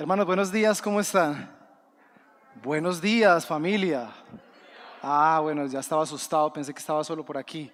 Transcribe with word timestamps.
Hermanos, 0.00 0.24
buenos 0.24 0.50
días, 0.50 0.80
¿cómo 0.80 0.98
están? 0.98 1.54
Buenos 2.64 3.02
días, 3.02 3.44
familia. 3.44 4.08
Ah, 5.02 5.40
bueno, 5.42 5.66
ya 5.66 5.80
estaba 5.80 6.04
asustado, 6.04 6.50
pensé 6.50 6.72
que 6.72 6.78
estaba 6.78 7.04
solo 7.04 7.22
por 7.22 7.36
aquí. 7.36 7.70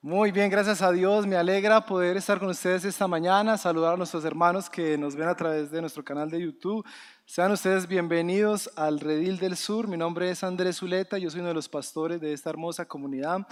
Muy 0.00 0.30
bien, 0.30 0.50
gracias 0.50 0.80
a 0.82 0.92
Dios. 0.92 1.26
Me 1.26 1.34
alegra 1.34 1.84
poder 1.84 2.16
estar 2.16 2.38
con 2.38 2.48
ustedes 2.50 2.84
esta 2.84 3.08
mañana, 3.08 3.58
saludar 3.58 3.94
a 3.94 3.96
nuestros 3.96 4.24
hermanos 4.24 4.70
que 4.70 4.96
nos 4.96 5.16
ven 5.16 5.26
a 5.26 5.34
través 5.34 5.68
de 5.72 5.80
nuestro 5.80 6.04
canal 6.04 6.30
de 6.30 6.40
YouTube. 6.40 6.86
Sean 7.26 7.50
ustedes 7.50 7.88
bienvenidos 7.88 8.70
al 8.76 9.00
Redil 9.00 9.40
del 9.40 9.56
Sur. 9.56 9.88
Mi 9.88 9.96
nombre 9.96 10.30
es 10.30 10.44
Andrés 10.44 10.76
Zuleta, 10.76 11.18
yo 11.18 11.28
soy 11.28 11.40
uno 11.40 11.48
de 11.48 11.54
los 11.54 11.68
pastores 11.68 12.20
de 12.20 12.34
esta 12.34 12.50
hermosa 12.50 12.84
comunidad. 12.84 13.44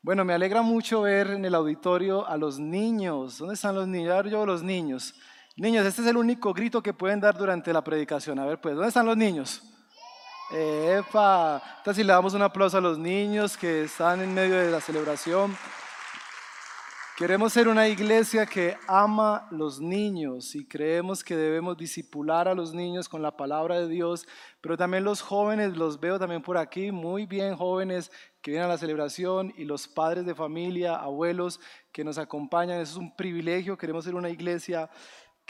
Bueno, 0.00 0.24
me 0.24 0.32
alegra 0.32 0.62
mucho 0.62 1.02
ver 1.02 1.26
en 1.32 1.44
el 1.44 1.54
auditorio 1.54 2.26
a 2.26 2.38
los 2.38 2.58
niños. 2.58 3.36
¿Dónde 3.36 3.52
están 3.52 3.74
los 3.74 3.86
niños? 3.86 4.24
Yo 4.30 4.46
los 4.46 4.62
niños. 4.62 5.14
Niños, 5.60 5.84
este 5.84 6.00
es 6.00 6.08
el 6.08 6.16
único 6.16 6.54
grito 6.54 6.82
que 6.82 6.94
pueden 6.94 7.20
dar 7.20 7.36
durante 7.36 7.70
la 7.70 7.84
predicación. 7.84 8.38
A 8.38 8.46
ver, 8.46 8.58
pues, 8.58 8.74
¿dónde 8.74 8.88
están 8.88 9.04
los 9.04 9.14
niños? 9.14 9.62
Epa, 10.50 11.62
entonces 11.76 12.06
le 12.06 12.14
damos 12.14 12.32
un 12.32 12.40
aplauso 12.40 12.78
a 12.78 12.80
los 12.80 12.98
niños 12.98 13.58
que 13.58 13.82
están 13.82 14.22
en 14.22 14.32
medio 14.32 14.56
de 14.56 14.70
la 14.70 14.80
celebración. 14.80 15.54
Queremos 17.14 17.52
ser 17.52 17.68
una 17.68 17.86
iglesia 17.86 18.46
que 18.46 18.78
ama 18.88 19.46
los 19.50 19.78
niños 19.78 20.54
y 20.54 20.64
creemos 20.64 21.22
que 21.22 21.36
debemos 21.36 21.76
disipular 21.76 22.48
a 22.48 22.54
los 22.54 22.72
niños 22.72 23.10
con 23.10 23.20
la 23.20 23.36
palabra 23.36 23.78
de 23.78 23.88
Dios, 23.88 24.26
pero 24.62 24.78
también 24.78 25.04
los 25.04 25.20
jóvenes, 25.20 25.76
los 25.76 26.00
veo 26.00 26.18
también 26.18 26.40
por 26.40 26.56
aquí, 26.56 26.90
muy 26.90 27.26
bien 27.26 27.54
jóvenes 27.54 28.10
que 28.40 28.52
vienen 28.52 28.70
a 28.70 28.72
la 28.72 28.78
celebración 28.78 29.52
y 29.58 29.66
los 29.66 29.86
padres 29.86 30.24
de 30.24 30.34
familia, 30.34 30.96
abuelos 30.96 31.60
que 31.92 32.04
nos 32.04 32.16
acompañan. 32.16 32.80
Eso 32.80 32.92
es 32.92 32.96
un 32.96 33.14
privilegio, 33.14 33.76
queremos 33.76 34.06
ser 34.06 34.14
una 34.14 34.30
iglesia 34.30 34.88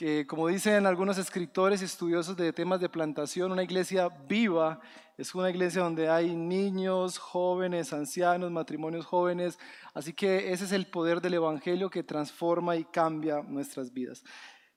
que, 0.01 0.27
como 0.27 0.49
dicen 0.49 0.87
algunos 0.87 1.19
escritores 1.19 1.83
y 1.83 1.85
estudiosos 1.85 2.35
de 2.35 2.55
temas 2.55 2.81
de 2.81 2.89
plantación, 2.89 3.53
una 3.53 3.63
iglesia 3.63 4.09
viva 4.09 4.81
es 5.19 5.35
una 5.35 5.51
iglesia 5.51 5.83
donde 5.83 6.09
hay 6.09 6.35
niños, 6.35 7.19
jóvenes, 7.19 7.93
ancianos, 7.93 8.51
matrimonios 8.51 9.05
jóvenes. 9.05 9.59
Así 9.93 10.15
que 10.15 10.55
ese 10.55 10.65
es 10.65 10.73
el 10.73 10.87
poder 10.87 11.21
del 11.21 11.35
Evangelio 11.35 11.91
que 11.91 12.03
transforma 12.03 12.77
y 12.77 12.85
cambia 12.85 13.43
nuestras 13.43 13.93
vidas. 13.93 14.25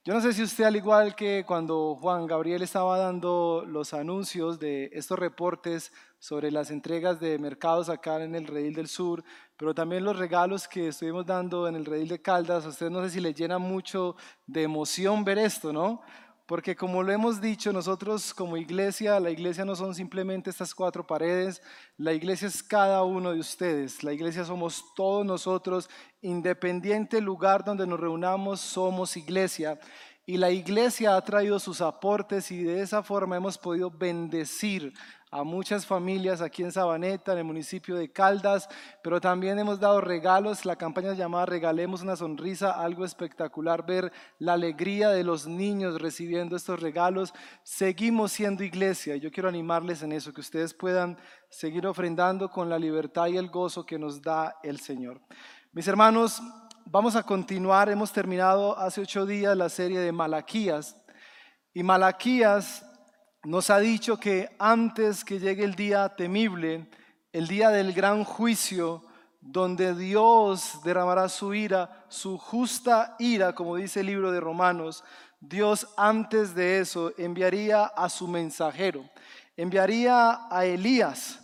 Yo 0.03 0.13
no 0.13 0.19
sé 0.19 0.33
si 0.33 0.43
usted, 0.43 0.65
al 0.65 0.75
igual 0.75 1.15
que 1.15 1.45
cuando 1.47 1.95
Juan 1.95 2.27
Gabriel 2.27 2.61
estaba 2.61 2.97
dando 2.97 3.63
los 3.65 3.93
anuncios 3.93 4.59
de 4.59 4.89
estos 4.91 5.17
reportes 5.17 5.93
sobre 6.19 6.51
las 6.51 6.69
entregas 6.69 7.21
de 7.21 7.39
mercados 7.39 7.87
acá 7.87 8.21
en 8.21 8.35
el 8.35 8.45
Redil 8.45 8.75
del 8.75 8.89
Sur, 8.89 9.23
pero 9.63 9.73
también 9.73 10.03
los 10.03 10.17
regalos 10.17 10.67
que 10.67 10.89
estuvimos 10.89 11.25
dando 11.25 11.69
en 11.69 11.77
el 11.77 11.85
Redil 11.85 12.09
de 12.09 12.21
Caldas, 12.21 12.65
a 12.65 12.67
usted 12.67 12.89
no 12.89 13.01
sé 13.01 13.11
si 13.11 13.21
le 13.21 13.33
llena 13.33 13.59
mucho 13.59 14.17
de 14.45 14.63
emoción 14.63 15.23
ver 15.23 15.37
esto, 15.37 15.71
¿no? 15.71 16.01
Porque 16.45 16.75
como 16.75 17.01
lo 17.01 17.13
hemos 17.13 17.39
dicho, 17.39 17.71
nosotros 17.71 18.33
como 18.33 18.57
iglesia, 18.57 19.21
la 19.21 19.31
iglesia 19.31 19.63
no 19.63 19.77
son 19.77 19.95
simplemente 19.95 20.49
estas 20.49 20.75
cuatro 20.75 21.07
paredes, 21.07 21.61
la 21.95 22.11
iglesia 22.11 22.49
es 22.49 22.61
cada 22.61 23.03
uno 23.03 23.31
de 23.31 23.39
ustedes, 23.39 24.03
la 24.03 24.11
iglesia 24.11 24.43
somos 24.43 24.83
todos 24.97 25.25
nosotros, 25.25 25.89
independiente 26.21 27.21
lugar 27.21 27.63
donde 27.63 27.87
nos 27.87 28.01
reunamos, 28.01 28.59
somos 28.59 29.15
iglesia. 29.15 29.79
Y 30.25 30.35
la 30.35 30.51
iglesia 30.51 31.15
ha 31.15 31.21
traído 31.21 31.57
sus 31.57 31.79
aportes 31.79 32.51
y 32.51 32.63
de 32.63 32.81
esa 32.81 33.01
forma 33.01 33.37
hemos 33.37 33.57
podido 33.57 33.89
bendecir 33.89 34.93
a 35.33 35.43
muchas 35.43 35.87
familias 35.87 36.41
aquí 36.41 36.61
en 36.61 36.71
Sabaneta, 36.71 37.31
en 37.31 37.39
el 37.39 37.43
municipio 37.43 37.95
de 37.95 38.11
Caldas, 38.11 38.69
pero 39.01 39.19
también 39.19 39.57
hemos 39.57 39.79
dado 39.79 39.99
regalos, 39.99 40.63
la 40.63 40.75
campaña 40.75 41.13
llamada 41.13 41.47
Regalemos 41.47 42.03
una 42.03 42.15
sonrisa, 42.15 42.71
algo 42.71 43.03
espectacular 43.03 43.83
ver 43.83 44.13
la 44.37 44.53
alegría 44.53 45.09
de 45.09 45.23
los 45.23 45.47
niños 45.47 45.99
recibiendo 45.99 46.55
estos 46.55 46.79
regalos. 46.79 47.33
Seguimos 47.63 48.31
siendo 48.31 48.63
iglesia, 48.63 49.15
yo 49.15 49.31
quiero 49.31 49.49
animarles 49.49 50.03
en 50.03 50.11
eso, 50.11 50.31
que 50.31 50.41
ustedes 50.41 50.71
puedan 50.75 51.17
seguir 51.49 51.87
ofrendando 51.87 52.51
con 52.51 52.69
la 52.69 52.77
libertad 52.77 53.25
y 53.25 53.37
el 53.37 53.49
gozo 53.49 53.87
que 53.87 53.97
nos 53.97 54.21
da 54.21 54.57
el 54.61 54.79
Señor. 54.79 55.19
Mis 55.71 55.87
hermanos, 55.87 56.43
vamos 56.85 57.15
a 57.15 57.23
continuar, 57.23 57.89
hemos 57.89 58.13
terminado 58.13 58.77
hace 58.77 59.01
ocho 59.01 59.25
días 59.25 59.57
la 59.57 59.69
serie 59.69 59.99
de 59.99 60.11
Malaquías 60.11 60.95
y 61.73 61.81
Malaquías 61.81 62.85
nos 63.45 63.69
ha 63.69 63.79
dicho 63.79 64.17
que 64.17 64.55
antes 64.57 65.25
que 65.25 65.39
llegue 65.39 65.65
el 65.65 65.75
día 65.75 66.07
temible, 66.15 66.87
el 67.33 67.47
día 67.47 67.69
del 67.69 67.91
gran 67.91 68.23
juicio, 68.23 69.03
donde 69.41 69.93
Dios 69.95 70.79
derramará 70.85 71.27
su 71.27 71.53
ira, 71.53 72.05
su 72.07 72.37
justa 72.37 73.17
ira, 73.19 73.53
como 73.53 73.75
dice 73.75 73.99
el 73.99 74.05
libro 74.05 74.31
de 74.31 74.39
Romanos, 74.39 75.03
Dios 75.41 75.89
antes 75.97 76.55
de 76.55 76.79
eso 76.79 77.11
enviaría 77.17 77.83
a 77.83 78.07
su 78.07 78.29
mensajero, 78.29 79.03
enviaría 79.57 80.47
a 80.49 80.65
Elías. 80.65 81.41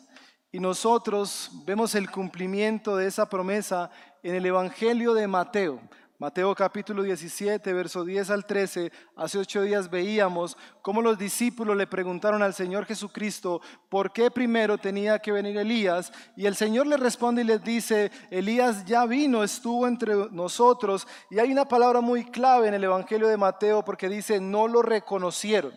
Y 0.54 0.60
nosotros 0.62 1.52
vemos 1.66 1.96
el 1.96 2.10
cumplimiento 2.10 2.96
de 2.96 3.08
esa 3.08 3.30
promesa 3.30 3.92
en 4.24 4.36
el 4.36 4.46
Evangelio 4.46 5.14
de 5.14 5.28
Mateo. 5.28 5.82
Mateo 6.22 6.54
capítulo 6.54 7.02
17, 7.04 7.72
verso 7.72 8.04
10 8.04 8.30
al 8.32 8.46
13, 8.46 8.92
hace 9.16 9.38
ocho 9.38 9.62
días 9.62 9.90
veíamos 9.90 10.58
cómo 10.82 11.02
los 11.02 11.18
discípulos 11.18 11.78
le 11.78 11.88
preguntaron 11.88 12.44
al 12.44 12.54
Señor 12.54 12.86
Jesucristo 12.86 13.62
por 13.88 14.12
qué 14.12 14.30
primero 14.30 14.78
tenía 14.78 15.20
que 15.20 15.32
venir 15.32 15.58
Elías. 15.58 16.12
Y 16.36 16.46
el 16.46 16.58
Señor 16.58 16.88
le 16.88 16.98
responde 16.98 17.44
y 17.44 17.46
les 17.46 17.64
dice, 17.64 18.12
Elías 18.32 18.84
ya 18.84 19.06
vino, 19.06 19.46
estuvo 19.46 19.88
entre 19.88 20.14
nosotros. 20.30 21.08
Y 21.30 21.40
hay 21.40 21.54
una 21.54 21.64
palabra 21.64 22.02
muy 22.02 22.26
clave 22.26 22.68
en 22.68 22.74
el 22.74 22.84
Evangelio 22.84 23.30
de 23.30 23.38
Mateo 23.38 23.86
porque 23.86 24.10
dice, 24.10 24.42
no 24.42 24.68
lo 24.68 24.82
reconocieron. 24.82 25.72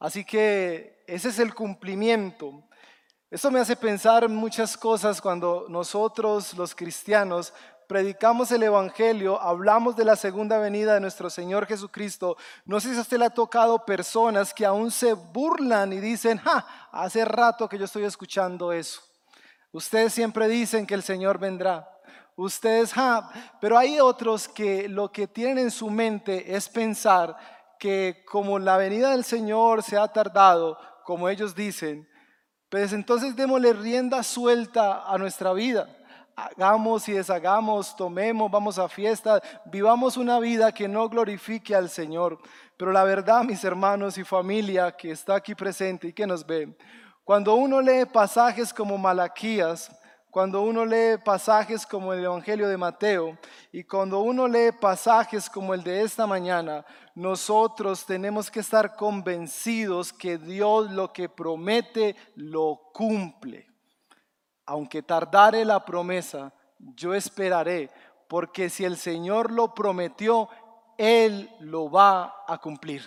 Así 0.00 0.24
que 0.24 1.04
ese 1.06 1.28
es 1.28 1.38
el 1.38 1.54
cumplimiento. 1.54 2.64
Esto 3.30 3.52
me 3.52 3.60
hace 3.60 3.76
pensar 3.76 4.28
muchas 4.28 4.76
cosas 4.76 5.20
cuando 5.20 5.66
nosotros 5.68 6.54
los 6.54 6.74
cristianos 6.74 7.54
predicamos 7.90 8.52
el 8.52 8.62
Evangelio, 8.62 9.42
hablamos 9.42 9.96
de 9.96 10.04
la 10.04 10.14
segunda 10.14 10.58
venida 10.58 10.94
de 10.94 11.00
nuestro 11.00 11.28
Señor 11.28 11.66
Jesucristo, 11.66 12.36
no 12.64 12.78
sé 12.78 12.92
si 12.92 12.98
a 12.98 13.00
usted 13.00 13.18
le 13.18 13.24
ha 13.24 13.30
tocado 13.30 13.84
personas 13.84 14.54
que 14.54 14.64
aún 14.64 14.92
se 14.92 15.12
burlan 15.14 15.92
y 15.92 15.98
dicen, 15.98 16.38
ja, 16.38 16.64
hace 16.92 17.24
rato 17.24 17.68
que 17.68 17.76
yo 17.76 17.86
estoy 17.86 18.04
escuchando 18.04 18.72
eso. 18.72 19.00
Ustedes 19.72 20.12
siempre 20.12 20.46
dicen 20.46 20.86
que 20.86 20.94
el 20.94 21.02
Señor 21.02 21.40
vendrá. 21.40 21.84
Ustedes, 22.36 22.92
ja, 22.92 23.28
pero 23.60 23.76
hay 23.76 23.98
otros 23.98 24.46
que 24.46 24.88
lo 24.88 25.10
que 25.10 25.26
tienen 25.26 25.58
en 25.58 25.70
su 25.72 25.90
mente 25.90 26.54
es 26.54 26.68
pensar 26.68 27.36
que 27.76 28.24
como 28.24 28.60
la 28.60 28.76
venida 28.76 29.10
del 29.10 29.24
Señor 29.24 29.82
se 29.82 29.98
ha 29.98 30.06
tardado, 30.06 30.78
como 31.04 31.28
ellos 31.28 31.56
dicen, 31.56 32.08
pues 32.68 32.92
entonces 32.92 33.34
démosle 33.34 33.72
rienda 33.72 34.22
suelta 34.22 35.12
a 35.12 35.18
nuestra 35.18 35.52
vida 35.52 35.96
hagamos 36.36 37.08
y 37.08 37.12
deshagamos, 37.12 37.94
tomemos, 37.96 38.50
vamos 38.50 38.78
a 38.78 38.88
fiestas, 38.88 39.40
vivamos 39.66 40.16
una 40.16 40.38
vida 40.40 40.72
que 40.72 40.88
no 40.88 41.08
glorifique 41.08 41.74
al 41.74 41.88
Señor. 41.88 42.38
Pero 42.76 42.92
la 42.92 43.04
verdad, 43.04 43.44
mis 43.44 43.62
hermanos 43.64 44.16
y 44.18 44.24
familia 44.24 44.92
que 44.92 45.10
está 45.10 45.34
aquí 45.34 45.54
presente 45.54 46.08
y 46.08 46.12
que 46.12 46.26
nos 46.26 46.46
ve, 46.46 46.76
cuando 47.24 47.54
uno 47.54 47.80
lee 47.80 48.06
pasajes 48.06 48.72
como 48.72 48.96
Malaquías, 48.96 49.90
cuando 50.30 50.62
uno 50.62 50.84
lee 50.84 51.18
pasajes 51.24 51.84
como 51.84 52.12
el 52.12 52.24
Evangelio 52.24 52.68
de 52.68 52.76
Mateo 52.76 53.36
y 53.72 53.82
cuando 53.84 54.20
uno 54.20 54.46
lee 54.46 54.70
pasajes 54.80 55.50
como 55.50 55.74
el 55.74 55.82
de 55.82 56.02
esta 56.02 56.26
mañana, 56.26 56.84
nosotros 57.14 58.06
tenemos 58.06 58.50
que 58.50 58.60
estar 58.60 58.94
convencidos 58.94 60.12
que 60.12 60.38
Dios 60.38 60.90
lo 60.92 61.12
que 61.12 61.28
promete 61.28 62.16
lo 62.36 62.80
cumple 62.92 63.69
aunque 64.70 65.02
tardare 65.02 65.64
la 65.64 65.84
promesa, 65.84 66.52
yo 66.78 67.12
esperaré, 67.12 67.90
porque 68.28 68.70
si 68.70 68.84
el 68.84 68.96
Señor 68.96 69.50
lo 69.50 69.74
prometió, 69.74 70.48
Él 70.96 71.50
lo 71.58 71.90
va 71.90 72.44
a 72.46 72.58
cumplir. 72.58 73.02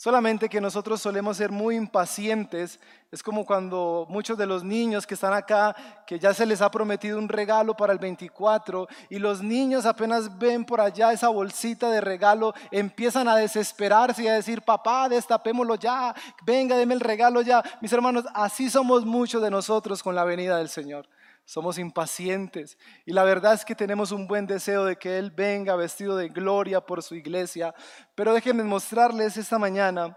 Solamente 0.00 0.48
que 0.48 0.60
nosotros 0.60 1.00
solemos 1.00 1.38
ser 1.38 1.50
muy 1.50 1.74
impacientes. 1.74 2.78
Es 3.10 3.20
como 3.20 3.44
cuando 3.44 4.06
muchos 4.08 4.38
de 4.38 4.46
los 4.46 4.62
niños 4.62 5.04
que 5.04 5.14
están 5.14 5.32
acá, 5.32 5.74
que 6.06 6.20
ya 6.20 6.32
se 6.32 6.46
les 6.46 6.62
ha 6.62 6.70
prometido 6.70 7.18
un 7.18 7.28
regalo 7.28 7.76
para 7.76 7.92
el 7.92 7.98
24, 7.98 8.86
y 9.10 9.18
los 9.18 9.42
niños 9.42 9.86
apenas 9.86 10.38
ven 10.38 10.64
por 10.64 10.80
allá 10.80 11.12
esa 11.12 11.30
bolsita 11.30 11.90
de 11.90 12.00
regalo, 12.00 12.54
empiezan 12.70 13.26
a 13.26 13.34
desesperarse 13.34 14.22
y 14.22 14.28
a 14.28 14.34
decir, 14.34 14.62
papá, 14.62 15.08
destapémoslo 15.08 15.74
ya, 15.74 16.14
venga, 16.46 16.76
deme 16.76 16.94
el 16.94 17.00
regalo 17.00 17.42
ya. 17.42 17.60
Mis 17.80 17.92
hermanos, 17.92 18.24
así 18.34 18.70
somos 18.70 19.04
muchos 19.04 19.42
de 19.42 19.50
nosotros 19.50 20.00
con 20.00 20.14
la 20.14 20.22
venida 20.22 20.58
del 20.58 20.68
Señor 20.68 21.08
somos 21.48 21.78
impacientes 21.78 22.76
y 23.06 23.12
la 23.14 23.24
verdad 23.24 23.54
es 23.54 23.64
que 23.64 23.74
tenemos 23.74 24.12
un 24.12 24.26
buen 24.26 24.46
deseo 24.46 24.84
de 24.84 24.96
que 24.96 25.16
Él 25.16 25.30
venga 25.30 25.76
vestido 25.76 26.14
de 26.14 26.28
gloria 26.28 26.82
por 26.82 27.02
su 27.02 27.14
iglesia. 27.14 27.74
Pero 28.14 28.34
déjenme 28.34 28.64
mostrarles 28.64 29.34
esta 29.38 29.58
mañana 29.58 30.14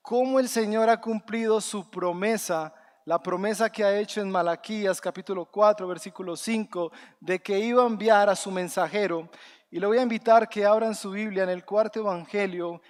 cómo 0.00 0.40
el 0.40 0.48
Señor 0.48 0.88
ha 0.88 0.98
cumplido 0.98 1.60
su 1.60 1.90
promesa, 1.90 2.72
la 3.04 3.22
promesa 3.22 3.68
que 3.68 3.84
ha 3.84 3.98
hecho 3.98 4.22
en 4.22 4.30
Malaquías 4.30 4.98
capítulo 4.98 5.44
4, 5.44 5.86
versículo 5.86 6.36
5, 6.36 6.90
de 7.20 7.38
que 7.40 7.58
iba 7.58 7.82
a 7.82 7.86
enviar 7.86 8.30
a 8.30 8.34
su 8.34 8.50
mensajero. 8.50 9.28
Y 9.70 9.78
le 9.78 9.86
voy 9.86 9.98
a 9.98 10.02
invitar 10.02 10.48
que 10.48 10.64
abran 10.64 10.94
su 10.94 11.10
Biblia 11.10 11.42
en 11.42 11.50
el 11.50 11.66
cuarto 11.66 12.00
evangelio, 12.00 12.80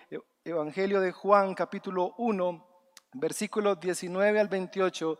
Evangelio 0.44 1.00
de 1.00 1.10
Juan, 1.10 1.52
capítulo 1.52 2.14
1, 2.18 2.64
versículos 3.14 3.80
19 3.80 4.38
al 4.38 4.46
28. 4.46 5.18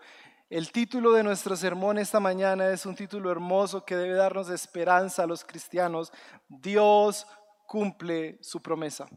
El 0.52 0.70
título 0.70 1.12
de 1.12 1.22
nuestro 1.22 1.56
sermón 1.56 1.96
esta 1.96 2.20
mañana 2.20 2.68
es 2.68 2.84
un 2.84 2.94
título 2.94 3.32
hermoso 3.32 3.86
que 3.86 3.96
debe 3.96 4.12
darnos 4.12 4.50
esperanza 4.50 5.22
a 5.22 5.26
los 5.26 5.46
cristianos. 5.46 6.12
Dios 6.46 7.26
cumple 7.66 8.36
su 8.42 8.60
promesa. 8.60 9.08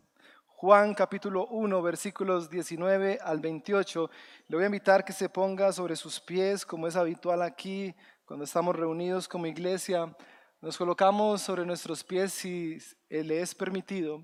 Juan 0.46 0.94
capítulo 0.94 1.46
1, 1.48 1.82
versículos 1.82 2.50
19 2.50 3.20
al 3.22 3.42
28. 3.42 4.10
Le 4.48 4.56
voy 4.56 4.64
a 4.64 4.68
invitar 4.68 5.04
que 5.04 5.12
se 5.12 5.28
ponga 5.28 5.74
sobre 5.74 5.98
sus 5.98 6.22
pies, 6.22 6.66
como 6.66 6.88
es 6.88 6.96
habitual 6.96 7.42
aquí, 7.42 7.94
cuando 8.24 8.46
estamos 8.46 8.74
reunidos 8.74 9.28
como 9.28 9.46
iglesia. 9.46 10.16
Nos 10.62 10.78
colocamos 10.78 11.42
sobre 11.42 11.66
nuestros 11.66 12.02
pies 12.02 12.32
si 12.32 12.78
le 13.10 13.42
es 13.42 13.54
permitido, 13.54 14.24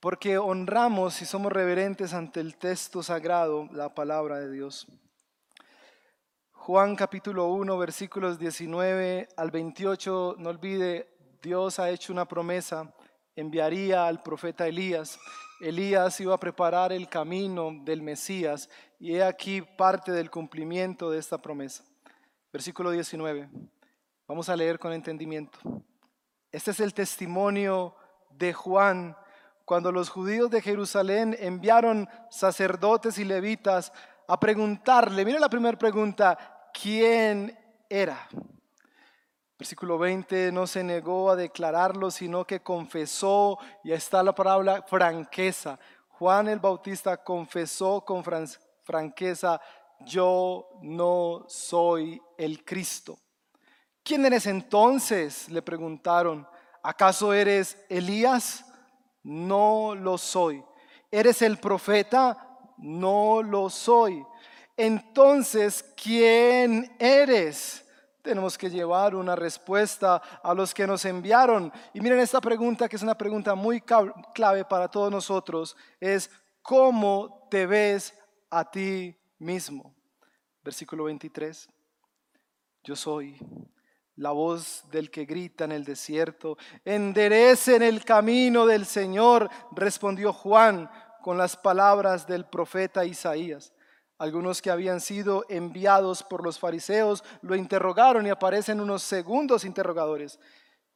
porque 0.00 0.36
honramos 0.36 1.22
y 1.22 1.26
somos 1.26 1.52
reverentes 1.52 2.12
ante 2.12 2.40
el 2.40 2.56
texto 2.56 3.04
sagrado, 3.04 3.68
la 3.70 3.94
palabra 3.94 4.40
de 4.40 4.50
Dios. 4.50 4.88
Juan 6.64 6.94
capítulo 6.94 7.48
1, 7.48 7.76
versículos 7.76 8.38
19 8.38 9.30
al 9.36 9.50
28, 9.50 10.36
no 10.38 10.48
olvide, 10.48 11.08
Dios 11.42 11.80
ha 11.80 11.90
hecho 11.90 12.12
una 12.12 12.28
promesa, 12.28 12.94
enviaría 13.34 14.06
al 14.06 14.22
profeta 14.22 14.68
Elías. 14.68 15.18
Elías 15.60 16.20
iba 16.20 16.36
a 16.36 16.38
preparar 16.38 16.92
el 16.92 17.08
camino 17.08 17.72
del 17.82 18.00
Mesías 18.00 18.70
y 19.00 19.16
he 19.16 19.24
aquí 19.24 19.60
parte 19.60 20.12
del 20.12 20.30
cumplimiento 20.30 21.10
de 21.10 21.18
esta 21.18 21.36
promesa. 21.36 21.82
Versículo 22.52 22.92
19. 22.92 23.50
Vamos 24.28 24.48
a 24.48 24.54
leer 24.54 24.78
con 24.78 24.92
entendimiento. 24.92 25.58
Este 26.52 26.70
es 26.70 26.78
el 26.78 26.94
testimonio 26.94 27.96
de 28.30 28.52
Juan 28.52 29.16
cuando 29.64 29.90
los 29.90 30.10
judíos 30.10 30.48
de 30.48 30.62
Jerusalén 30.62 31.36
enviaron 31.40 32.08
sacerdotes 32.30 33.18
y 33.18 33.24
levitas 33.24 33.92
a 34.28 34.38
preguntarle, 34.38 35.24
mira 35.24 35.38
la 35.38 35.48
primera 35.50 35.78
pregunta, 35.78 36.51
¿quién 36.72 37.58
era? 37.88 38.28
Versículo 39.58 39.98
20, 39.98 40.50
no 40.52 40.66
se 40.66 40.82
negó 40.82 41.30
a 41.30 41.36
declararlo, 41.36 42.10
sino 42.10 42.44
que 42.44 42.60
confesó, 42.60 43.58
y 43.84 43.92
está 43.92 44.22
la 44.22 44.34
palabra 44.34 44.82
franqueza. 44.82 45.78
Juan 46.08 46.48
el 46.48 46.58
Bautista 46.58 47.22
confesó 47.22 48.04
con 48.04 48.24
franqueza, 48.82 49.60
yo 50.00 50.68
no 50.82 51.44
soy 51.48 52.20
el 52.36 52.64
Cristo. 52.64 53.18
¿Quién 54.02 54.26
eres 54.26 54.46
entonces? 54.46 55.48
le 55.48 55.62
preguntaron. 55.62 56.46
¿Acaso 56.82 57.32
eres 57.32 57.78
Elías? 57.88 58.64
No 59.22 59.94
lo 59.94 60.18
soy. 60.18 60.64
¿Eres 61.10 61.42
el 61.42 61.58
profeta? 61.58 62.48
no 62.82 63.42
lo 63.42 63.70
soy. 63.70 64.24
Entonces, 64.76 65.84
¿quién 66.02 66.94
eres? 66.98 67.84
Tenemos 68.22 68.56
que 68.56 68.70
llevar 68.70 69.14
una 69.14 69.34
respuesta 69.34 70.22
a 70.42 70.54
los 70.54 70.72
que 70.72 70.86
nos 70.86 71.04
enviaron. 71.04 71.72
Y 71.92 72.00
miren 72.00 72.20
esta 72.20 72.40
pregunta, 72.40 72.88
que 72.88 72.96
es 72.96 73.02
una 73.02 73.18
pregunta 73.18 73.54
muy 73.54 73.82
clave 74.34 74.64
para 74.64 74.88
todos 74.88 75.10
nosotros, 75.10 75.76
es 76.00 76.30
¿cómo 76.62 77.48
te 77.50 77.66
ves 77.66 78.14
a 78.48 78.70
ti 78.70 79.16
mismo? 79.38 79.94
Versículo 80.62 81.04
23. 81.04 81.68
Yo 82.84 82.96
soy 82.96 83.38
la 84.16 84.30
voz 84.30 84.84
del 84.90 85.10
que 85.10 85.24
grita 85.24 85.64
en 85.64 85.72
el 85.72 85.84
desierto, 85.84 86.56
enderecen 86.84 87.82
el 87.82 88.04
camino 88.04 88.66
del 88.66 88.86
Señor, 88.86 89.48
respondió 89.72 90.32
Juan 90.32 90.90
con 91.22 91.38
las 91.38 91.56
palabras 91.56 92.26
del 92.26 92.44
profeta 92.44 93.04
Isaías. 93.04 93.72
Algunos 94.22 94.62
que 94.62 94.70
habían 94.70 95.00
sido 95.00 95.44
enviados 95.48 96.22
por 96.22 96.44
los 96.44 96.56
fariseos 96.56 97.24
lo 97.40 97.56
interrogaron 97.56 98.24
y 98.24 98.30
aparecen 98.30 98.78
unos 98.78 99.02
segundos 99.02 99.64
interrogadores. 99.64 100.38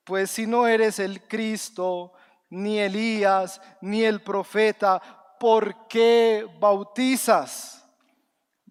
Pues 0.04 0.30
si 0.30 0.46
no 0.46 0.68
eres 0.68 1.00
el 1.00 1.26
Cristo, 1.26 2.12
ni 2.50 2.78
Elías, 2.78 3.60
ni 3.80 4.04
el 4.04 4.22
profeta, 4.22 5.02
¿por 5.40 5.88
qué 5.88 6.46
bautizas? 6.60 7.84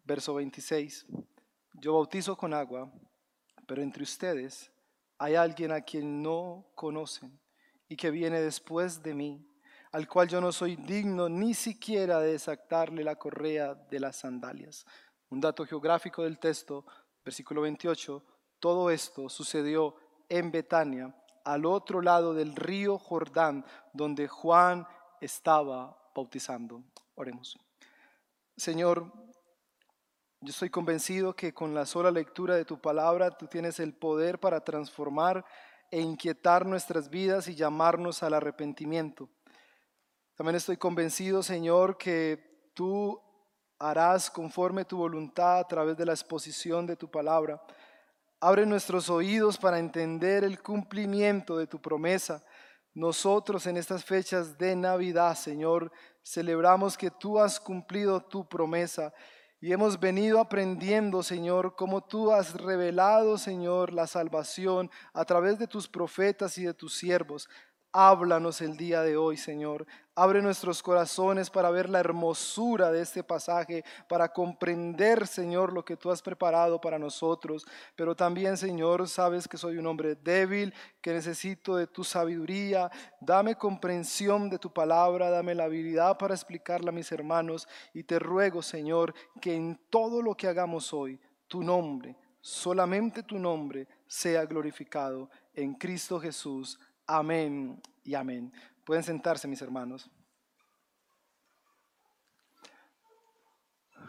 Verso 0.06 0.36
26. 0.36 1.06
Yo 1.74 1.96
bautizo 1.96 2.38
con 2.38 2.54
agua, 2.54 2.90
pero 3.68 3.82
entre 3.82 4.04
ustedes 4.04 4.72
hay 5.18 5.36
alguien 5.36 5.74
a 5.74 5.82
quien 5.82 6.24
no 6.24 6.66
conocen 6.76 7.38
y 7.90 7.98
que 7.98 8.10
viene 8.10 8.40
después 8.40 9.04
de 9.04 9.16
mí 9.16 9.46
al 9.96 10.10
cual 10.10 10.28
yo 10.28 10.42
no 10.42 10.52
soy 10.52 10.76
digno 10.76 11.30
ni 11.30 11.54
siquiera 11.54 12.20
de 12.20 12.34
desatarle 12.34 13.02
la 13.02 13.16
correa 13.16 13.76
de 13.76 14.02
las 14.02 14.18
sandalias. 14.18 14.86
Un 15.30 15.40
dato 15.40 15.66
geográfico 15.66 16.24
del 16.24 16.38
texto, 16.38 16.86
versículo 17.24 17.62
28, 17.62 18.22
todo 18.60 18.90
esto 18.90 19.30
sucedió 19.30 19.96
en 20.28 20.52
Betania, 20.52 21.16
al 21.46 21.66
otro 21.66 22.02
lado 22.02 22.34
del 22.34 22.58
río 22.58 22.98
Jordán, 22.98 23.64
donde 23.94 24.28
Juan 24.28 24.86
estaba 25.22 25.98
bautizando. 26.14 26.84
Oremos. 27.16 27.58
Señor, 28.58 29.10
yo 30.42 30.50
estoy 30.50 30.72
convencido 30.72 31.38
que 31.38 31.54
con 31.54 31.74
la 31.74 31.86
sola 31.86 32.12
lectura 32.12 32.56
de 32.56 32.66
tu 32.66 32.82
palabra 32.82 33.32
tú 33.32 33.48
tienes 33.48 33.80
el 33.80 33.94
poder 33.94 34.42
para 34.42 34.60
transformar 34.60 35.46
e 35.90 36.02
inquietar 36.02 36.66
nuestras 36.66 37.10
vidas 37.10 37.48
y 37.48 37.56
llamarnos 37.56 38.24
al 38.24 38.34
arrepentimiento. 38.34 39.30
También 40.36 40.58
estoy 40.58 40.76
convencido, 40.76 41.42
Señor, 41.42 41.98
que 41.98 42.70
tú 42.74 43.22
harás 43.80 44.30
conforme 44.30 44.84
tu 44.84 44.98
voluntad 44.98 45.60
a 45.60 45.68
través 45.68 45.96
de 45.96 46.06
la 46.06 46.12
exposición 46.12 46.86
de 46.86 46.98
tu 46.98 47.10
palabra. 47.10 47.62
Abre 48.42 48.66
nuestros 48.66 49.10
oídos 49.10 49.58
para 49.58 49.80
entender 49.80 50.44
el 50.44 50.62
cumplimiento 50.62 51.58
de 51.58 51.68
tu 51.68 51.82
promesa. 51.82 52.44
Nosotros 52.94 53.66
en 53.66 53.78
estas 53.78 54.04
fechas 54.04 54.58
de 54.58 54.76
Navidad, 54.76 55.36
Señor, 55.36 55.90
celebramos 56.22 56.98
que 56.98 57.12
tú 57.12 57.40
has 57.40 57.58
cumplido 57.58 58.22
tu 58.22 58.46
promesa 58.48 59.14
y 59.62 59.72
hemos 59.72 59.98
venido 59.98 60.42
aprendiendo, 60.42 61.24
Señor, 61.24 61.76
cómo 61.78 62.04
tú 62.04 62.34
has 62.34 62.54
revelado, 62.56 63.38
Señor, 63.38 63.94
la 63.94 64.06
salvación 64.06 64.92
a 65.14 65.24
través 65.24 65.58
de 65.58 65.68
tus 65.68 65.88
profetas 65.88 66.58
y 66.58 66.66
de 66.66 66.74
tus 66.74 66.98
siervos. 66.98 67.48
Háblanos 67.98 68.60
el 68.60 68.76
día 68.76 69.04
de 69.04 69.16
hoy, 69.16 69.38
Señor. 69.38 69.88
Abre 70.16 70.42
nuestros 70.42 70.84
corazones 70.84 71.50
para 71.50 71.70
ver 71.70 71.90
la 71.90 72.02
hermosura 72.02 72.92
de 72.92 73.02
este 73.02 73.24
pasaje, 73.24 73.86
para 74.10 74.34
comprender, 74.34 75.26
Señor, 75.26 75.72
lo 75.72 75.86
que 75.86 75.96
tú 75.96 76.12
has 76.12 76.22
preparado 76.22 76.82
para 76.82 77.00
nosotros. 77.00 77.66
Pero 77.96 78.14
también, 78.14 78.58
Señor, 78.58 79.08
sabes 79.08 79.48
que 79.48 79.58
soy 79.58 79.78
un 79.78 79.88
hombre 79.88 80.16
débil, 80.16 80.74
que 81.00 81.14
necesito 81.14 81.78
de 81.78 81.88
tu 81.88 82.04
sabiduría. 82.04 82.92
Dame 83.22 83.56
comprensión 83.56 84.50
de 84.50 84.60
tu 84.60 84.74
palabra, 84.74 85.30
dame 85.30 85.56
la 85.56 85.64
habilidad 85.64 86.18
para 86.18 86.36
explicarla 86.36 86.90
a 86.90 86.94
mis 86.94 87.10
hermanos. 87.14 87.66
Y 87.94 88.04
te 88.04 88.20
ruego, 88.20 88.62
Señor, 88.62 89.14
que 89.40 89.56
en 89.56 89.80
todo 89.90 90.22
lo 90.22 90.36
que 90.36 90.50
hagamos 90.50 90.92
hoy, 90.92 91.18
tu 91.48 91.64
nombre, 91.64 92.18
solamente 92.42 93.24
tu 93.24 93.40
nombre, 93.40 93.88
sea 94.06 94.46
glorificado 94.46 95.30
en 95.54 95.76
Cristo 95.76 96.20
Jesús. 96.20 96.78
Amén 97.08 97.82
y 98.04 98.16
amén. 98.16 98.52
Pueden 98.84 99.04
sentarse, 99.04 99.48
mis 99.48 99.62
hermanos. 99.62 100.10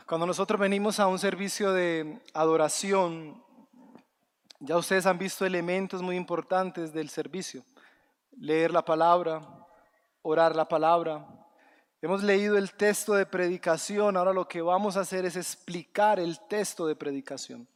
Cuando 0.06 0.26
nosotros 0.26 0.58
venimos 0.58 0.98
a 0.98 1.06
un 1.06 1.18
servicio 1.18 1.72
de 1.72 2.22
adoración, 2.32 3.42
ya 4.60 4.78
ustedes 4.78 5.04
han 5.04 5.18
visto 5.18 5.44
elementos 5.44 6.00
muy 6.00 6.16
importantes 6.16 6.92
del 6.94 7.10
servicio. 7.10 7.64
Leer 8.38 8.70
la 8.70 8.84
palabra, 8.84 9.42
orar 10.22 10.56
la 10.56 10.66
palabra. 10.66 11.26
Hemos 12.00 12.22
leído 12.22 12.56
el 12.56 12.72
texto 12.72 13.12
de 13.14 13.26
predicación, 13.26 14.16
ahora 14.16 14.32
lo 14.32 14.48
que 14.48 14.62
vamos 14.62 14.96
a 14.96 15.00
hacer 15.00 15.26
es 15.26 15.36
explicar 15.36 16.18
el 16.18 16.40
texto 16.48 16.86
de 16.86 16.96
predicación. 16.96 17.68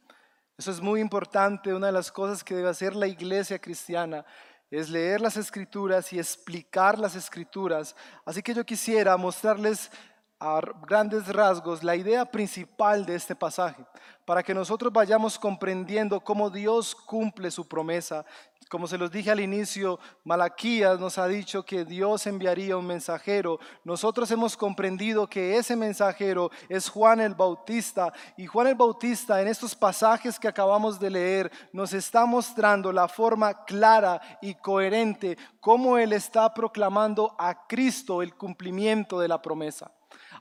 Eso 0.57 0.71
es 0.71 0.81
muy 0.81 0.99
importante, 0.99 1.73
una 1.73 1.87
de 1.87 1.93
las 1.93 2.11
cosas 2.11 2.43
que 2.43 2.55
debe 2.55 2.69
hacer 2.69 2.95
la 2.95 3.07
iglesia 3.07 3.59
cristiana 3.59 4.25
es 4.71 4.89
leer 4.89 5.19
las 5.19 5.35
escrituras 5.35 6.13
y 6.13 6.19
explicar 6.19 6.97
las 6.97 7.15
escrituras. 7.15 7.93
Así 8.23 8.41
que 8.41 8.53
yo 8.53 8.65
quisiera 8.65 9.17
mostrarles 9.17 9.91
a 10.41 10.59
grandes 10.87 11.27
rasgos 11.27 11.83
la 11.83 11.95
idea 11.95 12.25
principal 12.25 13.05
de 13.05 13.13
este 13.13 13.35
pasaje, 13.35 13.85
para 14.25 14.41
que 14.41 14.55
nosotros 14.55 14.91
vayamos 14.91 15.37
comprendiendo 15.37 16.19
cómo 16.19 16.49
Dios 16.49 16.95
cumple 16.95 17.51
su 17.51 17.67
promesa. 17.67 18.25
Como 18.67 18.87
se 18.87 18.97
los 18.97 19.11
dije 19.11 19.29
al 19.29 19.39
inicio, 19.39 19.99
Malaquías 20.23 20.99
nos 20.99 21.19
ha 21.19 21.27
dicho 21.27 21.63
que 21.63 21.85
Dios 21.85 22.25
enviaría 22.25 22.75
un 22.75 22.87
mensajero. 22.87 23.59
Nosotros 23.83 24.31
hemos 24.31 24.57
comprendido 24.57 25.27
que 25.27 25.57
ese 25.57 25.75
mensajero 25.75 26.49
es 26.69 26.89
Juan 26.89 27.19
el 27.19 27.35
Bautista. 27.35 28.11
Y 28.35 28.47
Juan 28.47 28.67
el 28.67 28.75
Bautista 28.75 29.41
en 29.41 29.47
estos 29.49 29.75
pasajes 29.75 30.39
que 30.39 30.47
acabamos 30.47 30.99
de 30.99 31.09
leer 31.09 31.51
nos 31.71 31.93
está 31.93 32.25
mostrando 32.25 32.91
la 32.91 33.07
forma 33.07 33.65
clara 33.65 34.19
y 34.41 34.55
coherente 34.55 35.37
cómo 35.59 35.97
Él 35.97 36.13
está 36.13 36.51
proclamando 36.51 37.35
a 37.37 37.67
Cristo 37.67 38.23
el 38.23 38.33
cumplimiento 38.33 39.19
de 39.19 39.27
la 39.27 39.41
promesa. 39.41 39.91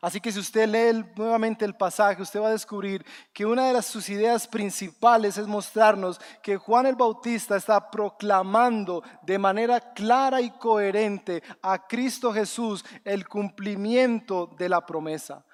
Así 0.00 0.18
que 0.18 0.32
si 0.32 0.38
usted 0.38 0.66
lee 0.66 1.04
nuevamente 1.14 1.64
el 1.64 1.74
pasaje, 1.74 2.22
usted 2.22 2.40
va 2.40 2.48
a 2.48 2.52
descubrir 2.52 3.04
que 3.34 3.44
una 3.44 3.66
de 3.66 3.74
las, 3.74 3.84
sus 3.84 4.08
ideas 4.08 4.48
principales 4.48 5.36
es 5.36 5.46
mostrarnos 5.46 6.18
que 6.42 6.56
Juan 6.56 6.86
el 6.86 6.96
Bautista 6.96 7.56
está 7.56 7.90
proclamando 7.90 9.02
de 9.22 9.38
manera 9.38 9.92
clara 9.92 10.40
y 10.40 10.50
coherente 10.52 11.42
a 11.60 11.86
Cristo 11.86 12.32
Jesús 12.32 12.82
el 13.04 13.28
cumplimiento 13.28 14.46
de 14.58 14.70
la 14.70 14.86
promesa. 14.86 15.44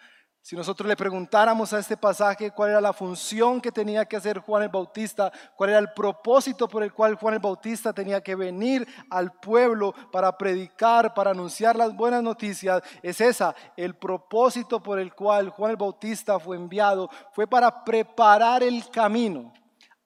Si 0.47 0.55
nosotros 0.55 0.87
le 0.87 0.95
preguntáramos 0.95 1.73
a 1.73 1.81
este 1.81 1.97
pasaje 1.97 2.53
cuál 2.53 2.71
era 2.71 2.81
la 2.81 2.93
función 2.93 3.61
que 3.61 3.73
tenía 3.73 4.05
que 4.05 4.15
hacer 4.15 4.39
Juan 4.39 4.63
el 4.63 4.69
Bautista, 4.69 5.33
cuál 5.57 5.71
era 5.71 5.81
el 5.81 5.93
propósito 5.93 6.69
por 6.69 6.85
el 6.85 6.93
cual 6.93 7.17
Juan 7.17 7.35
el 7.35 7.41
Bautista 7.41 7.93
tenía 7.93 8.21
que 8.21 8.37
venir 8.37 8.87
al 9.11 9.33
pueblo 9.33 9.93
para 10.13 10.39
predicar, 10.39 11.13
para 11.15 11.33
anunciar 11.33 11.75
las 11.75 11.97
buenas 11.97 12.23
noticias, 12.23 12.81
es 13.03 13.21
esa, 13.21 13.57
el 13.77 13.97
propósito 13.97 14.81
por 14.81 15.01
el 15.01 15.13
cual 15.15 15.49
Juan 15.49 15.73
el 15.73 15.77
Bautista 15.77 16.39
fue 16.39 16.55
enviado, 16.55 17.11
fue 17.33 17.49
para 17.49 17.83
preparar 17.83 18.63
el 18.63 18.89
camino, 18.89 19.53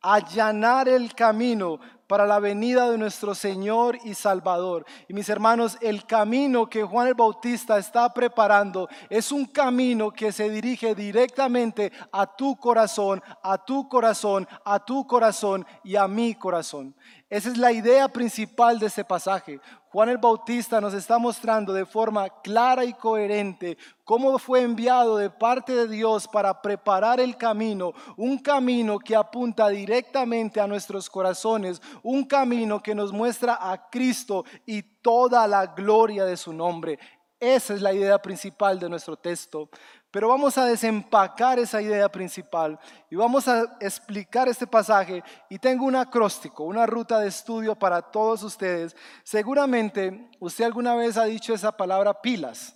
allanar 0.01 0.89
el 0.89 1.15
camino 1.15 1.79
para 2.11 2.27
la 2.27 2.41
venida 2.41 2.91
de 2.91 2.99
nuestro 2.99 3.37
Señor 3.37 3.97
y 4.03 4.15
Salvador. 4.15 4.85
Y 5.07 5.15
mis 5.15 5.29
hermanos, 5.29 5.79
el 5.81 6.07
camino 6.07 6.69
que 6.69 6.83
Juan 6.83 7.07
el 7.07 7.15
Bautista 7.15 7.79
está 7.79 8.13
preparando 8.13 8.89
es 9.09 9.31
un 9.31 9.45
camino 9.45 10.11
que 10.11 10.33
se 10.33 10.51
dirige 10.51 10.97
directamente 10.97 11.93
a 12.11 12.27
tu 12.27 12.57
corazón, 12.57 13.23
a 13.45 13.65
tu 13.65 13.89
corazón, 13.89 14.49
a 14.65 14.85
tu 14.85 15.07
corazón 15.07 15.65
y 15.85 15.95
a 15.95 16.09
mi 16.09 16.35
corazón. 16.35 16.97
Esa 17.31 17.49
es 17.49 17.59
la 17.59 17.71
idea 17.71 18.09
principal 18.09 18.81
de 18.81 18.87
este 18.87 19.05
pasaje. 19.05 19.61
Juan 19.91 20.09
el 20.09 20.19
Bautista 20.19 20.81
nos 20.81 20.93
está 20.95 21.17
mostrando 21.17 21.73
de 21.73 21.87
forma 21.87 22.29
clara 22.29 22.85
y 22.85 22.93
coherente 22.93 23.79
cómo 24.03 24.37
fue 24.41 24.63
enviado 24.63 25.17
de 25.17 25.31
parte 25.31 25.73
de 25.73 25.87
Dios 25.87 26.27
para 26.27 26.61
preparar 26.61 27.21
el 27.21 27.37
camino, 27.37 27.93
un 28.17 28.37
camino 28.37 28.99
que 28.99 29.15
apunta 29.15 29.69
directamente 29.69 30.61
a 30.61 30.67
nuestros 30.67 31.09
corazones, 31.09 31.81
un 32.03 32.25
camino 32.25 32.83
que 32.83 32.97
nos 32.97 33.13
muestra 33.13 33.57
a 33.61 33.89
Cristo 33.89 34.45
y 34.67 34.83
toda 34.83 35.47
la 35.47 35.67
gloria 35.67 36.25
de 36.25 36.37
su 36.37 36.53
nombre. 36.53 36.99
Esa 37.39 37.75
es 37.75 37.81
la 37.81 37.93
idea 37.93 38.21
principal 38.21 38.81
de 38.81 38.89
nuestro 38.89 39.17
texto. 39.17 39.71
Pero 40.11 40.29
vamos 40.29 40.59
a 40.59 40.65
desempacar 40.65 41.61
esa 41.61 41.81
idea 41.81 42.09
principal 42.09 42.79
y 43.09 43.15
vamos 43.15 43.47
a 43.47 43.77
explicar 43.81 44.49
este 44.49 44.67
pasaje. 44.67 45.23
Y 45.49 45.59
tengo 45.59 45.85
un 45.85 45.95
acróstico, 45.95 46.65
una 46.65 46.85
ruta 46.85 47.21
de 47.21 47.29
estudio 47.29 47.77
para 47.77 48.03
todos 48.03 48.43
ustedes. 48.43 48.97
Seguramente 49.23 50.29
usted 50.41 50.65
alguna 50.65 50.97
vez 50.97 51.17
ha 51.17 51.25
dicho 51.25 51.55
esa 51.55 51.71
palabra 51.71 52.21
pilas. 52.21 52.75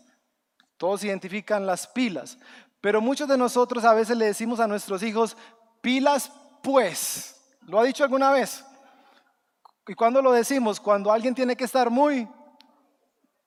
Todos 0.76 1.02
identifican 1.02 1.66
las 1.66 1.88
pilas. 1.88 2.38
Pero 2.80 3.00
muchos 3.00 3.28
de 3.28 3.38
nosotros 3.38 3.84
a 3.84 3.94
veces 3.94 4.16
le 4.16 4.26
decimos 4.26 4.60
a 4.60 4.68
nuestros 4.68 5.02
hijos, 5.02 5.36
pilas 5.80 6.30
pues. 6.62 7.56
¿Lo 7.62 7.80
ha 7.80 7.84
dicho 7.84 8.04
alguna 8.04 8.30
vez? 8.30 8.64
¿Y 9.88 9.94
cuando 9.94 10.22
lo 10.22 10.30
decimos? 10.30 10.78
Cuando 10.78 11.10
alguien 11.10 11.34
tiene 11.34 11.56
que 11.56 11.64
estar 11.64 11.90
muy 11.90 12.28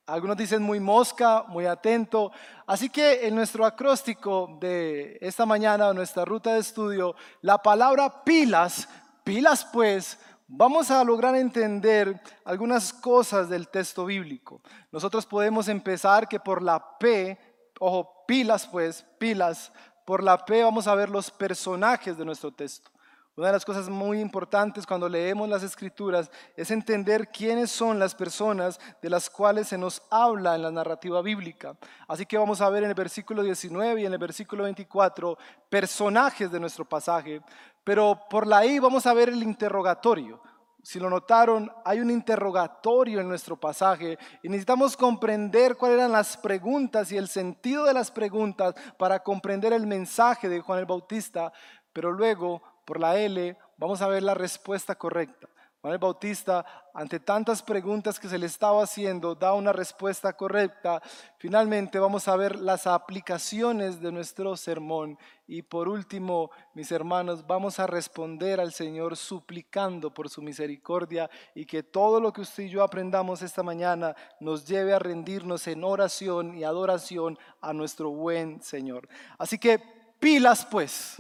algunos 0.08 0.38
dicen 0.38 0.64
muy 0.64 0.80
mosca, 0.80 1.44
muy 1.50 1.66
atento. 1.66 2.32
Así 2.66 2.90
que 2.90 3.28
en 3.28 3.36
nuestro 3.36 3.66
acróstico 3.66 4.58
de 4.60 5.18
esta 5.22 5.46
mañana, 5.46 5.94
nuestra 5.94 6.24
ruta 6.24 6.54
de 6.54 6.62
estudio, 6.62 7.16
la 7.42 7.58
palabra 7.58 8.24
pilas, 8.24 8.88
pilas 9.24 9.66
pues, 9.66 10.18
vamos 10.48 10.90
a 10.90 11.04
lograr 11.04 11.36
entender 11.36 12.22
algunas 12.46 12.94
cosas 12.94 13.50
del 13.50 13.68
texto 13.68 14.06
bíblico. 14.06 14.62
Nosotros 14.92 15.26
podemos 15.26 15.68
empezar 15.68 16.28
que 16.28 16.40
por 16.40 16.64
la 16.64 16.98
P, 16.98 17.38
ojo, 17.80 18.24
pilas 18.26 18.66
pues, 18.66 19.06
pilas, 19.20 19.74
por 20.06 20.24
la 20.24 20.46
P 20.46 20.64
vamos 20.64 20.88
a 20.88 20.96
ver 20.96 21.10
los 21.10 21.30
personajes 21.30 22.18
de 22.18 22.24
nuestro 22.24 22.52
texto. 22.52 22.90
Una 23.38 23.50
de 23.50 23.54
las 23.54 23.66
cosas 23.66 23.88
muy 23.88 24.20
importantes 24.20 24.88
cuando 24.88 25.08
leemos 25.08 25.48
las 25.48 25.62
escrituras 25.62 26.32
es 26.56 26.72
entender 26.72 27.30
quiénes 27.30 27.70
son 27.70 28.00
las 28.00 28.16
personas 28.16 28.80
de 29.00 29.12
las 29.12 29.30
cuales 29.30 29.68
se 29.68 29.78
nos 29.78 30.02
habla 30.10 30.56
en 30.56 30.64
la 30.64 30.72
narrativa 30.72 31.22
bíblica. 31.22 31.78
Así 32.08 32.26
que 32.26 32.36
vamos 32.36 32.62
a 32.62 32.70
ver 32.72 32.82
en 32.82 32.90
el 32.90 32.96
versículo 32.96 33.44
19 33.44 34.02
y 34.02 34.06
en 34.08 34.14
el 34.14 34.18
versículo 34.18 34.64
24 34.64 35.38
personajes 35.70 36.52
de 36.52 36.60
nuestro 36.60 36.84
pasaje, 36.84 37.40
pero 37.84 38.20
por 38.28 38.48
la 38.48 38.66
I 38.66 38.80
vamos 38.80 39.06
a 39.06 39.14
ver 39.14 39.30
el 39.30 39.44
interrogatorio. 39.44 40.42
Si 40.82 41.00
lo 41.00 41.08
notaron, 41.08 41.72
hay 41.86 42.00
un 42.00 42.10
interrogatorio 42.10 43.20
en 43.20 43.28
nuestro 43.28 43.56
pasaje 43.56 44.18
y 44.42 44.50
necesitamos 44.50 44.98
comprender 44.98 45.78
cuáles 45.78 46.00
eran 46.00 46.12
las 46.12 46.38
preguntas 46.38 47.12
y 47.12 47.18
el 47.18 47.28
sentido 47.28 47.86
de 47.86 47.94
las 47.94 48.10
preguntas 48.10 48.74
para 48.98 49.22
comprender 49.22 49.74
el 49.74 49.86
mensaje 49.86 50.50
de 50.50 50.60
Juan 50.60 50.80
el 50.80 50.88
Bautista, 50.88 51.54
pero 51.94 52.12
luego 52.12 52.64
por 52.88 53.02
la 53.02 53.20
L, 53.20 53.58
vamos 53.76 54.02
a 54.02 54.08
ver 54.08 54.24
la 54.24 54.34
respuesta 54.34 54.96
correcta. 54.96 55.50
Juan 55.82 55.94
el 55.94 56.00
Bautista, 56.00 56.66
ante 56.94 57.20
tantas 57.20 57.62
preguntas 57.62 58.18
que 58.18 58.30
se 58.30 58.38
le 58.38 58.46
estaba 58.46 58.82
haciendo, 58.82 59.36
da 59.36 59.54
una 59.54 59.74
respuesta 59.74 60.32
correcta. 60.32 61.02
Finalmente 61.38 62.00
vamos 62.00 62.30
a 62.30 62.38
ver 62.38 62.56
las 62.56 62.88
aplicaciones 62.88 64.00
de 64.00 64.14
nuestro 64.14 64.56
sermón. 64.56 65.20
Y 65.48 65.64
por 65.64 65.90
último, 65.90 66.50
mis 66.74 66.94
hermanos, 66.94 67.46
vamos 67.46 67.78
a 67.78 67.88
responder 67.88 68.62
al 68.62 68.72
Señor 68.72 69.18
suplicando 69.18 70.14
por 70.14 70.30
su 70.30 70.42
misericordia 70.42 71.30
y 71.54 71.66
que 71.66 71.84
todo 71.84 72.22
lo 72.22 72.32
que 72.32 72.42
usted 72.42 72.64
y 72.64 72.70
yo 72.70 72.84
aprendamos 72.84 73.42
esta 73.42 73.64
mañana 73.64 74.16
nos 74.40 74.66
lleve 74.66 74.94
a 74.94 75.00
rendirnos 75.00 75.68
en 75.68 75.84
oración 75.84 76.58
y 76.58 76.64
adoración 76.64 77.38
a 77.60 77.74
nuestro 77.74 78.12
buen 78.12 78.62
Señor. 78.62 79.10
Así 79.38 79.60
que 79.60 79.78
pilas 80.20 80.66
pues, 80.66 81.18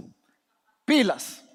pilas. 0.86 1.47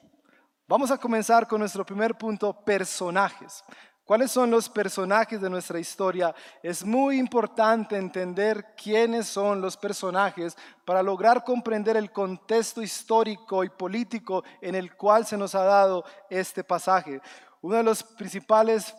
Vamos 0.69 0.90
a 0.90 0.99
comenzar 0.99 1.47
con 1.47 1.61
nuestro 1.61 1.85
primer 1.85 2.14
punto, 2.14 2.52
personajes. 2.52 3.64
¿Cuáles 4.04 4.31
son 4.31 4.50
los 4.50 4.69
personajes 4.69 5.40
de 5.40 5.50
nuestra 5.50 5.78
historia? 5.78 6.35
Es 6.62 6.85
muy 6.85 7.19
importante 7.19 7.97
entender 7.97 8.75
quiénes 8.76 9.26
son 9.26 9.61
los 9.61 9.76
personajes 9.76 10.57
para 10.85 11.02
lograr 11.02 11.45
comprender 11.45 11.97
el 11.97 12.11
contexto 12.11 12.83
histórico 12.83 13.64
y 13.64 13.71
político 13.71 14.45
en 14.61 14.75
el 14.75 14.97
cual 14.97 15.25
se 15.26 15.37
nos 15.37 15.54
ha 15.54 15.64
dado 15.64 16.04
este 16.28 16.64
pasaje. 16.64 17.21
Uno 17.61 17.76
de 17.76 17.85
los 17.85 18.02
principales 18.02 18.95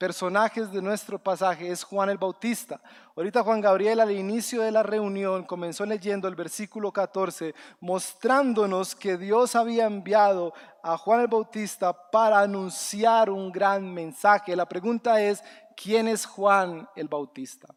personajes 0.00 0.72
de 0.72 0.80
nuestro 0.80 1.18
pasaje 1.18 1.70
es 1.70 1.84
Juan 1.84 2.08
el 2.08 2.16
Bautista. 2.16 2.80
Ahorita 3.14 3.42
Juan 3.42 3.60
Gabriel 3.60 4.00
al 4.00 4.10
inicio 4.10 4.62
de 4.62 4.70
la 4.70 4.82
reunión 4.82 5.44
comenzó 5.44 5.84
leyendo 5.84 6.26
el 6.26 6.34
versículo 6.34 6.90
14, 6.90 7.54
mostrándonos 7.80 8.94
que 8.94 9.18
Dios 9.18 9.54
había 9.54 9.84
enviado 9.84 10.54
a 10.82 10.96
Juan 10.96 11.20
el 11.20 11.28
Bautista 11.28 11.92
para 12.10 12.40
anunciar 12.40 13.28
un 13.28 13.52
gran 13.52 13.92
mensaje. 13.92 14.56
La 14.56 14.66
pregunta 14.66 15.20
es, 15.20 15.44
¿quién 15.76 16.08
es 16.08 16.24
Juan 16.24 16.88
el 16.96 17.06
Bautista? 17.06 17.68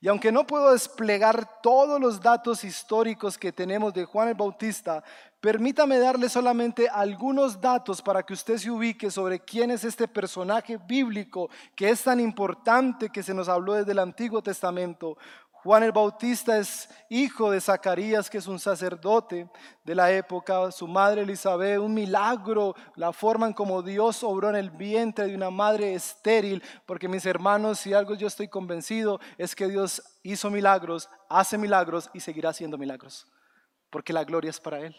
Y 0.00 0.08
aunque 0.08 0.32
no 0.32 0.44
puedo 0.44 0.72
desplegar 0.72 1.60
todos 1.60 2.00
los 2.00 2.20
datos 2.20 2.64
históricos 2.64 3.38
que 3.38 3.52
tenemos 3.52 3.94
de 3.94 4.04
Juan 4.04 4.28
el 4.28 4.34
Bautista, 4.34 5.04
permítame 5.40 5.98
darle 5.98 6.28
solamente 6.28 6.88
algunos 6.88 7.60
datos 7.60 8.02
para 8.02 8.22
que 8.22 8.34
usted 8.34 8.58
se 8.58 8.70
ubique 8.70 9.10
sobre 9.10 9.40
quién 9.40 9.70
es 9.70 9.84
este 9.84 10.08
personaje 10.08 10.78
bíblico 10.78 11.48
que 11.76 11.90
es 11.90 12.02
tan 12.02 12.18
importante 12.20 13.10
que 13.10 13.22
se 13.22 13.34
nos 13.34 13.48
habló 13.48 13.74
desde 13.74 13.92
el 13.92 14.00
Antiguo 14.00 14.42
Testamento. 14.42 15.16
Juan 15.52 15.82
el 15.82 15.92
Bautista 15.92 16.56
es 16.56 16.88
hijo 17.08 17.50
de 17.50 17.60
Zacarías, 17.60 18.30
que 18.30 18.38
es 18.38 18.46
un 18.46 18.60
sacerdote 18.60 19.50
de 19.84 19.94
la 19.94 20.10
época, 20.12 20.70
su 20.70 20.86
madre 20.86 21.22
Elizabeth, 21.22 21.78
un 21.78 21.94
milagro, 21.94 22.74
la 22.94 23.12
forma 23.12 23.48
en 23.48 23.52
como 23.52 23.82
Dios 23.82 24.22
obró 24.22 24.50
en 24.50 24.56
el 24.56 24.70
vientre 24.70 25.26
de 25.26 25.34
una 25.34 25.50
madre 25.50 25.94
estéril, 25.94 26.62
porque 26.86 27.08
mis 27.08 27.26
hermanos, 27.26 27.80
si 27.80 27.92
algo 27.92 28.14
yo 28.14 28.28
estoy 28.28 28.46
convencido, 28.46 29.18
es 29.36 29.56
que 29.56 29.66
Dios 29.66 30.00
hizo 30.22 30.48
milagros, 30.48 31.10
hace 31.28 31.58
milagros 31.58 32.08
y 32.14 32.20
seguirá 32.20 32.50
haciendo 32.50 32.78
milagros, 32.78 33.26
porque 33.90 34.12
la 34.12 34.24
gloria 34.24 34.50
es 34.50 34.60
para 34.60 34.78
Él 34.78 34.94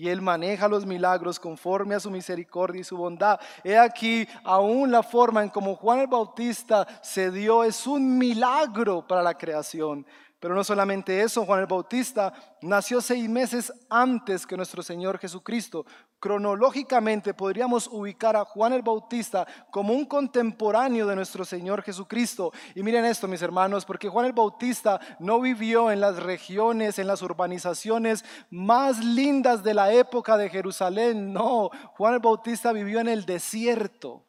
y 0.00 0.08
Él 0.08 0.22
maneja 0.22 0.66
los 0.66 0.86
milagros 0.86 1.38
conforme 1.38 1.94
a 1.94 2.00
su 2.00 2.10
misericordia 2.10 2.80
y 2.80 2.84
su 2.84 2.96
bondad. 2.96 3.38
He 3.62 3.76
aquí, 3.76 4.26
aún 4.42 4.90
la 4.90 5.02
forma 5.02 5.42
en 5.42 5.50
como 5.50 5.76
Juan 5.76 5.98
el 5.98 6.06
Bautista 6.06 6.88
se 7.02 7.30
dio 7.30 7.62
es 7.64 7.86
un 7.86 8.16
milagro 8.16 9.06
para 9.06 9.22
la 9.22 9.36
creación. 9.36 10.06
Pero 10.40 10.54
no 10.54 10.64
solamente 10.64 11.20
eso, 11.20 11.44
Juan 11.44 11.60
el 11.60 11.66
Bautista 11.66 12.32
nació 12.62 13.02
seis 13.02 13.28
meses 13.28 13.70
antes 13.90 14.46
que 14.46 14.56
nuestro 14.56 14.82
Señor 14.82 15.18
Jesucristo. 15.18 15.84
Cronológicamente 16.20 17.32
podríamos 17.32 17.88
ubicar 17.90 18.36
a 18.36 18.44
Juan 18.44 18.74
el 18.74 18.82
Bautista 18.82 19.46
como 19.70 19.94
un 19.94 20.04
contemporáneo 20.04 21.06
de 21.06 21.16
nuestro 21.16 21.46
Señor 21.46 21.82
Jesucristo. 21.82 22.52
Y 22.74 22.82
miren 22.82 23.06
esto, 23.06 23.26
mis 23.26 23.40
hermanos, 23.40 23.86
porque 23.86 24.10
Juan 24.10 24.26
el 24.26 24.34
Bautista 24.34 25.00
no 25.18 25.40
vivió 25.40 25.90
en 25.90 25.98
las 25.98 26.22
regiones, 26.22 26.98
en 26.98 27.06
las 27.06 27.22
urbanizaciones 27.22 28.22
más 28.50 29.02
lindas 29.02 29.64
de 29.64 29.72
la 29.72 29.94
época 29.94 30.36
de 30.36 30.50
Jerusalén. 30.50 31.32
No, 31.32 31.70
Juan 31.96 32.14
el 32.14 32.20
Bautista 32.20 32.72
vivió 32.72 33.00
en 33.00 33.08
el 33.08 33.24
desierto. 33.24 34.22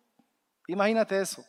Imagínate 0.68 1.20
eso 1.20 1.44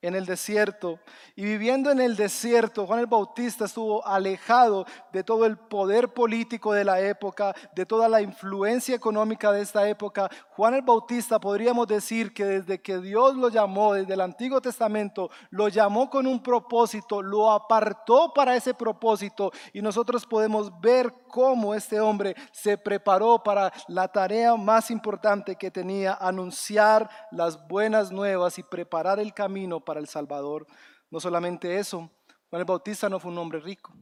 en 0.00 0.14
el 0.14 0.26
desierto. 0.26 1.00
Y 1.34 1.44
viviendo 1.44 1.90
en 1.90 2.00
el 2.00 2.16
desierto, 2.16 2.86
Juan 2.86 3.00
el 3.00 3.06
Bautista 3.06 3.64
estuvo 3.64 4.06
alejado 4.06 4.86
de 5.12 5.24
todo 5.24 5.44
el 5.44 5.56
poder 5.56 6.08
político 6.08 6.72
de 6.72 6.84
la 6.84 7.00
época, 7.00 7.54
de 7.74 7.84
toda 7.84 8.08
la 8.08 8.20
influencia 8.20 8.94
económica 8.94 9.50
de 9.50 9.62
esta 9.62 9.88
época. 9.88 10.30
Juan 10.50 10.74
el 10.74 10.82
Bautista 10.82 11.40
podríamos 11.40 11.88
decir 11.88 12.32
que 12.32 12.44
desde 12.44 12.80
que 12.80 12.98
Dios 12.98 13.34
lo 13.36 13.48
llamó, 13.48 13.94
desde 13.94 14.14
el 14.14 14.20
Antiguo 14.20 14.60
Testamento, 14.60 15.30
lo 15.50 15.68
llamó 15.68 16.08
con 16.08 16.26
un 16.26 16.42
propósito, 16.42 17.20
lo 17.20 17.50
apartó 17.50 18.32
para 18.32 18.54
ese 18.54 18.74
propósito. 18.74 19.50
Y 19.72 19.82
nosotros 19.82 20.26
podemos 20.26 20.70
ver 20.80 21.12
cómo 21.28 21.74
este 21.74 22.00
hombre 22.00 22.34
se 22.52 22.78
preparó 22.78 23.42
para 23.42 23.72
la 23.88 24.08
tarea 24.08 24.54
más 24.56 24.90
importante 24.90 25.56
que 25.56 25.70
tenía, 25.70 26.14
anunciar 26.20 27.08
las 27.30 27.66
buenas 27.68 28.10
nuevas 28.10 28.58
y 28.58 28.62
preparar 28.62 29.18
el 29.18 29.34
camino 29.34 29.80
para 29.88 30.00
el 30.00 30.06
Salvador. 30.06 30.66
No 31.10 31.18
solamente 31.18 31.78
eso, 31.78 32.10
Juan 32.50 32.60
el 32.60 32.66
Bautista 32.66 33.08
no 33.08 33.18
fue 33.18 33.32
un 33.32 33.38
hombre 33.38 33.58
rico, 33.58 33.94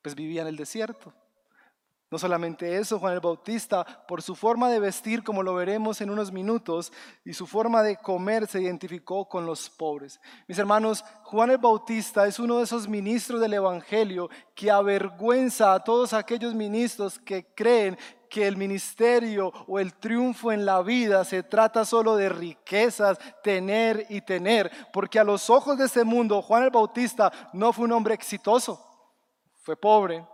pues 0.00 0.14
vivía 0.14 0.42
en 0.42 0.46
el 0.46 0.56
desierto. 0.56 1.12
No 2.08 2.20
solamente 2.20 2.76
eso, 2.76 3.00
Juan 3.00 3.14
el 3.14 3.20
Bautista, 3.20 3.84
por 4.06 4.22
su 4.22 4.36
forma 4.36 4.70
de 4.70 4.78
vestir, 4.78 5.24
como 5.24 5.42
lo 5.42 5.52
veremos 5.54 6.00
en 6.00 6.10
unos 6.10 6.30
minutos, 6.30 6.92
y 7.24 7.32
su 7.32 7.48
forma 7.48 7.82
de 7.82 7.96
comer, 7.96 8.46
se 8.46 8.62
identificó 8.62 9.28
con 9.28 9.44
los 9.44 9.68
pobres. 9.68 10.20
Mis 10.46 10.60
hermanos, 10.60 11.04
Juan 11.24 11.50
el 11.50 11.58
Bautista 11.58 12.28
es 12.28 12.38
uno 12.38 12.58
de 12.58 12.64
esos 12.64 12.86
ministros 12.86 13.40
del 13.40 13.54
Evangelio 13.54 14.30
que 14.54 14.70
avergüenza 14.70 15.74
a 15.74 15.82
todos 15.82 16.12
aquellos 16.12 16.54
ministros 16.54 17.18
que 17.18 17.52
creen 17.56 17.98
que 18.34 18.48
el 18.48 18.56
ministerio 18.56 19.52
o 19.68 19.78
el 19.78 19.94
triunfo 19.94 20.50
en 20.50 20.66
la 20.66 20.82
vida 20.82 21.24
se 21.24 21.44
trata 21.44 21.84
solo 21.84 22.16
de 22.16 22.28
riquezas, 22.28 23.16
tener 23.44 24.06
y 24.08 24.22
tener, 24.22 24.72
porque 24.92 25.20
a 25.20 25.24
los 25.24 25.50
ojos 25.50 25.78
de 25.78 25.84
este 25.84 26.02
mundo 26.02 26.42
Juan 26.42 26.64
el 26.64 26.70
Bautista 26.70 27.30
no 27.52 27.72
fue 27.72 27.84
un 27.84 27.92
hombre 27.92 28.12
exitoso, 28.12 28.84
fue 29.62 29.76
pobre, 29.76 30.26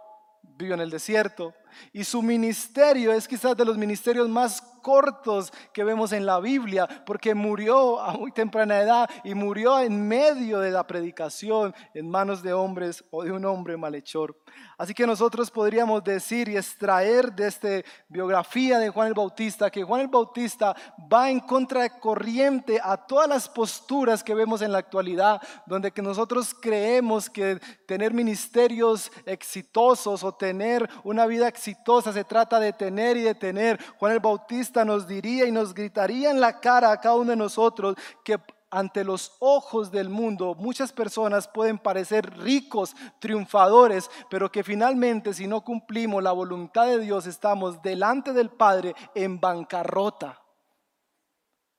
vivió 0.42 0.72
en 0.72 0.80
el 0.80 0.88
desierto, 0.88 1.52
y 1.92 2.04
su 2.04 2.22
ministerio 2.22 3.12
es 3.12 3.26
quizás 3.26 3.56
de 3.56 3.64
los 3.64 3.76
ministerios 3.76 4.28
más 4.28 4.62
cortos 4.80 5.52
que 5.72 5.84
vemos 5.84 6.12
en 6.12 6.26
la 6.26 6.40
Biblia, 6.40 6.88
porque 7.04 7.34
murió 7.34 8.00
a 8.00 8.12
muy 8.12 8.32
temprana 8.32 8.80
edad 8.80 9.10
y 9.24 9.34
murió 9.34 9.78
en 9.80 10.08
medio 10.08 10.58
de 10.60 10.70
la 10.70 10.86
predicación 10.86 11.74
en 11.94 12.10
manos 12.10 12.42
de 12.42 12.52
hombres 12.52 13.04
o 13.10 13.22
de 13.22 13.32
un 13.32 13.44
hombre 13.44 13.76
malhechor. 13.76 14.36
Así 14.78 14.94
que 14.94 15.06
nosotros 15.06 15.50
podríamos 15.50 16.02
decir 16.02 16.48
y 16.48 16.56
extraer 16.56 17.32
de 17.32 17.48
esta 17.48 17.68
biografía 18.08 18.78
de 18.78 18.88
Juan 18.88 19.08
el 19.08 19.14
Bautista 19.14 19.70
que 19.70 19.84
Juan 19.84 20.00
el 20.00 20.08
Bautista 20.08 20.74
va 21.12 21.30
en 21.30 21.40
contra 21.40 21.82
de 21.82 21.98
corriente 21.98 22.80
a 22.82 22.96
todas 22.96 23.28
las 23.28 23.48
posturas 23.48 24.24
que 24.24 24.34
vemos 24.34 24.62
en 24.62 24.72
la 24.72 24.78
actualidad, 24.78 25.40
donde 25.66 25.92
que 25.92 26.02
nosotros 26.02 26.54
creemos 26.58 27.28
que 27.28 27.60
tener 27.86 28.14
ministerios 28.14 29.12
exitosos 29.26 30.24
o 30.24 30.32
tener 30.32 30.88
una 31.04 31.26
vida 31.26 31.46
exitosa 31.46 31.59
se 31.60 32.24
trata 32.24 32.58
de 32.58 32.72
tener 32.72 33.16
y 33.16 33.22
de 33.22 33.34
tener. 33.34 33.80
Juan 33.98 34.12
el 34.12 34.20
Bautista 34.20 34.84
nos 34.84 35.06
diría 35.06 35.46
y 35.46 35.52
nos 35.52 35.74
gritaría 35.74 36.30
en 36.30 36.40
la 36.40 36.60
cara 36.60 36.90
a 36.90 37.00
cada 37.00 37.16
uno 37.16 37.30
de 37.30 37.36
nosotros 37.36 37.96
que 38.24 38.38
ante 38.70 39.02
los 39.02 39.36
ojos 39.40 39.90
del 39.90 40.08
mundo 40.08 40.54
muchas 40.54 40.92
personas 40.92 41.48
pueden 41.48 41.78
parecer 41.78 42.38
ricos, 42.38 42.94
triunfadores, 43.18 44.10
pero 44.30 44.50
que 44.50 44.62
finalmente 44.62 45.34
si 45.34 45.46
no 45.46 45.62
cumplimos 45.62 46.22
la 46.22 46.32
voluntad 46.32 46.86
de 46.86 47.00
Dios 47.00 47.26
estamos 47.26 47.82
delante 47.82 48.32
del 48.32 48.50
Padre 48.50 48.94
en 49.14 49.40
bancarrota. 49.40 50.40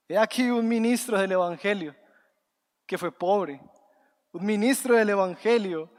He 0.07 0.17
aquí 0.17 0.49
un 0.49 0.67
ministro 0.67 1.17
del 1.17 1.31
Evangelio 1.31 1.95
que 2.85 2.97
fue 2.97 3.11
pobre, 3.11 3.61
un 4.33 4.45
ministro 4.45 4.95
del 4.95 5.09
Evangelio 5.09 5.89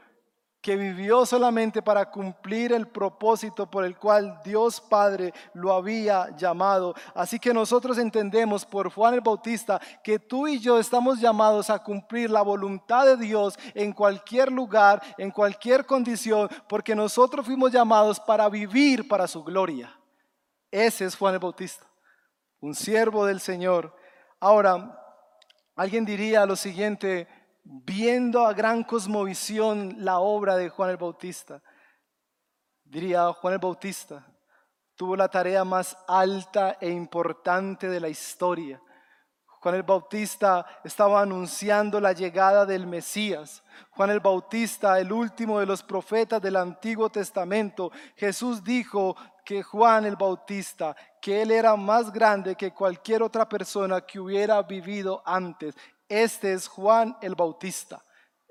que 0.63 0.77
vivió 0.77 1.25
solamente 1.25 1.81
para 1.81 2.09
cumplir 2.09 2.71
el 2.71 2.87
propósito 2.87 3.69
por 3.69 3.83
el 3.83 3.97
cual 3.97 4.39
Dios 4.45 4.79
Padre 4.79 5.33
lo 5.53 5.73
había 5.73 6.33
llamado. 6.37 6.95
Así 7.13 7.37
que 7.37 7.53
nosotros 7.53 7.97
entendemos 7.97 8.65
por 8.65 8.89
Juan 8.89 9.13
el 9.13 9.19
Bautista 9.19 9.81
que 10.01 10.19
tú 10.19 10.47
y 10.47 10.59
yo 10.59 10.79
estamos 10.79 11.19
llamados 11.19 11.69
a 11.69 11.83
cumplir 11.83 12.29
la 12.29 12.41
voluntad 12.41 13.05
de 13.05 13.17
Dios 13.17 13.59
en 13.75 13.91
cualquier 13.91 14.53
lugar, 14.53 15.01
en 15.17 15.31
cualquier 15.31 15.85
condición, 15.85 16.47
porque 16.69 16.95
nosotros 16.95 17.45
fuimos 17.45 17.73
llamados 17.73 18.17
para 18.17 18.47
vivir 18.47 19.05
para 19.05 19.27
su 19.27 19.43
gloria. 19.43 19.93
Ese 20.71 21.03
es 21.03 21.17
Juan 21.17 21.33
el 21.33 21.41
Bautista, 21.41 21.85
un 22.61 22.73
siervo 22.73 23.25
del 23.25 23.41
Señor. 23.41 23.93
Ahora, 24.39 24.97
alguien 25.75 26.05
diría 26.05 26.45
lo 26.45 26.55
siguiente, 26.55 27.27
viendo 27.63 28.45
a 28.45 28.53
gran 28.53 28.83
cosmovisión 28.83 29.95
la 29.99 30.19
obra 30.19 30.55
de 30.57 30.69
Juan 30.69 30.89
el 30.89 30.97
Bautista. 30.97 31.61
Diría 32.83 33.31
Juan 33.33 33.53
el 33.53 33.59
Bautista, 33.59 34.25
tuvo 34.95 35.15
la 35.15 35.27
tarea 35.27 35.63
más 35.63 35.97
alta 36.07 36.77
e 36.79 36.89
importante 36.89 37.89
de 37.89 37.99
la 37.99 38.09
historia. 38.09 38.81
Juan 39.63 39.75
el 39.75 39.83
Bautista 39.83 40.65
estaba 40.83 41.21
anunciando 41.21 42.01
la 42.01 42.11
llegada 42.11 42.65
del 42.65 42.85
Mesías. 42.85 43.63
Juan 43.91 44.09
el 44.09 44.19
Bautista, 44.19 44.99
el 44.99 45.09
último 45.13 45.57
de 45.57 45.65
los 45.65 45.81
profetas 45.81 46.41
del 46.41 46.57
Antiguo 46.57 47.09
Testamento, 47.09 47.89
Jesús 48.17 48.61
dijo 48.61 49.15
que 49.45 49.63
Juan 49.63 50.03
el 50.03 50.17
Bautista, 50.17 50.93
que 51.21 51.41
él 51.41 51.51
era 51.51 51.77
más 51.77 52.11
grande 52.11 52.55
que 52.55 52.73
cualquier 52.73 53.23
otra 53.23 53.47
persona 53.47 54.01
que 54.01 54.19
hubiera 54.19 54.61
vivido 54.63 55.23
antes. 55.25 55.75
Este 56.07 56.53
es 56.53 56.67
Juan 56.67 57.17
el 57.21 57.35
Bautista, 57.35 58.03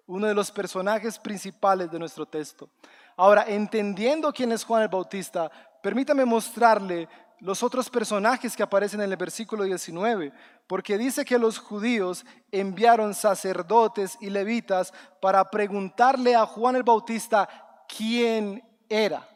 uno 0.07 0.27
de 0.27 0.35
los 0.35 0.51
personajes 0.51 1.19
principales 1.19 1.91
de 1.91 1.99
nuestro 1.99 2.27
texto. 2.27 2.71
Ahora, 3.17 3.45
entendiendo 3.47 4.33
quién 4.33 4.53
es 4.53 4.65
Juan 4.65 4.83
el 4.83 4.89
Bautista, 4.89 5.51
permítame 5.83 6.25
mostrarle 6.25 7.09
los 7.41 7.63
otros 7.63 7.91
personajes 7.91 8.57
que 8.57 8.63
aparecen 8.63 9.01
en 9.01 9.11
el 9.11 9.17
versículo 9.17 9.65
19, 9.65 10.33
porque 10.69 10.97
dice 10.97 11.25
que 11.25 11.39
los 11.39 11.59
judíos 11.59 12.25
enviaron 12.53 13.15
sacerdotes 13.15 14.17
y 14.21 14.31
levitas 14.31 14.95
para 15.21 15.51
preguntarle 15.51 16.37
a 16.37 16.47
Juan 16.47 16.77
el 16.77 16.85
Bautista 16.85 17.49
quién 17.89 18.63
era. 18.89 19.27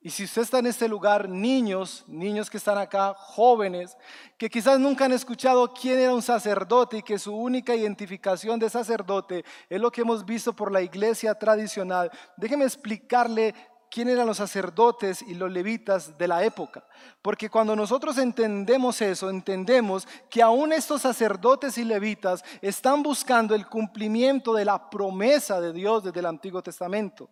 Y 0.00 0.10
si 0.10 0.24
usted 0.24 0.42
está 0.42 0.60
en 0.60 0.66
este 0.66 0.88
lugar, 0.88 1.28
niños, 1.28 2.04
niños 2.06 2.48
que 2.48 2.56
están 2.56 2.78
acá, 2.78 3.14
jóvenes, 3.14 3.96
que 4.36 4.48
quizás 4.48 4.78
nunca 4.78 5.06
han 5.06 5.12
escuchado 5.12 5.74
quién 5.74 5.98
era 5.98 6.14
un 6.14 6.22
sacerdote 6.22 6.98
y 6.98 7.02
que 7.02 7.18
su 7.18 7.34
única 7.34 7.74
identificación 7.74 8.60
de 8.60 8.70
sacerdote 8.70 9.44
es 9.68 9.80
lo 9.80 9.90
que 9.90 10.02
hemos 10.02 10.24
visto 10.24 10.52
por 10.52 10.70
la 10.70 10.82
iglesia 10.82 11.34
tradicional, 11.34 12.12
déjeme 12.36 12.64
explicarle 12.64 13.54
quién 13.90 14.08
eran 14.08 14.26
los 14.26 14.36
sacerdotes 14.36 15.22
y 15.22 15.34
los 15.34 15.50
levitas 15.50 16.16
de 16.16 16.28
la 16.28 16.44
época. 16.44 16.84
Porque 17.20 17.50
cuando 17.50 17.74
nosotros 17.74 18.18
entendemos 18.18 19.00
eso, 19.00 19.30
entendemos 19.30 20.06
que 20.30 20.42
aún 20.42 20.72
estos 20.72 21.02
sacerdotes 21.02 21.76
y 21.78 21.84
levitas 21.84 22.44
están 22.60 23.02
buscando 23.02 23.54
el 23.54 23.66
cumplimiento 23.66 24.54
de 24.54 24.64
la 24.64 24.90
promesa 24.90 25.60
de 25.60 25.72
Dios 25.72 26.04
desde 26.04 26.20
el 26.20 26.26
Antiguo 26.26 26.62
Testamento. 26.62 27.30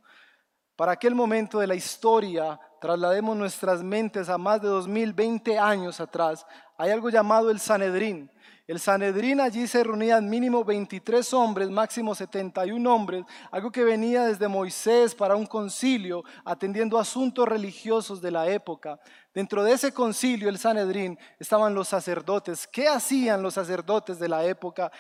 Para 0.77 0.93
aquel 0.93 1.15
momento 1.15 1.59
de 1.59 1.67
la 1.67 1.75
historia, 1.75 2.61
traslademos 2.83 3.35
nuestras 3.35 3.83
mentes 3.83 4.29
a 4.29 4.37
más 4.37 4.61
de 4.61 4.69
2020 4.69 5.59
años 5.59 6.01
atrás, 6.01 6.47
hay 6.77 6.91
algo 6.91 7.09
llamado 7.09 7.51
el 7.51 7.59
Sanedrín. 7.59 8.31
El 8.67 8.81
Sanedrín 8.81 9.41
allí 9.41 9.67
se 9.69 9.83
reunían 9.83 10.29
mínimo 10.29 10.65
23 10.65 11.33
hombres, 11.35 11.71
máximo 11.71 12.15
71 12.15 12.95
hombres, 12.95 13.25
algo 13.53 13.71
que 13.71 13.85
venía 13.85 14.25
desde 14.25 14.49
Moisés 14.49 15.15
para 15.15 15.37
un 15.37 15.47
concilio 15.47 16.25
atendiendo 16.45 16.99
asuntos 16.99 17.49
religiosos 17.49 18.21
de 18.21 18.33
la 18.33 18.49
época. 18.49 19.01
Dentro 19.33 19.63
de 19.63 19.73
ese 19.73 19.95
concilio, 19.95 20.49
el 20.49 20.59
Sanedrín, 20.59 21.17
estaban 21.39 21.75
los 21.75 21.89
sacerdotes. 21.89 22.67
¿Qué 22.67 22.89
hacían 22.89 23.41
los 23.41 23.55
sacerdotes 23.55 24.19
de 24.19 24.29
la 24.29 24.45
época? 24.45 24.91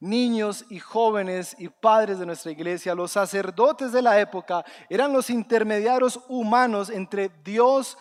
Niños 0.00 0.64
y 0.68 0.78
jóvenes 0.78 1.56
y 1.58 1.68
padres 1.68 2.18
de 2.18 2.26
nuestra 2.26 2.52
iglesia, 2.52 2.94
los 2.94 3.12
sacerdotes 3.12 3.92
de 3.92 4.02
la 4.02 4.20
época, 4.20 4.64
eran 4.88 5.12
los 5.12 5.30
intermediarios 5.30 6.20
humanos 6.28 6.90
entre 6.90 7.30
Dios 7.44 7.96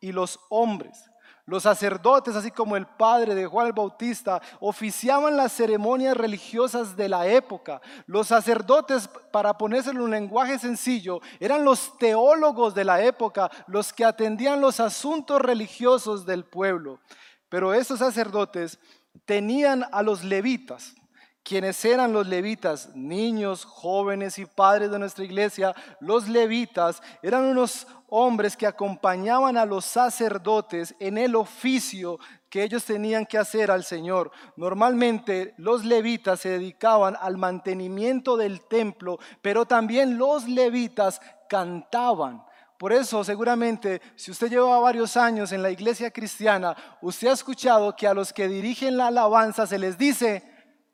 y 0.00 0.12
los 0.12 0.38
hombres. 0.48 1.10
Los 1.50 1.64
sacerdotes, 1.64 2.36
así 2.36 2.52
como 2.52 2.76
el 2.76 2.86
padre 2.86 3.34
de 3.34 3.44
Juan 3.44 3.66
el 3.66 3.72
Bautista, 3.72 4.40
oficiaban 4.60 5.36
las 5.36 5.50
ceremonias 5.52 6.16
religiosas 6.16 6.96
de 6.96 7.08
la 7.08 7.26
época. 7.26 7.80
Los 8.06 8.28
sacerdotes, 8.28 9.08
para 9.32 9.58
ponérselo 9.58 9.98
en 9.98 10.04
un 10.04 10.10
lenguaje 10.12 10.60
sencillo, 10.60 11.20
eran 11.40 11.64
los 11.64 11.98
teólogos 11.98 12.72
de 12.72 12.84
la 12.84 13.02
época, 13.02 13.50
los 13.66 13.92
que 13.92 14.04
atendían 14.04 14.60
los 14.60 14.78
asuntos 14.78 15.40
religiosos 15.42 16.24
del 16.24 16.44
pueblo. 16.44 17.00
Pero 17.48 17.74
esos 17.74 17.98
sacerdotes 17.98 18.78
tenían 19.24 19.84
a 19.90 20.04
los 20.04 20.22
levitas, 20.22 20.94
quienes 21.42 21.84
eran 21.84 22.12
los 22.12 22.26
levitas, 22.26 22.94
niños, 22.94 23.64
jóvenes 23.64 24.38
y 24.38 24.46
padres 24.46 24.90
de 24.90 24.98
nuestra 24.98 25.24
iglesia, 25.24 25.74
los 26.00 26.28
levitas 26.28 27.02
eran 27.22 27.44
unos 27.44 27.86
hombres 28.08 28.56
que 28.56 28.66
acompañaban 28.66 29.56
a 29.56 29.64
los 29.64 29.84
sacerdotes 29.84 30.94
en 31.00 31.16
el 31.16 31.34
oficio 31.36 32.18
que 32.50 32.62
ellos 32.62 32.84
tenían 32.84 33.24
que 33.24 33.38
hacer 33.38 33.70
al 33.70 33.84
Señor. 33.84 34.32
Normalmente 34.56 35.54
los 35.56 35.84
levitas 35.84 36.40
se 36.40 36.50
dedicaban 36.50 37.16
al 37.20 37.36
mantenimiento 37.36 38.36
del 38.36 38.60
templo, 38.62 39.18
pero 39.40 39.64
también 39.64 40.18
los 40.18 40.48
levitas 40.48 41.20
cantaban. 41.48 42.44
Por 42.76 42.92
eso 42.92 43.22
seguramente 43.24 44.00
si 44.16 44.30
usted 44.30 44.50
lleva 44.50 44.78
varios 44.78 45.16
años 45.16 45.52
en 45.52 45.62
la 45.62 45.70
iglesia 45.70 46.10
cristiana, 46.10 46.76
usted 47.00 47.28
ha 47.28 47.32
escuchado 47.32 47.94
que 47.94 48.06
a 48.06 48.14
los 48.14 48.32
que 48.32 48.48
dirigen 48.48 48.96
la 48.96 49.08
alabanza 49.08 49.66
se 49.66 49.78
les 49.78 49.96
dice 49.96 50.49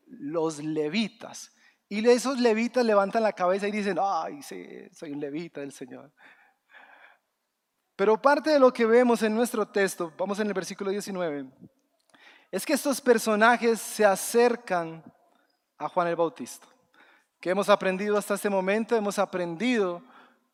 los 0.06 0.58
levitas. 0.58 1.52
Y 1.88 2.06
esos 2.08 2.40
levitas 2.40 2.84
levantan 2.84 3.22
la 3.22 3.32
cabeza 3.32 3.68
y 3.68 3.72
dicen, 3.72 3.98
ay, 4.00 4.42
sí, 4.42 4.66
soy 4.92 5.12
un 5.12 5.20
levita 5.20 5.60
del 5.60 5.72
Señor. 5.72 6.12
Pero 7.94 8.20
parte 8.20 8.50
de 8.50 8.58
lo 8.58 8.72
que 8.72 8.84
vemos 8.84 9.22
en 9.22 9.34
nuestro 9.34 9.66
texto, 9.66 10.12
vamos 10.18 10.38
en 10.40 10.48
el 10.48 10.54
versículo 10.54 10.90
19, 10.90 11.46
es 12.50 12.66
que 12.66 12.74
estos 12.74 13.00
personajes 13.00 13.80
se 13.80 14.04
acercan 14.04 15.02
a 15.78 15.88
Juan 15.88 16.08
el 16.08 16.16
Bautista. 16.16 16.66
¿Qué 17.40 17.50
hemos 17.50 17.68
aprendido 17.68 18.18
hasta 18.18 18.34
este 18.34 18.50
momento? 18.50 18.96
Hemos 18.96 19.18
aprendido 19.18 20.02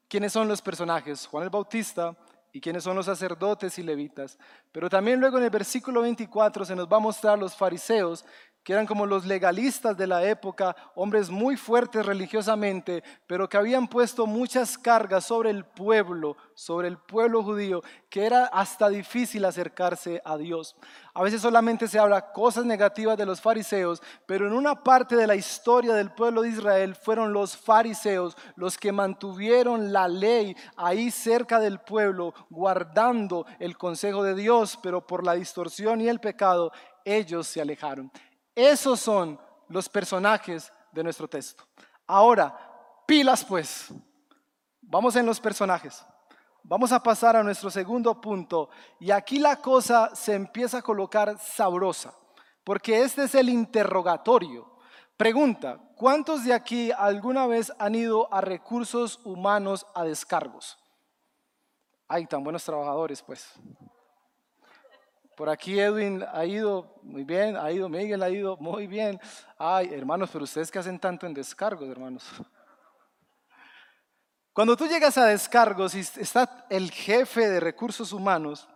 quiénes 0.08 0.32
son 0.32 0.46
los 0.46 0.60
personajes, 0.60 1.26
Juan 1.26 1.44
el 1.44 1.50
Bautista 1.50 2.16
y 2.52 2.60
quiénes 2.60 2.84
son 2.84 2.96
los 2.96 3.06
sacerdotes 3.06 3.78
y 3.78 3.82
levitas. 3.82 4.38
Pero 4.70 4.90
también 4.90 5.18
luego 5.18 5.38
en 5.38 5.44
el 5.44 5.50
versículo 5.50 6.02
24 6.02 6.64
se 6.64 6.76
nos 6.76 6.86
va 6.86 6.98
a 6.98 7.00
mostrar 7.00 7.38
los 7.38 7.56
fariseos 7.56 8.24
que 8.64 8.72
eran 8.72 8.86
como 8.86 9.06
los 9.06 9.26
legalistas 9.26 9.96
de 9.96 10.06
la 10.06 10.24
época, 10.24 10.76
hombres 10.94 11.30
muy 11.30 11.56
fuertes 11.56 12.06
religiosamente, 12.06 13.02
pero 13.26 13.48
que 13.48 13.56
habían 13.56 13.88
puesto 13.88 14.26
muchas 14.26 14.78
cargas 14.78 15.24
sobre 15.24 15.50
el 15.50 15.64
pueblo, 15.64 16.36
sobre 16.54 16.88
el 16.88 16.98
pueblo 16.98 17.42
judío, 17.42 17.82
que 18.08 18.24
era 18.24 18.46
hasta 18.46 18.88
difícil 18.88 19.44
acercarse 19.44 20.22
a 20.24 20.36
Dios. 20.36 20.76
A 21.14 21.22
veces 21.22 21.42
solamente 21.42 21.88
se 21.88 21.98
habla 21.98 22.32
cosas 22.32 22.64
negativas 22.64 23.18
de 23.18 23.26
los 23.26 23.40
fariseos, 23.40 24.00
pero 24.26 24.46
en 24.46 24.52
una 24.52 24.82
parte 24.82 25.16
de 25.16 25.26
la 25.26 25.34
historia 25.34 25.94
del 25.94 26.12
pueblo 26.12 26.42
de 26.42 26.50
Israel 26.50 26.94
fueron 26.94 27.32
los 27.32 27.56
fariseos 27.56 28.36
los 28.54 28.78
que 28.78 28.92
mantuvieron 28.92 29.92
la 29.92 30.08
ley 30.08 30.56
ahí 30.76 31.10
cerca 31.10 31.58
del 31.58 31.80
pueblo, 31.80 32.32
guardando 32.48 33.44
el 33.58 33.76
consejo 33.76 34.22
de 34.22 34.34
Dios, 34.34 34.78
pero 34.82 35.06
por 35.06 35.24
la 35.24 35.34
distorsión 35.34 36.00
y 36.00 36.08
el 36.08 36.20
pecado, 36.20 36.72
ellos 37.04 37.46
se 37.48 37.60
alejaron. 37.60 38.10
Esos 38.54 39.00
son 39.00 39.40
los 39.68 39.88
personajes 39.88 40.72
de 40.92 41.02
nuestro 41.02 41.28
texto. 41.28 41.64
Ahora, 42.06 42.56
pilas 43.06 43.44
pues. 43.44 43.88
Vamos 44.80 45.16
en 45.16 45.24
los 45.24 45.40
personajes. 45.40 46.04
Vamos 46.64 46.92
a 46.92 47.02
pasar 47.02 47.34
a 47.36 47.42
nuestro 47.42 47.70
segundo 47.70 48.20
punto 48.20 48.70
y 49.00 49.10
aquí 49.10 49.38
la 49.38 49.56
cosa 49.56 50.14
se 50.14 50.34
empieza 50.34 50.78
a 50.78 50.82
colocar 50.82 51.36
sabrosa, 51.38 52.14
porque 52.62 53.02
este 53.02 53.24
es 53.24 53.34
el 53.34 53.48
interrogatorio. 53.48 54.70
Pregunta, 55.16 55.80
¿cuántos 55.96 56.44
de 56.44 56.52
aquí 56.52 56.92
alguna 56.92 57.46
vez 57.46 57.72
han 57.78 57.94
ido 57.94 58.32
a 58.32 58.40
recursos 58.40 59.20
humanos 59.24 59.86
a 59.94 60.04
descargos? 60.04 60.78
Ay, 62.06 62.26
tan 62.26 62.44
buenos 62.44 62.64
trabajadores, 62.64 63.22
pues. 63.22 63.52
Por 65.42 65.50
aquí 65.50 65.80
Edwin 65.80 66.24
ha 66.32 66.44
ido 66.46 67.00
muy 67.02 67.24
bien, 67.24 67.56
ha 67.56 67.72
ido 67.72 67.88
Miguel, 67.88 68.22
ha 68.22 68.30
ido 68.30 68.56
muy 68.58 68.86
bien. 68.86 69.20
Ay, 69.58 69.88
hermanos, 69.92 70.30
pero 70.32 70.44
ustedes 70.44 70.70
que 70.70 70.78
hacen 70.78 71.00
tanto 71.00 71.26
en 71.26 71.34
descargos, 71.34 71.88
hermanos. 71.88 72.22
Cuando 74.52 74.76
tú 74.76 74.86
llegas 74.86 75.18
a 75.18 75.26
descargos 75.26 75.96
y 75.96 75.98
está 75.98 76.64
el 76.70 76.92
jefe 76.92 77.48
de 77.48 77.58
recursos 77.58 78.12
humanos, 78.12 78.68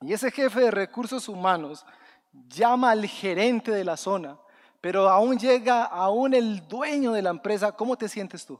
y 0.00 0.14
ese 0.14 0.30
jefe 0.30 0.60
de 0.60 0.70
recursos 0.70 1.28
humanos 1.28 1.84
llama 2.32 2.92
al 2.92 3.04
gerente 3.04 3.70
de 3.70 3.84
la 3.84 3.98
zona, 3.98 4.38
pero 4.80 5.10
aún 5.10 5.38
llega 5.38 5.84
aún 5.84 6.32
el 6.32 6.66
dueño 6.66 7.12
de 7.12 7.20
la 7.20 7.28
empresa, 7.28 7.72
¿cómo 7.72 7.98
te 7.98 8.08
sientes 8.08 8.46
tú? 8.46 8.58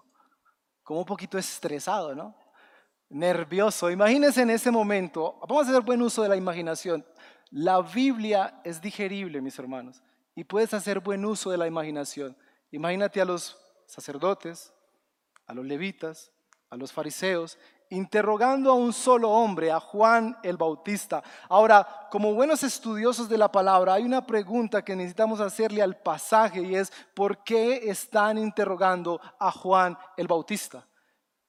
Como 0.83 1.01
un 1.01 1.07
poquito 1.07 1.39
estresado, 1.39 2.15
¿no? 2.15 2.37
Nervioso. 3.09 3.91
Imagínense 3.91 4.43
en 4.43 4.51
ese 4.51 4.71
momento, 4.71 5.39
vamos 5.49 5.67
a 5.67 5.71
hacer 5.71 5.81
buen 5.81 6.03
uso 6.03 6.23
de 6.23 6.29
la 6.29 6.37
imaginación. 6.37 7.03
La 7.51 7.81
Biblia 7.81 8.61
es 8.65 8.81
digerible, 8.81 9.41
mis 9.41 9.59
hermanos, 9.59 10.03
y 10.35 10.45
puedes 10.45 10.75
hacer 10.75 11.01
buen 11.01 11.25
uso 11.25 11.51
de 11.51 11.57
la 11.57 11.67
imaginación. 11.67 12.37
Imagínate 12.71 13.21
a 13.21 13.25
los 13.25 13.59
sacerdotes, 13.87 14.73
a 15.47 15.55
los 15.55 15.65
levitas, 15.65 16.31
a 16.69 16.77
los 16.77 16.93
fariseos, 16.93 17.59
interrogando 17.91 18.71
a 18.71 18.75
un 18.75 18.93
solo 18.93 19.31
hombre, 19.31 19.71
a 19.71 19.81
Juan 19.81 20.37
el 20.43 20.59
Bautista. 20.59 21.23
Ahora, 21.49 22.07
como 22.11 22.35
buenos 22.35 22.63
estudiosos 22.63 23.29
de 23.29 23.39
la 23.39 23.51
palabra, 23.51 23.95
hay 23.95 24.05
una 24.05 24.27
pregunta 24.27 24.85
que 24.85 24.95
necesitamos 24.95 25.41
hacerle 25.41 25.81
al 25.81 25.97
pasaje 25.97 26.63
y 26.63 26.75
es, 26.75 26.93
¿por 27.15 27.43
qué 27.45 27.89
están 27.89 28.37
interrogando 28.37 29.21
a 29.39 29.51
Juan 29.51 29.97
el 30.17 30.27
Bautista? 30.27 30.87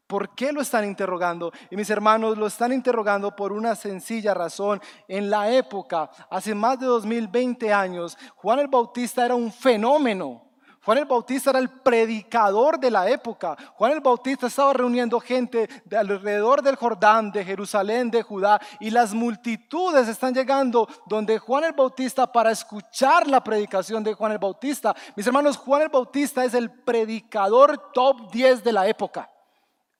¿Por 0.10 0.34
qué 0.34 0.52
lo 0.52 0.62
están 0.62 0.86
interrogando? 0.86 1.52
Y 1.70 1.76
mis 1.76 1.92
hermanos 1.92 2.36
lo 2.36 2.48
están 2.48 2.74
interrogando 2.74 3.36
por 3.36 3.52
una 3.52 3.76
sencilla 3.76 4.34
razón. 4.34 4.82
En 5.08 5.30
la 5.30 5.52
época, 5.52 6.10
hace 6.32 6.56
más 6.56 6.80
de 6.80 6.88
2020 6.88 7.72
años, 7.72 8.18
Juan 8.34 8.58
el 8.58 8.68
Bautista 8.68 9.24
era 9.24 9.36
un 9.36 9.52
fenómeno. 9.52 10.42
Juan 10.84 10.98
el 10.98 11.06
Bautista 11.06 11.52
era 11.52 11.60
el 11.60 11.70
predicador 11.70 12.80
de 12.80 12.90
la 12.90 13.08
época. 13.08 13.56
Juan 13.76 13.92
el 13.92 14.00
Bautista 14.00 14.48
estaba 14.48 14.74
reuniendo 14.74 15.20
gente 15.20 15.70
de 15.86 15.98
alrededor 15.98 16.64
del 16.64 16.76
Jordán, 16.76 17.32
de 17.32 17.46
Jerusalén, 17.46 18.10
de 18.10 18.24
Judá, 18.24 18.60
y 18.80 18.90
las 18.90 19.14
multitudes 19.14 20.08
están 20.08 20.34
llegando 20.34 20.90
donde 21.06 21.38
Juan 21.38 21.66
el 21.66 21.74
Bautista 21.74 22.32
para 22.32 22.50
escuchar 22.50 23.28
la 23.28 23.44
predicación 23.44 24.04
de 24.04 24.16
Juan 24.16 24.32
el 24.32 24.40
Bautista. 24.40 24.96
Mis 25.16 25.28
hermanos, 25.28 25.56
Juan 25.56 25.84
el 25.84 25.90
Bautista 25.90 26.44
es 26.44 26.56
el 26.56 26.72
predicador 26.72 27.92
top 27.94 28.32
10 28.32 28.64
de 28.64 28.74
la 28.74 28.88
época. 28.88 29.30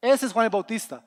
Ese 0.02 0.26
es 0.26 0.34
Juan 0.34 0.46
el 0.46 0.52
Bautista. 0.52 1.04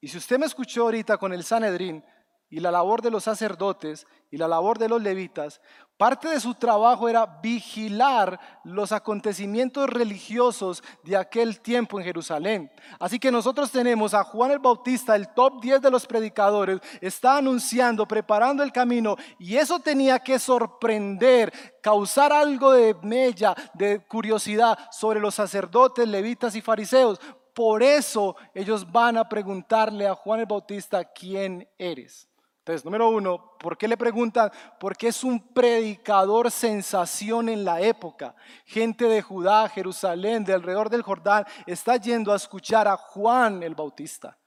Y 0.00 0.08
si 0.08 0.18
usted 0.18 0.38
me 0.38 0.46
escuchó 0.46 0.82
ahorita 0.82 1.16
con 1.16 1.32
el 1.32 1.44
Sanedrín 1.44 2.04
y 2.50 2.60
la 2.60 2.70
labor 2.70 3.00
de 3.00 3.10
los 3.10 3.24
sacerdotes 3.24 4.06
y 4.30 4.36
la 4.36 4.46
labor 4.46 4.78
de 4.78 4.88
los 4.88 5.00
levitas, 5.00 5.62
parte 5.96 6.28
de 6.28 6.40
su 6.40 6.54
trabajo 6.54 7.08
era 7.08 7.24
vigilar 7.42 8.38
los 8.64 8.92
acontecimientos 8.92 9.88
religiosos 9.88 10.82
de 11.02 11.16
aquel 11.16 11.60
tiempo 11.60 11.98
en 11.98 12.04
Jerusalén. 12.04 12.70
Así 13.00 13.18
que 13.18 13.32
nosotros 13.32 13.70
tenemos 13.70 14.12
a 14.12 14.24
Juan 14.24 14.50
el 14.50 14.58
Bautista, 14.58 15.16
el 15.16 15.28
top 15.32 15.62
10 15.62 15.80
de 15.80 15.90
los 15.90 16.06
predicadores, 16.06 16.80
está 17.00 17.38
anunciando, 17.38 18.06
preparando 18.06 18.62
el 18.62 18.72
camino 18.72 19.16
y 19.38 19.56
eso 19.56 19.80
tenía 19.80 20.18
que 20.18 20.38
sorprender, 20.38 21.50
causar 21.82 22.32
algo 22.32 22.72
de 22.72 22.94
mella, 23.02 23.54
de 23.72 24.04
curiosidad 24.06 24.78
sobre 24.90 25.18
los 25.18 25.34
sacerdotes, 25.34 26.06
levitas 26.06 26.54
y 26.56 26.60
fariseos, 26.60 27.18
por 27.54 27.82
eso 27.82 28.36
ellos 28.52 28.90
van 28.90 29.16
a 29.16 29.28
preguntarle 29.28 30.06
a 30.06 30.14
Juan 30.14 30.40
el 30.40 30.46
Bautista, 30.46 31.04
¿quién 31.04 31.68
eres? 31.78 32.28
Entonces, 32.58 32.84
número 32.84 33.10
uno, 33.10 33.52
¿por 33.60 33.76
qué 33.76 33.86
le 33.86 33.96
preguntan? 33.96 34.50
Porque 34.80 35.08
es 35.08 35.22
un 35.22 35.38
predicador 35.52 36.50
sensación 36.50 37.50
en 37.50 37.62
la 37.62 37.80
época. 37.80 38.34
Gente 38.64 39.04
de 39.04 39.20
Judá, 39.20 39.68
Jerusalén, 39.68 40.44
de 40.44 40.54
alrededor 40.54 40.88
del 40.88 41.02
Jordán, 41.02 41.44
está 41.66 41.96
yendo 41.96 42.32
a 42.32 42.36
escuchar 42.36 42.88
a 42.88 42.96
Juan 42.96 43.62
el 43.62 43.74
Bautista. 43.74 44.38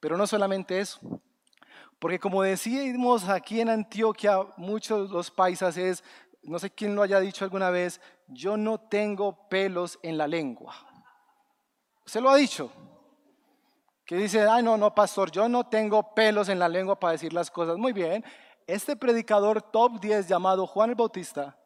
Pero 0.00 0.16
no 0.16 0.26
solamente 0.26 0.80
eso. 0.80 1.00
Porque 1.98 2.18
como 2.18 2.42
decimos 2.42 3.28
aquí 3.28 3.60
en 3.60 3.68
Antioquia, 3.68 4.38
muchos 4.56 5.10
los 5.10 5.30
paisas 5.30 5.76
es, 5.76 6.02
no 6.42 6.58
sé 6.58 6.70
quién 6.70 6.94
lo 6.94 7.02
haya 7.02 7.20
dicho 7.20 7.44
alguna 7.44 7.68
vez, 7.68 8.00
yo 8.26 8.56
no 8.56 8.80
tengo 8.80 9.48
pelos 9.50 9.98
en 10.02 10.16
la 10.16 10.26
lengua. 10.26 10.89
Se 12.04 12.20
lo 12.20 12.30
ha 12.30 12.36
dicho. 12.36 12.70
Que 14.04 14.16
dice, 14.16 14.46
ay, 14.48 14.62
no, 14.62 14.76
no, 14.76 14.94
pastor, 14.94 15.30
yo 15.30 15.48
no 15.48 15.68
tengo 15.68 16.14
pelos 16.14 16.48
en 16.48 16.58
la 16.58 16.68
lengua 16.68 16.98
para 16.98 17.12
decir 17.12 17.32
las 17.32 17.50
cosas. 17.50 17.78
Muy 17.78 17.92
bien. 17.92 18.24
Este 18.66 18.96
predicador 18.96 19.62
top 19.62 20.00
10 20.00 20.28
llamado 20.28 20.66
Juan 20.66 20.90
el 20.90 20.96
Bautista 20.96 21.56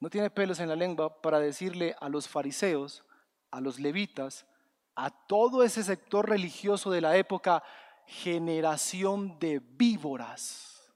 no 0.00 0.10
tiene 0.10 0.30
pelos 0.30 0.60
en 0.60 0.68
la 0.68 0.76
lengua 0.76 1.20
para 1.22 1.38
decirle 1.38 1.94
a 2.00 2.08
los 2.08 2.28
fariseos, 2.28 3.04
a 3.50 3.60
los 3.60 3.78
levitas, 3.78 4.46
a 4.94 5.10
todo 5.10 5.62
ese 5.62 5.82
sector 5.82 6.28
religioso 6.28 6.90
de 6.90 7.00
la 7.00 7.16
época, 7.16 7.62
generación 8.06 9.38
de 9.38 9.60
víboras. 9.60 10.92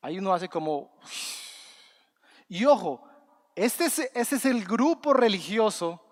ahí 0.00 0.18
uno 0.18 0.32
hace 0.32 0.48
como... 0.48 0.98
Y 2.48 2.64
ojo, 2.64 3.08
este 3.54 3.86
es, 3.86 3.98
este 4.14 4.36
es 4.36 4.44
el 4.44 4.64
grupo 4.64 5.12
religioso 5.12 6.05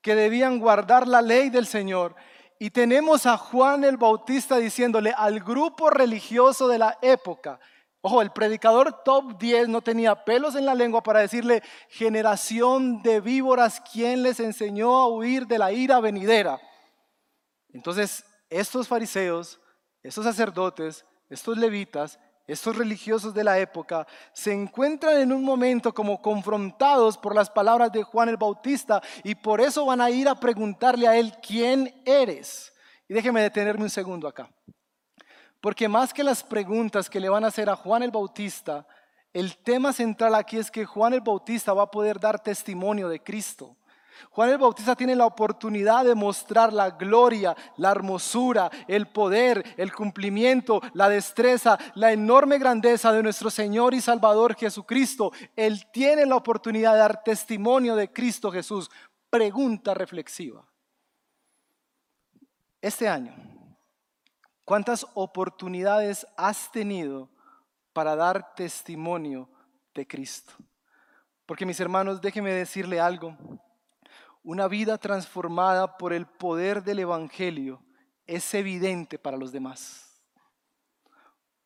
que 0.00 0.14
debían 0.14 0.58
guardar 0.58 1.06
la 1.08 1.22
ley 1.22 1.50
del 1.50 1.66
Señor. 1.66 2.14
Y 2.58 2.70
tenemos 2.70 3.26
a 3.26 3.36
Juan 3.36 3.84
el 3.84 3.96
Bautista 3.96 4.56
diciéndole 4.56 5.12
al 5.16 5.40
grupo 5.40 5.90
religioso 5.90 6.68
de 6.68 6.78
la 6.78 6.98
época, 7.02 7.60
Ojo, 8.00 8.22
el 8.22 8.30
predicador 8.30 9.02
top 9.02 9.38
10 9.38 9.68
no 9.68 9.82
tenía 9.82 10.24
pelos 10.24 10.54
en 10.54 10.64
la 10.64 10.74
lengua 10.74 11.02
para 11.02 11.20
decirle, 11.20 11.62
generación 11.88 13.02
de 13.02 13.20
víboras, 13.20 13.82
¿quién 13.92 14.22
les 14.22 14.38
enseñó 14.38 14.94
a 14.96 15.08
huir 15.08 15.48
de 15.48 15.58
la 15.58 15.72
ira 15.72 15.98
venidera? 15.98 16.60
Entonces, 17.72 18.24
estos 18.50 18.86
fariseos, 18.86 19.60
estos 20.02 20.24
sacerdotes, 20.24 21.04
estos 21.28 21.58
levitas, 21.58 22.20
estos 22.48 22.76
religiosos 22.76 23.34
de 23.34 23.44
la 23.44 23.58
época, 23.58 24.06
se 24.32 24.52
encuentran 24.52 25.20
en 25.20 25.32
un 25.32 25.44
momento 25.44 25.92
como 25.92 26.20
confrontados 26.20 27.18
por 27.18 27.34
las 27.34 27.50
palabras 27.50 27.92
de 27.92 28.02
Juan 28.02 28.30
el 28.30 28.38
Bautista 28.38 29.02
y 29.22 29.34
por 29.34 29.60
eso 29.60 29.84
van 29.84 30.00
a 30.00 30.10
ir 30.10 30.28
a 30.28 30.34
preguntarle 30.34 31.06
a 31.06 31.16
él, 31.16 31.34
¿quién 31.46 32.02
eres? 32.06 32.72
Y 33.06 33.14
déjeme 33.14 33.42
detenerme 33.42 33.84
un 33.84 33.90
segundo 33.90 34.26
acá. 34.26 34.50
Porque 35.60 35.88
más 35.88 36.14
que 36.14 36.24
las 36.24 36.42
preguntas 36.42 37.10
que 37.10 37.20
le 37.20 37.28
van 37.28 37.44
a 37.44 37.48
hacer 37.48 37.68
a 37.68 37.76
Juan 37.76 38.02
el 38.02 38.10
Bautista, 38.10 38.86
el 39.32 39.58
tema 39.58 39.92
central 39.92 40.34
aquí 40.34 40.56
es 40.56 40.70
que 40.70 40.84
Juan 40.84 41.12
el 41.12 41.20
Bautista 41.20 41.74
va 41.74 41.84
a 41.84 41.90
poder 41.90 42.18
dar 42.18 42.42
testimonio 42.42 43.08
de 43.08 43.22
Cristo. 43.22 43.76
Juan 44.30 44.50
el 44.50 44.58
Bautista 44.58 44.94
tiene 44.94 45.16
la 45.16 45.26
oportunidad 45.26 46.04
de 46.04 46.14
mostrar 46.14 46.72
la 46.72 46.90
gloria, 46.90 47.56
la 47.76 47.90
hermosura, 47.90 48.70
el 48.86 49.08
poder, 49.08 49.74
el 49.76 49.92
cumplimiento, 49.92 50.80
la 50.94 51.08
destreza, 51.08 51.78
la 51.94 52.12
enorme 52.12 52.58
grandeza 52.58 53.12
de 53.12 53.22
nuestro 53.22 53.50
Señor 53.50 53.94
y 53.94 54.00
Salvador 54.00 54.54
Jesucristo. 54.56 55.32
Él 55.56 55.86
tiene 55.92 56.26
la 56.26 56.36
oportunidad 56.36 56.92
de 56.92 56.98
dar 56.98 57.22
testimonio 57.22 57.96
de 57.96 58.12
Cristo 58.12 58.50
Jesús. 58.50 58.90
Pregunta 59.30 59.94
reflexiva. 59.94 60.64
Este 62.80 63.08
año, 63.08 63.34
¿Cuántas 64.68 65.06
oportunidades 65.14 66.26
has 66.36 66.70
tenido 66.70 67.30
para 67.94 68.14
dar 68.14 68.54
testimonio 68.54 69.48
de 69.94 70.06
Cristo? 70.06 70.52
Porque 71.46 71.64
mis 71.64 71.80
hermanos, 71.80 72.20
déjenme 72.20 72.52
decirle 72.52 73.00
algo. 73.00 73.34
Una 74.48 74.66
vida 74.66 74.96
transformada 74.96 75.98
por 75.98 76.14
el 76.14 76.24
poder 76.24 76.82
del 76.82 77.00
Evangelio 77.00 77.82
es 78.26 78.54
evidente 78.54 79.18
para 79.18 79.36
los 79.36 79.52
demás. 79.52 80.22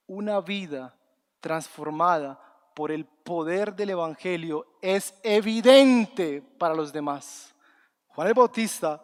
Una 0.08 0.40
vida 0.40 0.92
transformada 1.38 2.40
por 2.74 2.90
el 2.90 3.04
poder 3.04 3.76
del 3.76 3.90
Evangelio 3.90 4.66
es 4.80 5.14
evidente 5.22 6.42
para 6.58 6.74
los 6.74 6.92
demás. 6.92 7.54
Juan 8.08 8.26
el 8.26 8.34
Bautista, 8.34 9.00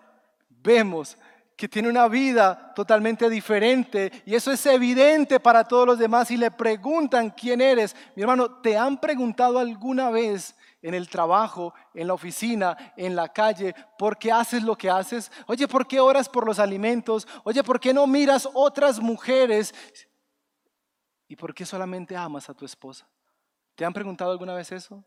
vemos 0.48 1.16
que 1.56 1.68
tiene 1.68 1.88
una 1.88 2.08
vida 2.08 2.72
totalmente 2.74 3.30
diferente 3.30 4.10
y 4.26 4.34
eso 4.34 4.50
es 4.50 4.66
evidente 4.66 5.38
para 5.38 5.62
todos 5.62 5.86
los 5.86 5.98
demás 6.00 6.32
y 6.32 6.36
le 6.36 6.50
preguntan 6.50 7.30
quién 7.30 7.60
eres. 7.60 7.94
Mi 8.16 8.22
hermano, 8.22 8.60
¿te 8.60 8.76
han 8.76 8.98
preguntado 8.98 9.56
alguna 9.56 10.10
vez 10.10 10.56
en 10.82 10.94
el 10.94 11.08
trabajo, 11.08 11.74
en 11.94 12.06
la 12.06 12.14
oficina, 12.14 12.76
en 12.96 13.16
la 13.16 13.28
calle, 13.28 13.74
por 13.98 14.18
qué 14.18 14.30
haces 14.30 14.62
lo 14.62 14.76
que 14.76 14.90
haces? 14.90 15.30
Oye, 15.46 15.66
¿por 15.66 15.86
qué 15.86 16.00
oras 16.00 16.28
por 16.28 16.46
los 16.46 16.58
alimentos? 16.58 17.26
Oye, 17.44 17.62
¿por 17.62 17.80
qué 17.80 17.92
no 17.92 18.06
miras 18.06 18.48
otras 18.54 19.00
mujeres? 19.00 19.74
¿Y 21.26 21.36
por 21.36 21.54
qué 21.54 21.66
solamente 21.66 22.16
amas 22.16 22.48
a 22.48 22.54
tu 22.54 22.64
esposa? 22.64 23.08
¿Te 23.74 23.84
han 23.84 23.92
preguntado 23.92 24.30
alguna 24.30 24.54
vez 24.54 24.72
eso? 24.72 25.04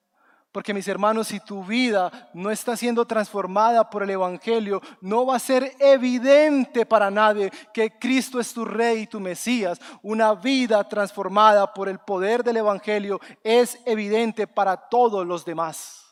Porque 0.51 0.73
mis 0.73 0.87
hermanos, 0.87 1.29
si 1.29 1.39
tu 1.39 1.63
vida 1.63 2.29
no 2.33 2.51
está 2.51 2.75
siendo 2.75 3.05
transformada 3.05 3.89
por 3.89 4.03
el 4.03 4.09
Evangelio, 4.09 4.81
no 4.99 5.25
va 5.25 5.37
a 5.37 5.39
ser 5.39 5.75
evidente 5.79 6.85
para 6.85 7.09
nadie 7.09 7.49
que 7.73 7.97
Cristo 7.97 8.39
es 8.39 8.53
tu 8.53 8.65
Rey 8.65 9.03
y 9.03 9.07
tu 9.07 9.21
Mesías. 9.21 9.79
Una 10.01 10.33
vida 10.33 10.87
transformada 10.89 11.73
por 11.73 11.87
el 11.87 11.99
poder 11.99 12.43
del 12.43 12.57
Evangelio 12.57 13.19
es 13.43 13.79
evidente 13.85 14.45
para 14.45 14.75
todos 14.75 15.25
los 15.25 15.45
demás. 15.45 16.05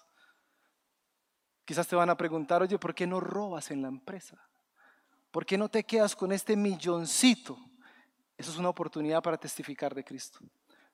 Quizás 1.65 1.87
te 1.87 1.97
van 1.97 2.09
a 2.09 2.17
preguntar, 2.17 2.61
oye, 2.61 2.79
¿por 2.79 2.95
qué 2.95 3.05
no 3.05 3.19
robas 3.19 3.71
en 3.71 3.81
la 3.81 3.89
empresa? 3.89 4.41
¿Por 5.31 5.45
qué 5.45 5.57
no 5.57 5.67
te 5.67 5.83
quedas 5.83 6.15
con 6.15 6.31
este 6.31 6.55
milloncito? 6.55 7.57
Eso 8.37 8.51
es 8.51 8.57
una 8.57 8.69
oportunidad 8.69 9.21
para 9.21 9.37
testificar 9.37 9.93
de 9.93 10.03
Cristo. 10.03 10.39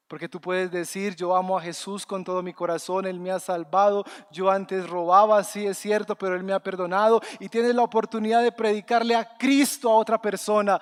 Porque 0.08 0.30
tú 0.30 0.40
puedes 0.40 0.70
decir, 0.70 1.16
yo 1.16 1.36
amo 1.36 1.58
a 1.58 1.62
Jesús 1.62 2.06
con 2.06 2.24
todo 2.24 2.44
mi 2.44 2.54
corazón, 2.54 3.08
Él 3.08 3.20
me 3.20 3.32
ha 3.32 3.40
salvado, 3.40 4.04
yo 4.32 4.52
antes 4.52 4.88
robaba, 4.88 5.44
sí 5.44 5.66
es 5.66 5.80
cierto, 5.80 6.16
pero 6.16 6.36
Él 6.36 6.44
me 6.44 6.54
ha 6.54 6.60
perdonado 6.60 7.22
y 7.40 7.50
tienes 7.50 7.74
la 7.74 7.82
oportunidad 7.82 8.44
de 8.44 8.52
predicarle 8.52 9.16
a 9.16 9.36
Cristo 9.38 9.90
a 9.90 9.96
otra 9.96 10.22
persona. 10.22 10.80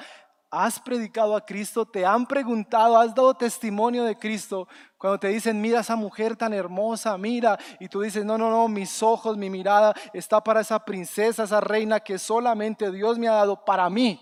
¿Has 0.51 0.79
predicado 0.79 1.36
a 1.36 1.43
Cristo? 1.43 1.86
¿Te 1.86 2.05
han 2.05 2.27
preguntado? 2.27 2.97
¿Has 2.97 3.15
dado 3.15 3.33
testimonio 3.33 4.03
de 4.03 4.19
Cristo? 4.19 4.67
Cuando 4.97 5.17
te 5.19 5.29
dicen, 5.29 5.59
mira 5.59 5.79
esa 5.79 5.95
mujer 5.95 6.36
tan 6.36 6.53
hermosa, 6.53 7.17
mira, 7.17 7.57
y 7.79 7.88
tú 7.88 8.01
dices, 8.01 8.25
no, 8.25 8.38
no, 8.38 8.51
no, 8.51 8.67
mis 8.67 9.01
ojos, 9.01 9.38
mi 9.38 9.49
mirada 9.49 9.95
está 10.13 10.43
para 10.43 10.62
esa 10.62 10.83
princesa, 10.83 11.45
esa 11.45 11.62
reina 11.62 12.01
que 12.01 12.19
solamente 12.19 12.91
Dios 12.91 13.17
me 13.17 13.29
ha 13.29 13.33
dado 13.33 13.63
para 13.63 13.89
mí. 13.89 14.19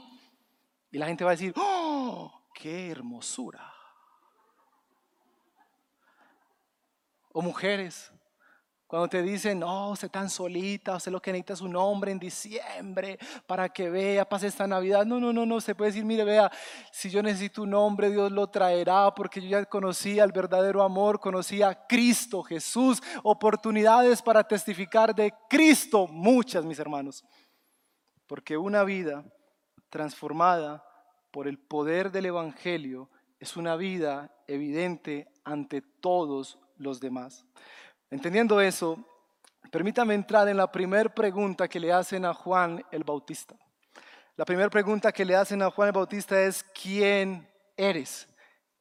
Y 0.91 0.99
la 0.99 1.07
gente 1.07 1.23
va 1.23 1.31
a 1.31 1.33
decir, 1.33 1.53
oh, 1.57 2.31
qué 2.53 2.91
hermosura. 2.91 3.70
O 7.33 7.41
mujeres, 7.41 8.11
cuando 8.91 9.07
te 9.07 9.23
dicen, 9.23 9.59
no, 9.59 9.91
usted 9.91 10.11
tan 10.11 10.29
solita, 10.29 10.97
usted 10.97 11.13
lo 11.13 11.21
que 11.21 11.31
necesita 11.31 11.53
es 11.53 11.61
un 11.61 11.77
hombre 11.77 12.11
en 12.11 12.19
diciembre 12.19 13.17
para 13.47 13.69
que 13.69 13.89
vea, 13.89 14.27
pase 14.27 14.47
esta 14.47 14.67
Navidad. 14.67 15.05
No, 15.05 15.17
no, 15.17 15.31
no, 15.31 15.45
no, 15.45 15.61
se 15.61 15.73
puede 15.73 15.91
decir, 15.91 16.03
mire, 16.03 16.25
vea, 16.25 16.51
si 16.91 17.09
yo 17.09 17.23
necesito 17.23 17.61
un 17.61 17.73
hombre, 17.73 18.09
Dios 18.09 18.33
lo 18.33 18.47
traerá, 18.47 19.13
porque 19.15 19.39
yo 19.41 19.47
ya 19.47 19.63
conocí 19.63 20.19
al 20.19 20.33
verdadero 20.33 20.83
amor, 20.83 21.21
conocí 21.21 21.61
a 21.61 21.87
Cristo, 21.87 22.43
Jesús, 22.43 23.01
oportunidades 23.23 24.21
para 24.21 24.43
testificar 24.43 25.15
de 25.15 25.33
Cristo, 25.49 26.05
muchas, 26.07 26.65
mis 26.65 26.79
hermanos. 26.79 27.23
Porque 28.27 28.57
una 28.57 28.83
vida 28.83 29.23
transformada 29.89 30.83
por 31.31 31.47
el 31.47 31.57
poder 31.59 32.11
del 32.11 32.25
Evangelio 32.25 33.09
es 33.39 33.55
una 33.55 33.77
vida 33.77 34.35
evidente 34.47 35.31
ante 35.45 35.81
todos 35.81 36.59
los 36.81 36.99
demás. 36.99 37.45
Entendiendo 38.09 38.59
eso, 38.59 38.97
permítame 39.71 40.13
entrar 40.13 40.47
en 40.47 40.57
la 40.57 40.71
primera 40.71 41.13
pregunta 41.13 41.67
que 41.67 41.79
le 41.79 41.93
hacen 41.93 42.25
a 42.25 42.33
Juan 42.33 42.83
el 42.91 43.03
Bautista. 43.03 43.55
La 44.35 44.45
primera 44.45 44.69
pregunta 44.69 45.11
que 45.11 45.25
le 45.25 45.35
hacen 45.35 45.61
a 45.61 45.69
Juan 45.69 45.89
el 45.89 45.93
Bautista 45.93 46.41
es, 46.41 46.63
¿quién 46.63 47.47
eres? 47.77 48.27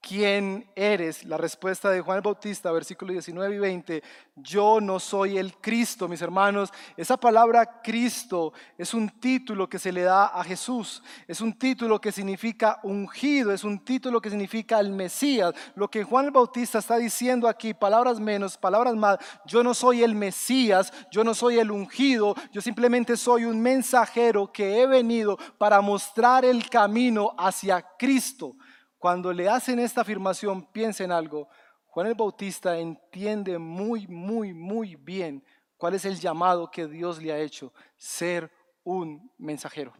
¿Quién 0.00 0.68
eres? 0.74 1.24
La 1.24 1.36
respuesta 1.36 1.90
de 1.90 2.00
Juan 2.00 2.16
el 2.16 2.22
Bautista, 2.22 2.72
versículos 2.72 3.12
19 3.12 3.54
y 3.54 3.58
20, 3.58 4.02
yo 4.36 4.80
no 4.80 4.98
soy 4.98 5.38
el 5.38 5.54
Cristo, 5.58 6.08
mis 6.08 6.22
hermanos. 6.22 6.70
Esa 6.96 7.16
palabra 7.16 7.80
Cristo 7.82 8.52
es 8.78 8.94
un 8.94 9.08
título 9.08 9.68
que 9.68 9.78
se 9.78 9.92
le 9.92 10.02
da 10.02 10.26
a 10.26 10.42
Jesús, 10.42 11.02
es 11.28 11.40
un 11.40 11.52
título 11.52 12.00
que 12.00 12.12
significa 12.12 12.80
ungido, 12.82 13.52
es 13.52 13.64
un 13.64 13.84
título 13.84 14.20
que 14.20 14.30
significa 14.30 14.80
el 14.80 14.90
Mesías. 14.90 15.54
Lo 15.74 15.88
que 15.88 16.04
Juan 16.04 16.26
el 16.26 16.30
Bautista 16.30 16.78
está 16.78 16.96
diciendo 16.96 17.48
aquí, 17.48 17.74
palabras 17.74 18.18
menos, 18.18 18.56
palabras 18.56 18.94
más, 18.96 19.18
yo 19.46 19.62
no 19.62 19.74
soy 19.74 20.02
el 20.02 20.14
Mesías, 20.14 20.92
yo 21.10 21.24
no 21.24 21.34
soy 21.34 21.58
el 21.58 21.70
ungido, 21.70 22.34
yo 22.52 22.60
simplemente 22.60 23.16
soy 23.16 23.44
un 23.44 23.60
mensajero 23.60 24.50
que 24.52 24.80
he 24.80 24.86
venido 24.86 25.38
para 25.58 25.80
mostrar 25.80 26.44
el 26.44 26.68
camino 26.68 27.34
hacia 27.38 27.84
Cristo. 27.98 28.56
Cuando 29.00 29.32
le 29.32 29.48
hacen 29.48 29.78
esta 29.78 30.02
afirmación, 30.02 30.66
piensen 30.66 31.10
algo. 31.10 31.48
Juan 31.86 32.06
el 32.08 32.14
Bautista 32.14 32.76
entiende 32.76 33.56
muy, 33.58 34.06
muy, 34.06 34.52
muy 34.52 34.94
bien 34.94 35.42
cuál 35.78 35.94
es 35.94 36.04
el 36.04 36.20
llamado 36.20 36.70
que 36.70 36.86
Dios 36.86 37.20
le 37.20 37.32
ha 37.32 37.38
hecho, 37.38 37.72
ser 37.96 38.52
un 38.84 39.32
mensajero. 39.38 39.94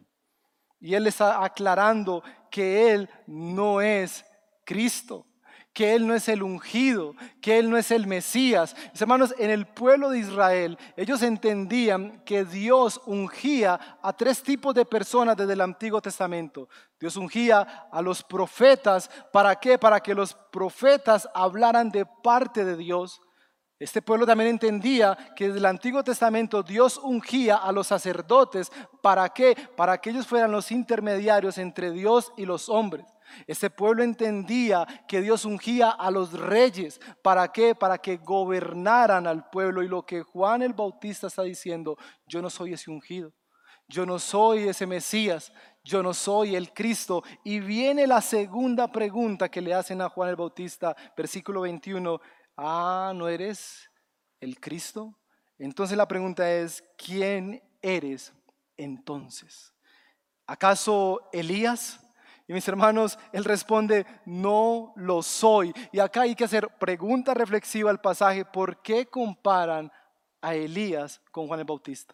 Y 0.79 0.93
él 0.93 1.07
está 1.07 1.43
aclarando 1.43 2.21
que 2.51 2.91
él 2.91 3.09
no 3.25 3.81
es 3.81 4.23
Cristo 4.63 5.25
que 5.73 5.95
Él 5.95 6.05
no 6.05 6.13
es 6.13 6.27
el 6.27 6.43
ungido, 6.43 7.15
que 7.41 7.57
Él 7.57 7.69
no 7.69 7.77
es 7.77 7.91
el 7.91 8.05
Mesías. 8.07 8.75
Mis 8.91 9.01
hermanos, 9.01 9.33
en 9.37 9.49
el 9.49 9.65
pueblo 9.65 10.09
de 10.09 10.19
Israel, 10.19 10.77
ellos 10.97 11.21
entendían 11.21 12.21
que 12.25 12.43
Dios 12.43 13.01
ungía 13.05 13.97
a 14.01 14.13
tres 14.13 14.43
tipos 14.43 14.75
de 14.75 14.85
personas 14.85 15.37
desde 15.37 15.53
el 15.53 15.61
Antiguo 15.61 16.01
Testamento. 16.01 16.67
Dios 16.99 17.15
ungía 17.15 17.87
a 17.91 18.01
los 18.01 18.21
profetas, 18.23 19.09
¿para 19.31 19.55
qué? 19.55 19.77
Para 19.77 20.01
que 20.01 20.13
los 20.13 20.33
profetas 20.33 21.27
hablaran 21.33 21.89
de 21.89 22.05
parte 22.05 22.65
de 22.65 22.75
Dios. 22.75 23.21
Este 23.79 24.01
pueblo 24.01 24.27
también 24.27 24.51
entendía 24.51 25.17
que 25.35 25.47
desde 25.47 25.57
el 25.57 25.65
Antiguo 25.65 26.03
Testamento 26.03 26.61
Dios 26.61 26.99
ungía 27.01 27.55
a 27.55 27.71
los 27.71 27.87
sacerdotes. 27.87 28.71
¿Para 29.01 29.29
qué? 29.29 29.57
Para 29.75 29.97
que 29.99 30.11
ellos 30.11 30.27
fueran 30.27 30.51
los 30.51 30.71
intermediarios 30.71 31.57
entre 31.57 31.89
Dios 31.89 32.31
y 32.37 32.45
los 32.45 32.69
hombres. 32.69 33.05
Este 33.47 33.69
pueblo 33.69 34.03
entendía 34.03 34.85
que 35.07 35.21
Dios 35.21 35.45
ungía 35.45 35.89
a 35.89 36.11
los 36.11 36.33
reyes. 36.33 36.99
¿Para 37.21 37.51
qué? 37.51 37.75
Para 37.75 37.97
que 37.97 38.17
gobernaran 38.17 39.27
al 39.27 39.49
pueblo. 39.49 39.83
Y 39.83 39.87
lo 39.87 40.05
que 40.05 40.21
Juan 40.21 40.61
el 40.61 40.73
Bautista 40.73 41.27
está 41.27 41.43
diciendo, 41.43 41.97
yo 42.25 42.41
no 42.41 42.49
soy 42.49 42.73
ese 42.73 42.91
ungido. 42.91 43.33
Yo 43.91 44.05
no 44.05 44.19
soy 44.19 44.69
ese 44.69 44.87
Mesías, 44.87 45.51
yo 45.83 46.01
no 46.01 46.13
soy 46.13 46.55
el 46.55 46.71
Cristo. 46.73 47.23
Y 47.43 47.59
viene 47.59 48.07
la 48.07 48.21
segunda 48.21 48.89
pregunta 48.89 49.49
que 49.49 49.59
le 49.59 49.73
hacen 49.73 50.01
a 50.01 50.07
Juan 50.07 50.29
el 50.29 50.37
Bautista, 50.37 50.95
versículo 51.17 51.61
21. 51.61 52.21
Ah, 52.55 53.11
¿no 53.13 53.27
eres 53.27 53.89
el 54.39 54.59
Cristo? 54.61 55.19
Entonces 55.57 55.97
la 55.97 56.07
pregunta 56.07 56.49
es, 56.49 56.83
¿quién 56.97 57.61
eres 57.81 58.33
entonces? 58.77 59.73
¿Acaso 60.47 61.29
Elías? 61.33 61.99
Y 62.51 62.53
mis 62.53 62.67
hermanos, 62.67 63.17
él 63.31 63.45
responde, 63.45 64.05
no 64.25 64.91
lo 64.97 65.23
soy. 65.23 65.73
Y 65.93 65.99
acá 65.99 66.23
hay 66.23 66.35
que 66.35 66.43
hacer 66.43 66.67
pregunta 66.79 67.33
reflexiva 67.33 67.89
al 67.89 68.01
pasaje, 68.01 68.43
¿por 68.43 68.81
qué 68.81 69.05
comparan 69.05 69.89
a 70.41 70.53
Elías 70.53 71.21
con 71.31 71.47
Juan 71.47 71.61
el 71.61 71.65
Bautista? 71.65 72.13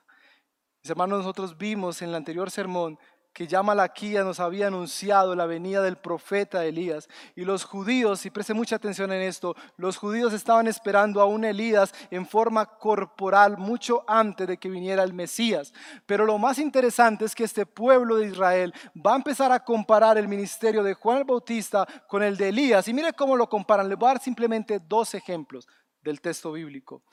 Mis 0.84 0.92
hermanos, 0.92 1.18
nosotros 1.18 1.58
vimos 1.58 2.04
en 2.04 2.10
el 2.10 2.16
anterior 2.16 2.52
sermón 2.52 3.00
que 3.38 3.46
ya 3.46 3.62
Malaquía 3.62 4.24
nos 4.24 4.40
había 4.40 4.66
anunciado 4.66 5.36
la 5.36 5.46
venida 5.46 5.84
del 5.84 5.98
profeta 5.98 6.66
Elías. 6.66 7.08
Y 7.36 7.46
los 7.46 7.66
judíos, 7.66 8.26
y 8.26 8.32
preste 8.32 8.56
mucha 8.56 8.78
atención 8.78 9.12
en 9.12 9.22
esto, 9.22 9.56
los 9.76 9.96
judíos 9.96 10.34
estaban 10.34 10.66
esperando 10.66 11.22
a 11.22 11.26
un 11.26 11.46
Elías 11.46 11.94
en 12.10 12.26
forma 12.26 12.66
corporal 12.66 13.60
mucho 13.60 14.04
antes 14.08 14.48
de 14.48 14.58
que 14.58 14.72
viniera 14.72 15.04
el 15.04 15.14
Mesías. 15.14 15.72
Pero 16.08 16.26
lo 16.26 16.40
más 16.40 16.58
interesante 16.58 17.26
es 17.26 17.36
que 17.36 17.44
este 17.44 17.68
pueblo 17.68 18.16
de 18.16 18.26
Israel 18.26 18.74
va 19.06 19.14
a 19.14 19.18
empezar 19.18 19.52
a 19.52 19.64
comparar 19.64 20.18
el 20.18 20.28
ministerio 20.28 20.82
de 20.82 20.96
Juan 20.96 21.20
el 21.20 21.24
Bautista 21.24 21.88
con 22.08 22.24
el 22.24 22.38
de 22.38 22.50
Elías. 22.50 22.88
Y 22.88 22.94
mire 22.96 23.14
cómo 23.14 23.38
lo 23.38 23.48
comparan. 23.48 23.88
Le 23.88 23.94
voy 23.94 24.10
a 24.10 24.14
dar 24.14 24.20
simplemente 24.20 24.80
dos 24.80 25.14
ejemplos 25.14 25.68
del 26.02 26.22
texto 26.22 26.54
bíblico. 26.54 27.04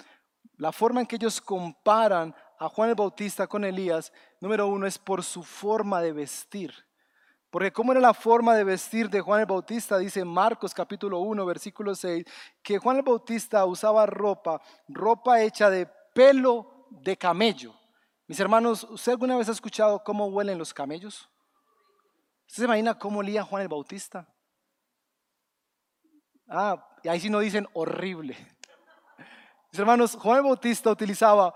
La 0.57 0.73
forma 0.73 1.03
en 1.03 1.07
que 1.07 1.17
ellos 1.17 1.39
comparan 1.39 2.35
a 2.59 2.69
Juan 2.69 2.91
el 2.91 2.95
Bautista 2.95 3.47
con 3.47 3.65
Elías, 3.65 4.13
número 4.41 4.67
uno, 4.67 4.87
es 4.87 4.99
por 4.99 5.23
su 5.23 5.43
forma 5.43 6.01
de 6.01 6.13
vestir. 6.13 6.75
Porque 7.51 7.73
cómo 7.73 7.93
era 7.93 8.01
la 8.01 8.15
forma 8.15 8.57
de 8.57 8.65
vestir 8.65 9.09
de 9.09 9.21
Juan 9.21 9.41
el 9.41 9.47
Bautista, 9.47 9.99
dice 9.99 10.25
Marcos 10.25 10.75
capítulo 10.75 11.21
1, 11.21 11.47
versículo 11.47 11.95
6, 11.95 12.25
que 12.63 12.79
Juan 12.79 12.97
el 12.97 13.03
Bautista 13.03 13.65
usaba 13.65 14.07
ropa, 14.07 14.61
ropa 14.89 15.41
hecha 15.41 15.71
de 15.71 15.87
pelo 16.13 16.89
de 16.91 17.17
camello. 17.17 17.75
Mis 18.27 18.41
hermanos, 18.41 18.85
¿usted 18.91 19.13
alguna 19.13 19.37
vez 19.37 19.49
ha 19.49 19.53
escuchado 19.53 20.03
cómo 20.03 20.27
huelen 20.27 20.59
los 20.59 20.75
camellos? 20.75 21.29
¿Usted 22.49 22.63
se 22.63 22.65
imagina 22.65 22.99
cómo 22.99 23.21
olía 23.21 23.45
Juan 23.45 23.63
el 23.63 23.69
Bautista? 23.69 24.27
Ah, 26.49 26.89
y 27.03 27.09
ahí 27.09 27.21
sí 27.21 27.31
no 27.31 27.39
dicen 27.39 27.69
horrible. 27.73 28.37
Mis 29.71 29.79
hermanos, 29.79 30.17
Juan 30.21 30.39
el 30.39 30.45
Bautista 30.45 30.91
utilizaba 30.91 31.55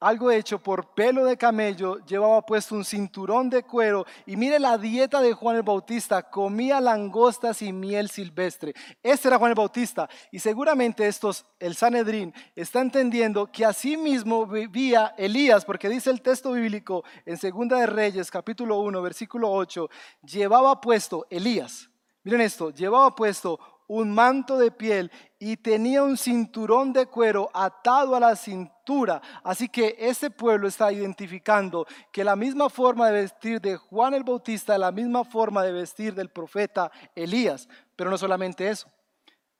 algo 0.00 0.30
hecho 0.30 0.58
por 0.62 0.94
pelo 0.94 1.24
de 1.24 1.36
camello, 1.36 1.98
llevaba 2.06 2.44
puesto 2.44 2.74
un 2.74 2.84
cinturón 2.84 3.50
de 3.50 3.64
cuero 3.64 4.06
y 4.26 4.36
mire 4.36 4.58
la 4.58 4.78
dieta 4.78 5.20
de 5.20 5.32
Juan 5.32 5.56
el 5.56 5.62
Bautista, 5.62 6.22
comía 6.22 6.80
langostas 6.80 7.62
y 7.62 7.72
miel 7.72 8.08
silvestre. 8.08 8.74
Este 9.02 9.28
era 9.28 9.38
Juan 9.38 9.50
el 9.50 9.56
Bautista 9.56 10.08
y 10.30 10.38
seguramente 10.38 11.06
estos, 11.06 11.44
el 11.58 11.74
Sanedrín, 11.74 12.32
está 12.54 12.80
entendiendo 12.80 13.50
que 13.50 13.64
así 13.64 13.96
mismo 13.96 14.46
vivía 14.46 15.14
Elías, 15.16 15.64
porque 15.64 15.88
dice 15.88 16.10
el 16.10 16.22
texto 16.22 16.52
bíblico 16.52 17.04
en 17.26 17.36
Segunda 17.36 17.78
de 17.78 17.86
Reyes, 17.86 18.30
capítulo 18.30 18.78
1, 18.80 19.02
versículo 19.02 19.50
8, 19.50 19.88
llevaba 20.22 20.80
puesto 20.80 21.26
Elías, 21.30 21.90
miren 22.22 22.42
esto, 22.42 22.70
llevaba 22.70 23.14
puesto 23.14 23.58
un 23.88 24.14
manto 24.14 24.58
de 24.58 24.70
piel 24.70 25.10
y 25.38 25.56
tenía 25.56 26.02
un 26.02 26.16
cinturón 26.16 26.92
de 26.92 27.06
cuero 27.06 27.50
atado 27.52 28.14
a 28.14 28.20
la 28.20 28.36
cintura. 28.36 29.20
Así 29.42 29.68
que 29.68 29.96
este 29.98 30.30
pueblo 30.30 30.68
está 30.68 30.92
identificando 30.92 31.86
que 32.12 32.22
la 32.22 32.36
misma 32.36 32.68
forma 32.68 33.06
de 33.06 33.22
vestir 33.22 33.60
de 33.60 33.76
Juan 33.76 34.14
el 34.14 34.24
Bautista 34.24 34.78
la 34.78 34.92
misma 34.92 35.24
forma 35.24 35.64
de 35.64 35.72
vestir 35.72 36.14
del 36.14 36.28
profeta 36.30 36.92
Elías. 37.14 37.68
Pero 37.96 38.10
no 38.10 38.18
solamente 38.18 38.68
eso. 38.68 38.88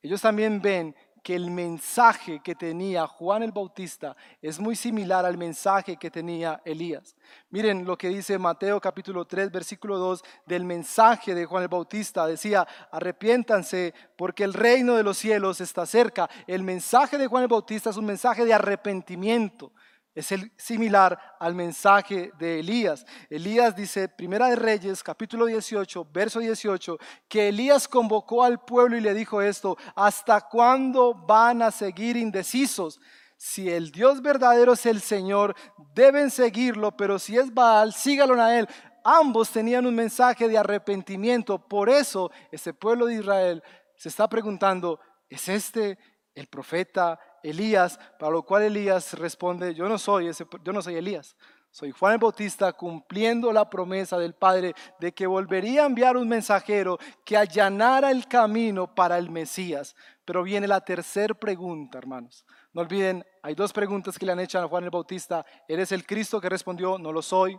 Ellos 0.02 0.20
también 0.20 0.62
ven 0.62 0.94
que 1.28 1.36
el 1.36 1.50
mensaje 1.50 2.40
que 2.42 2.54
tenía 2.54 3.06
Juan 3.06 3.42
el 3.42 3.52
Bautista 3.52 4.16
es 4.40 4.58
muy 4.58 4.74
similar 4.74 5.26
al 5.26 5.36
mensaje 5.36 5.98
que 5.98 6.10
tenía 6.10 6.62
Elías. 6.64 7.14
Miren 7.50 7.84
lo 7.84 7.98
que 7.98 8.08
dice 8.08 8.38
Mateo 8.38 8.80
capítulo 8.80 9.26
3 9.26 9.52
versículo 9.52 9.98
2 9.98 10.24
del 10.46 10.64
mensaje 10.64 11.34
de 11.34 11.44
Juan 11.44 11.64
el 11.64 11.68
Bautista. 11.68 12.26
Decía, 12.26 12.66
arrepiéntanse 12.90 13.92
porque 14.16 14.42
el 14.42 14.54
reino 14.54 14.94
de 14.94 15.02
los 15.02 15.18
cielos 15.18 15.60
está 15.60 15.84
cerca. 15.84 16.30
El 16.46 16.62
mensaje 16.62 17.18
de 17.18 17.26
Juan 17.26 17.42
el 17.42 17.48
Bautista 17.50 17.90
es 17.90 17.98
un 17.98 18.06
mensaje 18.06 18.46
de 18.46 18.54
arrepentimiento. 18.54 19.70
Es 20.18 20.34
similar 20.56 21.36
al 21.38 21.54
mensaje 21.54 22.32
de 22.40 22.58
Elías. 22.58 23.06
Elías 23.30 23.76
dice, 23.76 24.08
Primera 24.08 24.48
de 24.48 24.56
Reyes, 24.56 25.00
capítulo 25.00 25.46
18, 25.46 26.08
verso 26.12 26.40
18, 26.40 26.98
que 27.28 27.50
Elías 27.50 27.86
convocó 27.86 28.42
al 28.42 28.58
pueblo 28.58 28.96
y 28.96 29.00
le 29.00 29.14
dijo 29.14 29.40
esto, 29.40 29.78
¿hasta 29.94 30.40
cuándo 30.40 31.14
van 31.14 31.62
a 31.62 31.70
seguir 31.70 32.16
indecisos? 32.16 33.00
Si 33.36 33.70
el 33.70 33.92
Dios 33.92 34.20
verdadero 34.20 34.72
es 34.72 34.86
el 34.86 35.00
Señor, 35.00 35.54
deben 35.94 36.32
seguirlo, 36.32 36.96
pero 36.96 37.20
si 37.20 37.38
es 37.38 37.54
Baal, 37.54 37.92
sígalo 37.92 38.42
a 38.42 38.58
él. 38.58 38.68
Ambos 39.04 39.50
tenían 39.50 39.86
un 39.86 39.94
mensaje 39.94 40.48
de 40.48 40.58
arrepentimiento. 40.58 41.60
Por 41.60 41.88
eso 41.88 42.32
ese 42.50 42.74
pueblo 42.74 43.06
de 43.06 43.20
Israel 43.20 43.62
se 43.94 44.08
está 44.08 44.28
preguntando, 44.28 44.98
¿es 45.30 45.48
este 45.48 45.96
el 46.34 46.48
profeta 46.48 47.20
Elías, 47.42 47.98
para 48.18 48.32
lo 48.32 48.42
cual 48.42 48.62
Elías 48.62 49.14
responde, 49.14 49.74
yo 49.74 49.88
no 49.88 49.98
soy 49.98 50.30
yo 50.64 50.72
no 50.72 50.82
soy 50.82 50.96
Elías, 50.96 51.36
soy 51.70 51.92
Juan 51.92 52.14
el 52.14 52.18
Bautista 52.18 52.72
cumpliendo 52.72 53.52
la 53.52 53.68
promesa 53.68 54.18
del 54.18 54.34
Padre 54.34 54.74
de 54.98 55.12
que 55.12 55.26
volvería 55.26 55.82
a 55.82 55.86
enviar 55.86 56.16
un 56.16 56.28
mensajero 56.28 56.98
que 57.24 57.36
allanara 57.36 58.10
el 58.10 58.26
camino 58.26 58.94
para 58.94 59.18
el 59.18 59.30
Mesías. 59.30 59.94
Pero 60.24 60.42
viene 60.42 60.66
la 60.66 60.80
tercera 60.80 61.34
pregunta, 61.34 61.98
hermanos. 61.98 62.44
No 62.72 62.80
olviden, 62.80 63.24
hay 63.42 63.54
dos 63.54 63.72
preguntas 63.72 64.18
que 64.18 64.26
le 64.26 64.32
han 64.32 64.40
hecho 64.40 64.58
a 64.58 64.66
Juan 64.66 64.84
el 64.84 64.90
Bautista. 64.90 65.44
¿Eres 65.68 65.92
el 65.92 66.06
Cristo 66.06 66.40
que 66.40 66.48
respondió, 66.48 66.98
no 66.98 67.12
lo 67.12 67.22
soy? 67.22 67.58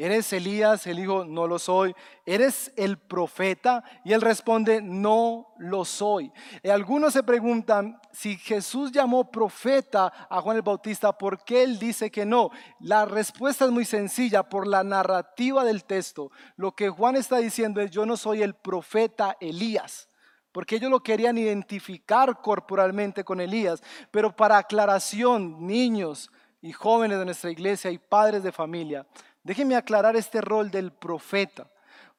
¿Eres 0.00 0.32
Elías? 0.32 0.86
Él 0.86 0.98
dijo, 0.98 1.24
no 1.24 1.48
lo 1.48 1.58
soy. 1.58 1.92
¿Eres 2.24 2.72
el 2.76 2.98
profeta? 2.98 3.82
Y 4.04 4.12
él 4.12 4.20
responde, 4.20 4.80
no 4.80 5.48
lo 5.58 5.84
soy. 5.84 6.32
Y 6.62 6.68
algunos 6.68 7.14
se 7.14 7.24
preguntan 7.24 8.00
si 8.12 8.36
Jesús 8.36 8.92
llamó 8.92 9.28
profeta 9.28 10.12
a 10.30 10.40
Juan 10.40 10.56
el 10.56 10.62
Bautista, 10.62 11.18
¿por 11.18 11.42
qué 11.42 11.64
él 11.64 11.80
dice 11.80 12.12
que 12.12 12.24
no? 12.24 12.50
La 12.78 13.06
respuesta 13.06 13.64
es 13.64 13.72
muy 13.72 13.84
sencilla, 13.84 14.44
por 14.44 14.68
la 14.68 14.84
narrativa 14.84 15.64
del 15.64 15.82
texto. 15.82 16.30
Lo 16.54 16.76
que 16.76 16.90
Juan 16.90 17.16
está 17.16 17.38
diciendo 17.38 17.80
es, 17.80 17.90
yo 17.90 18.06
no 18.06 18.16
soy 18.16 18.42
el 18.42 18.54
profeta 18.54 19.36
Elías 19.40 20.08
porque 20.50 20.76
ellos 20.76 20.90
lo 20.90 21.00
querían 21.00 21.38
identificar 21.38 22.40
corporalmente 22.40 23.22
con 23.22 23.40
Elías, 23.40 23.80
pero 24.10 24.34
para 24.34 24.58
aclaración, 24.58 25.64
niños 25.64 26.32
y 26.60 26.72
jóvenes 26.72 27.18
de 27.18 27.24
nuestra 27.24 27.50
iglesia 27.50 27.90
y 27.90 27.98
padres 27.98 28.42
de 28.42 28.50
familia, 28.50 29.06
Déjenme 29.48 29.76
aclarar 29.76 30.14
este 30.14 30.42
rol 30.42 30.70
del 30.70 30.92
profeta. 30.92 31.66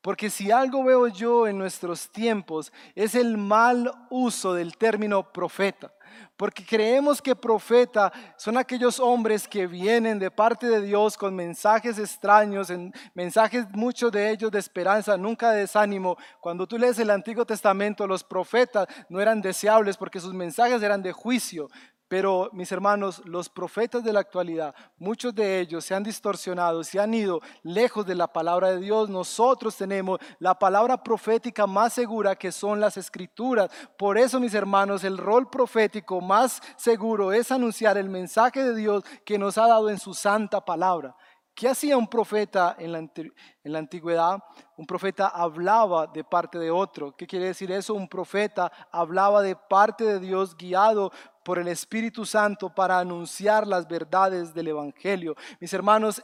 Porque 0.01 0.31
si 0.31 0.49
algo 0.49 0.83
veo 0.83 1.07
yo 1.09 1.45
en 1.45 1.59
nuestros 1.59 2.09
tiempos 2.09 2.73
es 2.95 3.13
el 3.13 3.37
mal 3.37 3.91
uso 4.09 4.55
del 4.55 4.75
término 4.75 5.31
profeta. 5.31 5.93
Porque 6.35 6.65
creemos 6.65 7.21
que 7.21 7.35
profeta 7.35 8.11
son 8.35 8.57
aquellos 8.57 8.99
hombres 8.99 9.47
que 9.47 9.67
vienen 9.67 10.17
de 10.17 10.31
parte 10.31 10.65
de 10.65 10.81
Dios 10.81 11.15
con 11.15 11.35
mensajes 11.35 11.99
extraños, 11.99 12.73
mensajes 13.13 13.69
muchos 13.73 14.11
de 14.11 14.31
ellos 14.31 14.49
de 14.49 14.57
esperanza, 14.57 15.15
nunca 15.15 15.51
de 15.51 15.59
desánimo. 15.59 16.17
Cuando 16.39 16.65
tú 16.65 16.79
lees 16.79 16.97
el 16.97 17.11
Antiguo 17.11 17.45
Testamento, 17.45 18.07
los 18.07 18.23
profetas 18.23 18.87
no 19.07 19.21
eran 19.21 19.39
deseables 19.39 19.97
porque 19.97 20.19
sus 20.19 20.33
mensajes 20.33 20.81
eran 20.81 21.03
de 21.03 21.11
juicio, 21.11 21.69
pero 22.09 22.49
mis 22.53 22.71
hermanos, 22.71 23.21
los 23.23 23.49
profetas 23.49 24.03
de 24.03 24.11
la 24.11 24.19
actualidad, 24.19 24.73
muchos 24.97 25.33
de 25.35 25.59
ellos 25.59 25.85
se 25.85 25.93
han 25.93 26.03
distorsionado, 26.03 26.83
se 26.83 26.99
han 26.99 27.13
ido 27.13 27.39
lejos 27.61 28.03
de 28.03 28.15
la 28.15 28.27
palabra 28.27 28.71
de 28.71 28.79
Dios. 28.79 29.09
Nosotros 29.11 29.77
tenemos 29.77 30.19
la 30.39 30.57
palabra 30.57 31.03
profética 31.03 31.67
más 31.67 31.93
segura 31.93 32.35
que 32.35 32.51
son 32.51 32.79
las 32.79 32.97
escrituras. 32.97 33.69
Por 33.95 34.17
eso, 34.17 34.39
mis 34.39 34.55
hermanos, 34.55 35.03
el 35.03 35.19
rol 35.19 35.51
profético 35.51 36.19
más 36.19 36.61
seguro 36.77 37.31
es 37.31 37.51
anunciar 37.51 37.95
el 37.95 38.09
mensaje 38.09 38.63
de 38.63 38.75
Dios 38.75 39.03
que 39.23 39.37
nos 39.37 39.59
ha 39.59 39.67
dado 39.67 39.87
en 39.91 39.99
su 39.99 40.15
santa 40.15 40.65
palabra. 40.65 41.15
¿Qué 41.59 41.67
hacía 41.67 41.97
un 41.97 42.07
profeta 42.07 42.77
en 42.79 42.93
la, 42.93 42.99
en 42.99 43.33
la, 43.65 43.79
antigüedad? 43.79 44.41
Un 44.77 44.85
profeta 44.85 45.27
hablaba 45.27 46.07
de 46.07 46.23
parte 46.23 46.57
de 46.57 46.71
otro. 46.71 47.13
¿Qué 47.17 47.27
quiere 47.27 47.47
decir 47.47 47.69
eso? 47.69 47.95
Un 47.95 48.07
profeta 48.07 48.71
hablaba 48.93 49.41
de 49.41 49.57
parte 49.57 50.05
de 50.05 50.21
Dios 50.21 50.55
guiado 50.55 51.11
por 51.43 51.59
el 51.59 51.67
Espíritu 51.67 52.25
Santo 52.25 52.73
para 52.73 52.97
anunciar 52.97 53.67
las 53.67 53.89
verdades 53.89 54.53
del 54.53 54.69
Evangelio. 54.69 55.35
Mis 55.59 55.73
hermanos, 55.73 56.23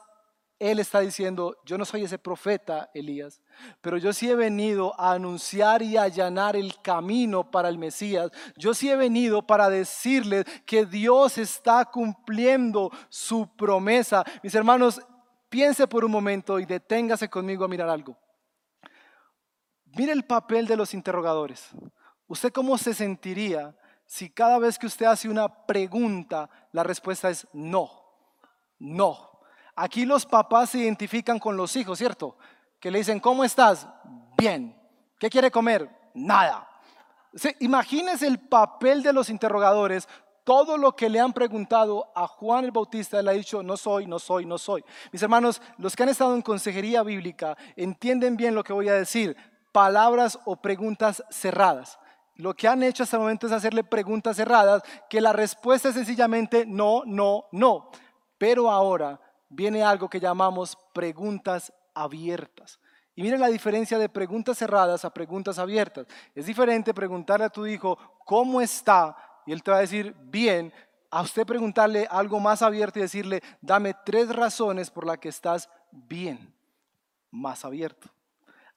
él 0.57 0.79
está 0.79 1.01
diciendo, 1.01 1.57
yo 1.65 1.77
no 1.77 1.83
soy 1.83 2.05
ese 2.05 2.17
profeta, 2.17 2.89
Elías, 2.93 3.41
pero 3.81 3.97
yo 3.97 4.13
sí 4.13 4.29
he 4.29 4.35
venido 4.35 4.97
a 4.97 5.11
anunciar 5.11 5.81
y 5.81 5.97
allanar 5.97 6.55
el 6.55 6.81
camino 6.81 7.51
para 7.51 7.67
el 7.67 7.77
Mesías. 7.77 8.31
Yo 8.55 8.73
sí 8.73 8.89
he 8.89 8.95
venido 8.95 9.45
para 9.45 9.69
decirles 9.69 10.45
que 10.65 10.85
Dios 10.85 11.37
está 11.37 11.83
cumpliendo 11.83 12.89
su 13.09 13.53
promesa. 13.57 14.23
Mis 14.41 14.55
hermanos, 14.55 15.01
piense 15.55 15.87
por 15.87 16.03
un 16.03 16.11
momento 16.11 16.59
y 16.59 16.65
deténgase 16.65 17.29
conmigo 17.29 17.63
a 17.63 17.69
mirar 17.69 17.87
algo. 17.87 18.17
Mire 19.85 20.11
el 20.11 20.25
papel 20.25 20.67
de 20.67 20.75
los 20.75 20.93
interrogadores. 20.93 21.69
¿Usted 22.27 22.51
cómo 22.51 22.77
se 22.77 22.93
sentiría 22.93 23.73
si 24.05 24.29
cada 24.29 24.59
vez 24.59 24.77
que 24.77 24.87
usted 24.87 25.05
hace 25.05 25.29
una 25.29 25.65
pregunta, 25.65 26.49
la 26.73 26.83
respuesta 26.83 27.29
es 27.29 27.47
no, 27.53 27.89
no? 28.79 29.39
Aquí 29.77 30.05
los 30.05 30.25
papás 30.25 30.71
se 30.71 30.79
identifican 30.79 31.39
con 31.39 31.55
los 31.55 31.73
hijos, 31.77 31.99
¿cierto? 31.99 32.37
Que 32.77 32.91
le 32.91 32.97
dicen, 32.97 33.21
¿cómo 33.21 33.45
estás? 33.45 33.87
Bien. 34.37 34.77
¿Qué 35.17 35.29
quiere 35.29 35.49
comer? 35.51 35.89
Nada. 36.13 36.69
Imagínense 37.61 38.27
el 38.27 38.39
papel 38.39 39.01
de 39.01 39.13
los 39.13 39.29
interrogadores. 39.29 40.09
Todo 40.45 40.77
lo 40.77 40.95
que 40.95 41.09
le 41.09 41.19
han 41.19 41.33
preguntado 41.33 42.11
a 42.13 42.27
Juan 42.27 42.65
el 42.65 42.71
Bautista, 42.71 43.19
él 43.19 43.27
ha 43.27 43.31
dicho, 43.31 43.63
no 43.63 43.75
soy, 43.75 44.05
no 44.05 44.19
soy, 44.19 44.45
no 44.45 44.59
soy. 44.59 44.85
Mis 45.11 45.23
hermanos, 45.23 45.59
los 45.79 45.95
que 45.95 46.03
han 46.03 46.09
estado 46.09 46.35
en 46.35 46.43
consejería 46.43 47.01
bíblica 47.01 47.57
entienden 47.75 48.37
bien 48.37 48.53
lo 48.53 48.63
que 48.63 48.71
voy 48.71 48.87
a 48.87 48.93
decir. 48.93 49.35
Palabras 49.71 50.37
o 50.45 50.55
preguntas 50.55 51.23
cerradas. 51.31 51.97
Lo 52.35 52.53
que 52.53 52.67
han 52.67 52.83
hecho 52.83 53.01
hasta 53.01 53.17
el 53.17 53.23
momento 53.23 53.47
es 53.47 53.53
hacerle 53.53 53.83
preguntas 53.83 54.35
cerradas, 54.35 54.83
que 55.09 55.19
la 55.19 55.33
respuesta 55.33 55.89
es 55.89 55.95
sencillamente 55.95 56.63
no, 56.67 57.01
no, 57.07 57.45
no. 57.51 57.89
Pero 58.37 58.69
ahora 58.69 59.19
viene 59.49 59.83
algo 59.83 60.07
que 60.07 60.19
llamamos 60.19 60.77
preguntas 60.93 61.73
abiertas. 61.95 62.79
Y 63.15 63.23
miren 63.23 63.39
la 63.39 63.47
diferencia 63.47 63.97
de 63.97 64.09
preguntas 64.09 64.59
cerradas 64.59 65.05
a 65.05 65.09
preguntas 65.09 65.57
abiertas. 65.57 66.05
Es 66.35 66.45
diferente 66.45 66.93
preguntarle 66.93 67.45
a 67.45 67.49
tu 67.49 67.65
hijo, 67.65 67.97
¿cómo 68.25 68.61
está? 68.61 69.17
Y 69.45 69.51
él 69.51 69.63
te 69.63 69.71
va 69.71 69.77
a 69.77 69.81
decir, 69.81 70.15
bien. 70.25 70.73
A 71.11 71.21
usted 71.21 71.45
preguntarle 71.45 72.07
algo 72.09 72.39
más 72.39 72.61
abierto 72.61 72.99
y 72.99 73.03
decirle, 73.03 73.41
dame 73.61 73.95
tres 74.05 74.35
razones 74.35 74.89
por 74.89 75.05
las 75.05 75.17
que 75.19 75.29
estás 75.29 75.69
bien. 75.91 76.53
Más 77.31 77.63
abierto. 77.63 78.09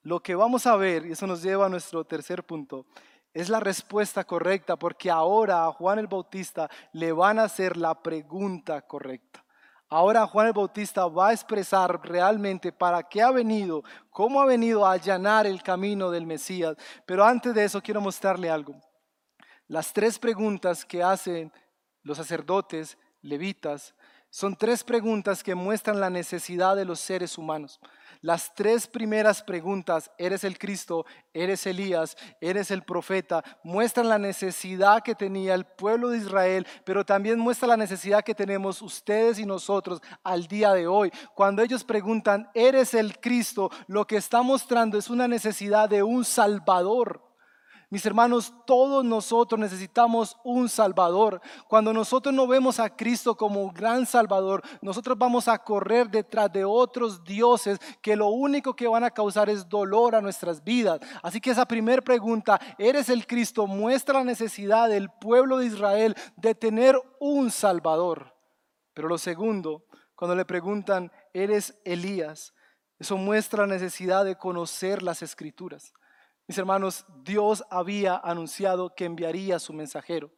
Lo 0.02 0.20
que 0.20 0.34
vamos 0.34 0.66
a 0.66 0.76
ver, 0.76 1.06
y 1.06 1.12
eso 1.12 1.26
nos 1.26 1.42
lleva 1.42 1.66
a 1.66 1.68
nuestro 1.68 2.04
tercer 2.04 2.44
punto, 2.44 2.86
es 3.34 3.48
la 3.48 3.60
respuesta 3.60 4.24
correcta, 4.24 4.76
porque 4.76 5.10
ahora 5.10 5.64
a 5.64 5.72
Juan 5.72 5.98
el 5.98 6.06
Bautista 6.06 6.68
le 6.92 7.12
van 7.12 7.38
a 7.38 7.44
hacer 7.44 7.76
la 7.76 8.00
pregunta 8.02 8.82
correcta. 8.82 9.44
Ahora 9.90 10.26
Juan 10.26 10.48
el 10.48 10.52
Bautista 10.52 11.06
va 11.06 11.28
a 11.28 11.32
expresar 11.32 12.00
realmente 12.02 12.72
para 12.72 13.02
qué 13.02 13.22
ha 13.22 13.30
venido, 13.30 13.82
cómo 14.10 14.40
ha 14.40 14.46
venido 14.46 14.84
a 14.84 14.92
allanar 14.92 15.46
el 15.46 15.62
camino 15.62 16.10
del 16.10 16.26
Mesías. 16.26 16.76
Pero 17.06 17.24
antes 17.24 17.54
de 17.54 17.64
eso 17.64 17.82
quiero 17.82 18.00
mostrarle 18.00 18.50
algo. 18.50 18.74
Las 19.68 19.92
tres 19.92 20.18
preguntas 20.18 20.84
que 20.84 21.02
hacen 21.02 21.52
los 22.02 22.16
sacerdotes, 22.16 22.96
levitas, 23.20 23.94
son 24.30 24.56
tres 24.56 24.82
preguntas 24.82 25.42
que 25.42 25.54
muestran 25.54 26.00
la 26.00 26.10
necesidad 26.10 26.74
de 26.74 26.84
los 26.84 27.00
seres 27.00 27.38
humanos. 27.38 27.78
Las 28.20 28.54
tres 28.54 28.86
primeras 28.86 29.42
preguntas, 29.42 30.10
¿eres 30.18 30.42
el 30.42 30.58
Cristo? 30.58 31.06
¿Eres 31.32 31.66
Elías? 31.66 32.16
¿Eres 32.40 32.70
el 32.70 32.82
profeta? 32.82 33.44
Muestran 33.62 34.08
la 34.08 34.18
necesidad 34.18 35.02
que 35.02 35.14
tenía 35.14 35.54
el 35.54 35.64
pueblo 35.64 36.08
de 36.08 36.18
Israel, 36.18 36.66
pero 36.84 37.04
también 37.04 37.38
muestra 37.38 37.68
la 37.68 37.76
necesidad 37.76 38.24
que 38.24 38.34
tenemos 38.34 38.82
ustedes 38.82 39.38
y 39.38 39.46
nosotros 39.46 40.00
al 40.24 40.46
día 40.46 40.72
de 40.72 40.86
hoy. 40.86 41.12
Cuando 41.34 41.62
ellos 41.62 41.84
preguntan, 41.84 42.50
¿eres 42.54 42.94
el 42.94 43.20
Cristo? 43.20 43.70
Lo 43.86 44.06
que 44.06 44.16
está 44.16 44.42
mostrando 44.42 44.98
es 44.98 45.10
una 45.10 45.28
necesidad 45.28 45.88
de 45.88 46.02
un 46.02 46.24
Salvador. 46.24 47.27
Mis 47.90 48.04
hermanos, 48.04 48.52
todos 48.66 49.02
nosotros 49.02 49.58
necesitamos 49.58 50.36
un 50.44 50.68
Salvador. 50.68 51.40
Cuando 51.68 51.94
nosotros 51.94 52.34
no 52.34 52.46
vemos 52.46 52.78
a 52.80 52.94
Cristo 52.94 53.34
como 53.34 53.62
un 53.62 53.72
gran 53.72 54.04
Salvador, 54.04 54.62
nosotros 54.82 55.16
vamos 55.16 55.48
a 55.48 55.56
correr 55.56 56.10
detrás 56.10 56.52
de 56.52 56.66
otros 56.66 57.24
dioses 57.24 57.78
que 58.02 58.14
lo 58.14 58.28
único 58.28 58.76
que 58.76 58.86
van 58.86 59.04
a 59.04 59.10
causar 59.10 59.48
es 59.48 59.66
dolor 59.66 60.14
a 60.14 60.20
nuestras 60.20 60.62
vidas. 60.62 61.00
Así 61.22 61.40
que 61.40 61.50
esa 61.50 61.64
primera 61.64 62.02
pregunta, 62.02 62.60
¿eres 62.76 63.08
el 63.08 63.26
Cristo? 63.26 63.66
Muestra 63.66 64.18
la 64.18 64.24
necesidad 64.24 64.90
del 64.90 65.08
pueblo 65.08 65.56
de 65.56 65.66
Israel 65.66 66.14
de 66.36 66.54
tener 66.54 66.94
un 67.18 67.50
Salvador. 67.50 68.34
Pero 68.92 69.08
lo 69.08 69.16
segundo, 69.16 69.86
cuando 70.14 70.34
le 70.34 70.44
preguntan, 70.44 71.10
¿eres 71.32 71.78
Elías? 71.86 72.52
Eso 72.98 73.16
muestra 73.16 73.66
la 73.66 73.72
necesidad 73.72 74.26
de 74.26 74.36
conocer 74.36 75.02
las 75.02 75.22
escrituras. 75.22 75.94
Mis 76.48 76.56
hermanos, 76.56 77.04
Dios 77.24 77.62
había 77.68 78.16
anunciado 78.16 78.94
que 78.94 79.04
enviaría 79.04 79.58
su 79.58 79.74
mensajero. 79.74 80.30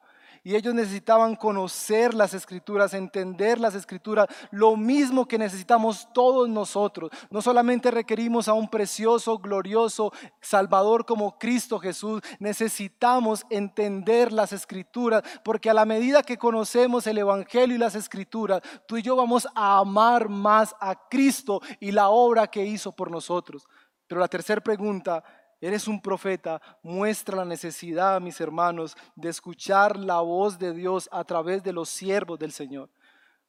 Y 0.43 0.57
ellos 0.57 0.75
necesitaban 0.75 1.37
conocer 1.37 2.15
las 2.15 2.35
escrituras, 2.35 2.95
entender 2.95 3.61
las 3.61 3.77
escrituras, 3.77 4.27
lo 4.51 4.75
mismo 4.75 5.29
que 5.29 5.39
necesitamos 5.39 6.09
todos 6.13 6.49
nosotros. 6.49 7.11
No 7.31 7.43
solamente 7.43 7.93
requerimos 7.93 8.49
a 8.49 8.55
un 8.55 8.69
precioso, 8.69 9.39
glorioso 9.39 10.13
Salvador 10.41 11.07
como 11.07 11.39
Cristo 11.39 11.79
Jesús, 11.79 12.23
necesitamos 12.41 13.45
entender 13.49 14.33
las 14.33 14.53
escrituras, 14.53 15.23
porque 15.45 15.71
a 15.71 15.75
la 15.75 15.85
medida 15.85 16.25
que 16.25 16.39
conocemos 16.39 17.07
el 17.07 17.19
Evangelio 17.19 17.77
y 17.77 17.79
las 17.79 17.95
escrituras, 17.95 18.63
tú 18.89 18.97
y 18.97 19.03
yo 19.03 19.15
vamos 19.15 19.47
a 19.55 19.79
amar 19.79 20.29
más 20.29 20.75
a 20.81 21.09
Cristo 21.09 21.61
y 21.79 21.93
la 21.93 22.09
obra 22.09 22.49
que 22.49 22.65
hizo 22.65 22.91
por 22.91 23.13
nosotros. 23.13 23.69
Pero 24.09 24.21
la 24.21 24.27
tercera 24.27 24.61
pregunta 24.61 25.23
eres 25.61 25.89
un 25.89 26.01
profeta, 26.01 26.61
muestra 26.83 27.37
la 27.37 27.45
necesidad, 27.45 28.21
mis 28.21 28.41
hermanos, 28.41 28.97
de 29.15 29.29
escuchar 29.29 29.99
la 29.99 30.21
voz 30.21 30.59
de 30.59 30.73
Dios 30.73 31.09
a 31.13 31.25
través 31.25 31.63
de 31.63 31.73
los 31.73 31.89
siervos 31.89 32.39
del 32.39 32.53
Señor. 32.53 32.91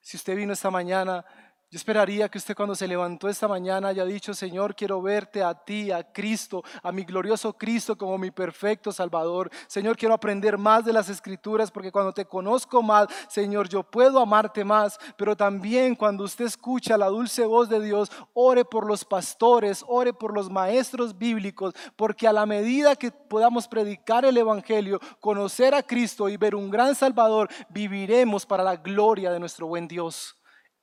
Si 0.02 0.18
usted 0.18 0.36
vino 0.36 0.54
esta 0.54 0.72
mañana 0.72 1.26
yo 1.72 1.78
esperaría 1.78 2.28
que 2.28 2.38
usted 2.38 2.54
cuando 2.54 2.76
se 2.76 2.86
levantó 2.86 3.30
esta 3.30 3.48
mañana 3.48 3.88
haya 3.88 4.04
dicho, 4.04 4.34
Señor, 4.34 4.76
quiero 4.76 5.02
verte 5.02 5.42
a 5.42 5.54
ti, 5.54 5.90
a 5.90 6.04
Cristo, 6.04 6.66
a 6.84 6.92
mi 6.92 7.06
glorioso 7.06 7.54
Cristo 7.54 7.98
como 7.98 8.18
mi 8.18 8.30
perfecto 8.30 8.92
Salvador. 8.92 9.50
Señor, 9.68 9.96
quiero 9.96 10.14
aprender 10.14 10.58
más 10.58 10.84
de 10.84 10.92
las 10.92 11.08
escrituras 11.08 11.72
porque 11.72 11.90
cuando 11.90 12.12
te 12.12 12.26
conozco 12.26 12.84
más, 12.84 13.08
Señor, 13.30 13.70
yo 13.70 13.84
puedo 13.84 14.20
amarte 14.20 14.66
más. 14.66 15.00
Pero 15.16 15.38
también 15.38 15.96
cuando 15.96 16.26
usted 16.26 16.44
escucha 16.44 16.98
la 16.98 17.08
dulce 17.08 17.46
voz 17.46 17.70
de 17.70 17.80
Dios, 17.80 18.12
ore 18.34 18.66
por 18.66 18.86
los 18.86 19.06
pastores, 19.06 19.82
ore 19.88 20.12
por 20.12 20.34
los 20.34 20.50
maestros 20.50 21.18
bíblicos, 21.18 21.74
porque 21.96 22.28
a 22.28 22.34
la 22.34 22.46
medida 22.46 22.98
que 22.98 23.12
podamos 23.12 23.70
predicar 23.70 24.26
el 24.26 24.36
Evangelio, 24.36 25.00
conocer 25.22 25.74
a 25.74 25.84
Cristo 25.84 26.28
y 26.28 26.36
ver 26.36 26.54
un 26.54 26.70
gran 26.70 26.96
Salvador, 26.96 27.48
viviremos 27.70 28.46
para 28.46 28.62
la 28.62 28.76
gloria 28.76 29.32
de 29.32 29.40
nuestro 29.40 29.68
buen 29.68 29.88
Dios. 29.88 30.36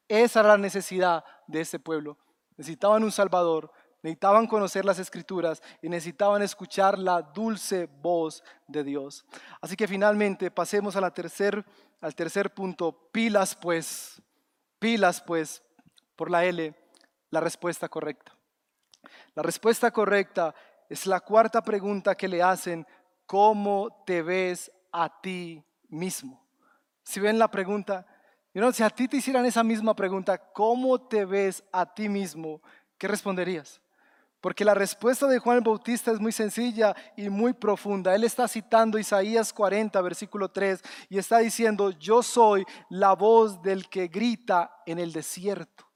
Esa 0.08 0.40
era 0.40 0.50
la 0.50 0.58
necesidad 0.58 1.24
de 1.46 1.60
este 1.60 1.78
pueblo. 1.78 2.16
Necesitaban 2.56 3.04
un 3.04 3.12
Salvador, 3.12 3.70
necesitaban 4.02 4.46
conocer 4.46 4.84
las 4.84 4.98
escrituras 4.98 5.62
y 5.82 5.88
necesitaban 5.88 6.42
escuchar 6.42 6.98
la 6.98 7.22
dulce 7.22 7.88
voz 8.00 8.42
de 8.66 8.82
Dios. 8.82 9.24
Así 9.60 9.76
que 9.76 9.86
finalmente 9.86 10.50
pasemos 10.50 10.96
a 10.96 11.00
la 11.00 11.12
tercer, 11.12 11.64
al 12.00 12.14
tercer 12.14 12.52
punto. 12.54 12.92
Pilas 13.12 13.54
pues, 13.54 14.22
pilas 14.78 15.20
pues, 15.20 15.62
por 16.16 16.30
la 16.30 16.44
L, 16.44 16.74
la 17.30 17.40
respuesta 17.40 17.88
correcta. 17.88 18.32
La 19.34 19.42
respuesta 19.42 19.90
correcta 19.90 20.54
es 20.88 21.06
la 21.06 21.20
cuarta 21.20 21.62
pregunta 21.62 22.14
que 22.14 22.28
le 22.28 22.42
hacen, 22.42 22.86
¿cómo 23.26 24.02
te 24.06 24.22
ves 24.22 24.72
a 24.90 25.20
ti 25.20 25.62
mismo? 25.88 26.44
Si 27.02 27.20
ven 27.20 27.38
la 27.38 27.50
pregunta, 27.50 28.06
si 28.72 28.82
a 28.82 28.90
ti 28.90 29.08
te 29.08 29.18
hicieran 29.18 29.46
esa 29.46 29.62
misma 29.62 29.94
pregunta, 29.94 30.38
¿cómo 30.38 31.00
te 31.00 31.24
ves 31.24 31.62
a 31.72 31.86
ti 31.86 32.08
mismo? 32.08 32.60
¿Qué 32.96 33.06
responderías? 33.08 33.80
Porque 34.40 34.64
la 34.64 34.74
respuesta 34.74 35.26
de 35.26 35.40
Juan 35.40 35.58
el 35.58 35.64
Bautista 35.64 36.12
es 36.12 36.20
muy 36.20 36.30
sencilla 36.30 36.94
y 37.16 37.28
muy 37.28 37.52
profunda. 37.52 38.14
Él 38.14 38.22
está 38.22 38.46
citando 38.46 38.98
Isaías 38.98 39.52
40, 39.52 40.00
versículo 40.00 40.48
3, 40.48 40.80
y 41.08 41.18
está 41.18 41.38
diciendo, 41.38 41.90
yo 41.90 42.22
soy 42.22 42.64
la 42.88 43.14
voz 43.14 43.60
del 43.62 43.88
que 43.88 44.06
grita 44.06 44.70
en 44.86 45.00
el 45.00 45.12
desierto. 45.12 45.87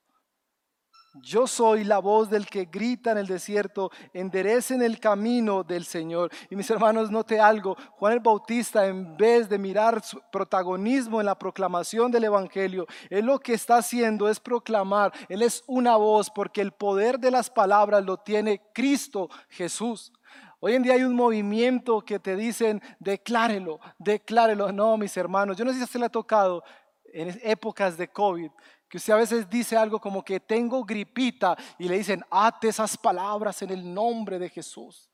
Yo 1.20 1.46
soy 1.46 1.84
la 1.84 1.98
voz 1.98 2.30
del 2.30 2.46
que 2.46 2.64
grita 2.64 3.12
en 3.12 3.18
el 3.18 3.26
desierto, 3.26 3.90
enderecen 4.14 4.80
el 4.80 4.98
camino 4.98 5.62
del 5.62 5.84
Señor. 5.84 6.30
Y 6.48 6.56
mis 6.56 6.70
hermanos, 6.70 7.10
note 7.10 7.38
algo, 7.38 7.76
Juan 7.90 8.14
el 8.14 8.20
Bautista 8.20 8.86
en 8.86 9.14
vez 9.18 9.46
de 9.46 9.58
mirar 9.58 10.02
su 10.02 10.22
protagonismo 10.32 11.20
en 11.20 11.26
la 11.26 11.38
proclamación 11.38 12.10
del 12.10 12.24
Evangelio, 12.24 12.86
él 13.10 13.26
lo 13.26 13.38
que 13.40 13.52
está 13.52 13.76
haciendo 13.76 14.26
es 14.26 14.40
proclamar, 14.40 15.12
él 15.28 15.42
es 15.42 15.62
una 15.66 15.96
voz 15.96 16.30
porque 16.30 16.62
el 16.62 16.72
poder 16.72 17.18
de 17.18 17.30
las 17.30 17.50
palabras 17.50 18.02
lo 18.06 18.16
tiene 18.16 18.62
Cristo 18.72 19.28
Jesús. 19.50 20.14
Hoy 20.60 20.76
en 20.76 20.82
día 20.82 20.94
hay 20.94 21.02
un 21.02 21.14
movimiento 21.14 22.00
que 22.00 22.20
te 22.20 22.36
dicen, 22.36 22.80
declárelo, 23.00 23.80
declárelo. 23.98 24.72
No, 24.72 24.96
mis 24.96 25.14
hermanos, 25.16 25.58
yo 25.58 25.64
no 25.66 25.72
sé 25.74 25.80
si 25.80 25.86
se 25.86 25.98
le 25.98 26.06
ha 26.06 26.08
tocado 26.08 26.64
en 27.12 27.38
épocas 27.42 27.98
de 27.98 28.08
COVID 28.08 28.50
Que 28.92 28.98
usted 28.98 29.14
a 29.14 29.16
veces 29.16 29.48
dice 29.48 29.74
algo 29.74 29.98
como 29.98 30.22
que 30.22 30.38
tengo 30.38 30.84
gripita 30.84 31.56
y 31.78 31.88
le 31.88 31.96
dicen, 31.96 32.22
ate 32.30 32.68
esas 32.68 32.94
palabras 32.98 33.62
en 33.62 33.70
el 33.70 33.94
nombre 33.94 34.38
de 34.38 34.50
Jesús. 34.50 35.08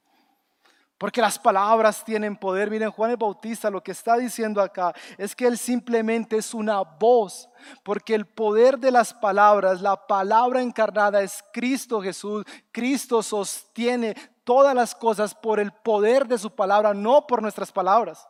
Porque 0.99 1.21
las 1.21 1.39
palabras 1.39 2.05
tienen 2.05 2.37
poder. 2.37 2.71
Miren, 2.71 2.91
Juan 2.91 3.13
el 3.13 3.17
Bautista 3.17 3.71
lo 3.71 3.81
que 3.81 3.93
está 3.93 4.17
diciendo 4.17 4.61
acá 4.61 4.93
es 5.17 5.37
que 5.37 5.47
él 5.47 5.57
simplemente 5.57 6.39
es 6.39 6.55
una 6.55 6.81
voz. 6.81 7.49
Porque 7.85 8.17
el 8.17 8.27
poder 8.27 8.81
de 8.81 8.91
las 8.91 9.15
palabras, 9.15 9.81
la 9.81 10.09
palabra 10.09 10.61
encarnada 10.61 11.23
es 11.23 11.45
Cristo 11.53 12.03
Jesús. 12.03 12.45
Cristo 12.73 13.23
sostiene 13.23 14.17
todas 14.43 14.75
las 14.75 14.93
cosas 14.93 15.37
por 15.37 15.61
el 15.61 15.71
poder 15.71 16.27
de 16.27 16.39
su 16.39 16.51
palabra, 16.51 16.95
no 16.95 17.29
por 17.29 17.41
nuestras 17.41 17.71
palabras. 17.71 18.27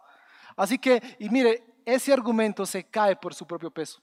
Así 0.56 0.78
que, 0.78 1.16
y 1.18 1.30
mire, 1.30 1.80
ese 1.86 2.12
argumento 2.12 2.66
se 2.66 2.84
cae 2.84 3.16
por 3.16 3.32
su 3.32 3.46
propio 3.46 3.70
peso. 3.70 4.02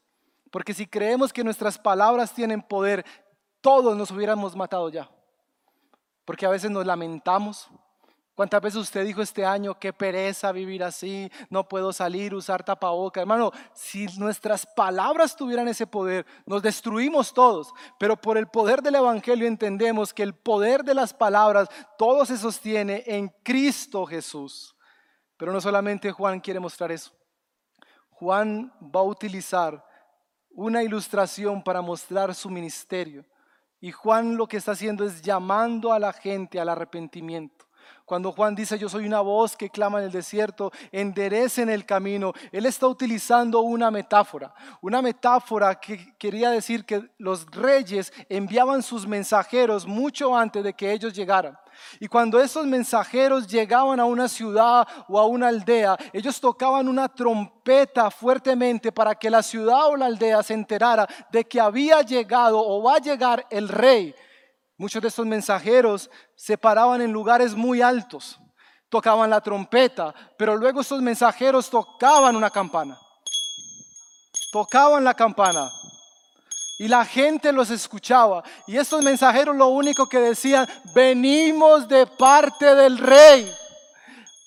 Porque 0.55 0.73
si 0.73 0.87
creemos 0.87 1.33
que 1.33 1.43
nuestras 1.43 1.77
palabras 1.77 2.33
tienen 2.33 2.61
poder, 2.61 3.05
todos 3.59 3.97
nos 3.97 4.09
hubiéramos 4.09 4.55
matado 4.55 4.87
ya. 4.87 5.11
Porque 6.23 6.45
a 6.45 6.49
veces 6.49 6.71
nos 6.71 6.85
lamentamos, 6.85 7.67
¿Cuántas 8.35 8.61
veces 8.61 8.79
usted 8.79 9.03
dijo 9.03 9.21
este 9.21 9.45
año, 9.45 9.77
qué 9.77 9.91
pereza 9.91 10.53
vivir 10.53 10.81
así, 10.81 11.29
no 11.49 11.67
puedo 11.67 11.91
salir, 11.91 12.33
usar 12.33 12.63
tapaboca? 12.63 13.19
Hermano, 13.19 13.51
si 13.73 14.05
nuestras 14.17 14.65
palabras 14.65 15.35
tuvieran 15.35 15.67
ese 15.67 15.87
poder, 15.87 16.25
nos 16.45 16.61
destruimos 16.61 17.33
todos. 17.33 17.73
Pero 17.99 18.15
por 18.15 18.37
el 18.37 18.47
poder 18.47 18.81
del 18.81 18.95
Evangelio 18.95 19.47
entendemos 19.47 20.13
que 20.13 20.23
el 20.23 20.35
poder 20.35 20.85
de 20.85 20.95
las 20.95 21.13
palabras, 21.13 21.67
todo 21.97 22.25
se 22.25 22.37
sostiene 22.37 23.03
en 23.05 23.27
Cristo 23.43 24.05
Jesús. 24.05 24.73
Pero 25.35 25.51
no 25.51 25.59
solamente 25.59 26.13
Juan 26.13 26.39
quiere 26.39 26.61
mostrar 26.61 26.93
eso. 26.93 27.11
Juan 28.09 28.71
va 28.81 29.01
a 29.01 29.03
utilizar 29.03 29.83
una 30.55 30.81
ilustración 30.81 31.61
para 31.61 31.81
mostrar 31.81 32.33
su 32.33 32.49
ministerio. 32.49 33.25
Y 33.81 33.91
Juan 33.91 34.37
lo 34.37 34.47
que 34.47 34.57
está 34.57 34.71
haciendo 34.71 35.05
es 35.05 35.21
llamando 35.21 35.93
a 35.93 35.99
la 35.99 36.13
gente 36.13 36.59
al 36.59 36.69
arrepentimiento. 36.69 37.64
Cuando 38.05 38.31
Juan 38.31 38.53
dice, 38.53 38.77
yo 38.77 38.87
soy 38.87 39.07
una 39.07 39.21
voz 39.21 39.57
que 39.57 39.71
clama 39.71 39.97
en 39.97 40.05
el 40.05 40.11
desierto, 40.11 40.71
enderecen 40.91 41.69
el 41.69 41.87
camino, 41.87 42.33
él 42.51 42.67
está 42.67 42.85
utilizando 42.85 43.61
una 43.61 43.89
metáfora. 43.89 44.53
Una 44.79 45.01
metáfora 45.01 45.73
que 45.79 46.15
quería 46.19 46.51
decir 46.51 46.85
que 46.85 47.09
los 47.17 47.47
reyes 47.47 48.13
enviaban 48.29 48.83
sus 48.83 49.07
mensajeros 49.07 49.87
mucho 49.87 50.37
antes 50.37 50.63
de 50.63 50.73
que 50.73 50.91
ellos 50.91 51.13
llegaran. 51.13 51.57
Y 51.99 52.07
cuando 52.07 52.39
esos 52.39 52.67
mensajeros 52.67 53.47
llegaban 53.47 53.99
a 53.99 54.05
una 54.05 54.27
ciudad 54.27 54.87
o 55.07 55.19
a 55.19 55.25
una 55.25 55.47
aldea, 55.47 55.97
ellos 56.13 56.39
tocaban 56.39 56.87
una 56.87 57.09
trompeta 57.09 58.11
fuertemente 58.11 58.91
para 58.91 59.15
que 59.15 59.31
la 59.31 59.41
ciudad 59.41 59.87
o 59.87 59.95
la 59.95 60.05
aldea 60.05 60.43
se 60.43 60.53
enterara 60.53 61.07
de 61.31 61.43
que 61.43 61.59
había 61.59 62.03
llegado 62.03 62.59
o 62.59 62.83
va 62.83 62.97
a 62.97 62.99
llegar 62.99 63.47
el 63.49 63.67
rey 63.67 64.13
Muchos 64.77 65.01
de 65.01 65.07
estos 65.07 65.25
mensajeros 65.25 66.09
se 66.35 66.57
paraban 66.57 67.01
en 67.01 67.11
lugares 67.11 67.55
muy 67.55 67.81
altos, 67.81 68.39
tocaban 68.89 69.29
la 69.29 69.41
trompeta, 69.41 70.13
pero 70.37 70.55
luego 70.55 70.81
estos 70.81 71.01
mensajeros 71.01 71.69
tocaban 71.69 72.35
una 72.35 72.49
campana. 72.49 72.97
Tocaban 74.51 75.03
la 75.03 75.13
campana 75.13 75.69
y 76.77 76.87
la 76.87 77.05
gente 77.05 77.51
los 77.51 77.69
escuchaba. 77.69 78.43
Y 78.67 78.77
estos 78.77 79.03
mensajeros 79.03 79.55
lo 79.55 79.67
único 79.67 80.07
que 80.07 80.19
decían, 80.19 80.67
venimos 80.93 81.87
de 81.87 82.05
parte 82.05 82.75
del 82.75 82.97
rey. 82.97 83.49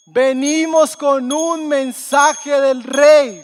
Venimos 0.06 0.96
con 0.96 1.30
un 1.32 1.68
mensaje 1.68 2.60
del 2.60 2.82
rey. 2.82 3.42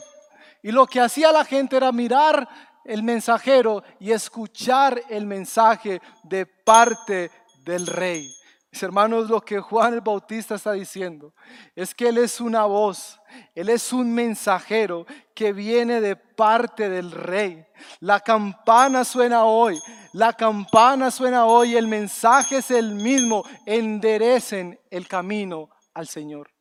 Y 0.63 0.71
lo 0.71 0.87
que 0.87 1.01
hacía 1.01 1.33
la 1.33 1.45
gente 1.45 1.77
era 1.77 1.93
mirar 1.93 2.49
el 2.85 3.03
mensajero 3.03 3.83
y 3.99 4.13
escuchar 4.13 5.01
el 5.09 5.27
mensaje 5.27 6.01
de 6.23 6.47
parte 6.47 7.31
del 7.65 7.87
rey. 7.87 8.29
Mis 8.75 8.83
hermanos, 8.83 9.31
lo 9.31 9.41
que 9.41 9.61
Juan 9.61 9.95
el 9.95 10.01
Bautista 10.01 10.57
está 10.57 10.73
diciendo 10.73 11.33
es 11.77 11.95
que 11.95 12.09
Él 12.09 12.19
es 12.19 12.41
una 12.41 12.65
voz, 12.65 13.21
Él 13.55 13.69
es 13.69 13.93
un 13.93 14.13
mensajero 14.13 15.07
que 15.33 15.53
viene 15.53 16.01
de 16.01 16.17
parte 16.17 16.89
del 16.89 17.13
rey. 17.13 17.65
La 18.01 18.19
campana 18.19 19.05
suena 19.05 19.45
hoy, 19.45 19.79
la 20.13 20.33
campana 20.33 21.13
suena 21.13 21.47
hoy, 21.47 21.77
el 21.77 21.87
mensaje 21.87 22.57
es 22.57 22.71
el 22.73 22.97
mismo, 22.97 23.45
enderecen 23.65 24.81
el 24.91 25.07
camino 25.07 25.71
al 25.95 26.09
Señor. 26.09 26.54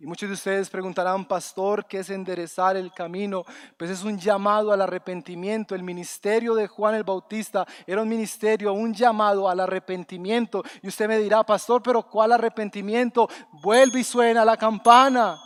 Y 0.00 0.06
muchos 0.06 0.28
de 0.28 0.34
ustedes 0.34 0.70
preguntarán, 0.70 1.24
pastor, 1.24 1.84
¿qué 1.86 1.98
es 1.98 2.10
enderezar 2.10 2.76
el 2.76 2.92
camino? 2.92 3.44
Pues 3.76 3.90
es 3.90 4.04
un 4.04 4.16
llamado 4.16 4.72
al 4.72 4.80
arrepentimiento. 4.80 5.74
El 5.74 5.82
ministerio 5.82 6.54
de 6.54 6.68
Juan 6.68 6.94
el 6.94 7.02
Bautista 7.02 7.66
era 7.84 8.00
un 8.00 8.08
ministerio, 8.08 8.72
un 8.72 8.94
llamado 8.94 9.48
al 9.48 9.58
arrepentimiento. 9.58 10.62
Y 10.82 10.88
usted 10.88 11.08
me 11.08 11.18
dirá, 11.18 11.42
pastor, 11.42 11.82
pero 11.82 12.04
¿cuál 12.04 12.30
arrepentimiento? 12.30 13.28
Vuelve 13.60 13.98
y 13.98 14.04
suena 14.04 14.44
la 14.44 14.56
campana. 14.56 15.36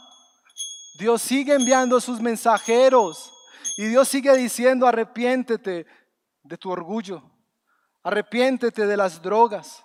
Dios 0.99 1.23
sigue 1.23 1.55
enviando 1.55 1.99
sus 1.99 2.21
mensajeros. 2.21 3.33
Y 3.79 3.87
Dios 3.87 4.07
sigue 4.07 4.37
diciendo, 4.37 4.87
arrepiéntete 4.87 5.87
de 6.43 6.59
tu 6.59 6.71
orgullo. 6.71 7.23
Arrepiéntete 8.03 8.87
de 8.87 8.97
las 8.99 9.23
drogas. 9.23 9.83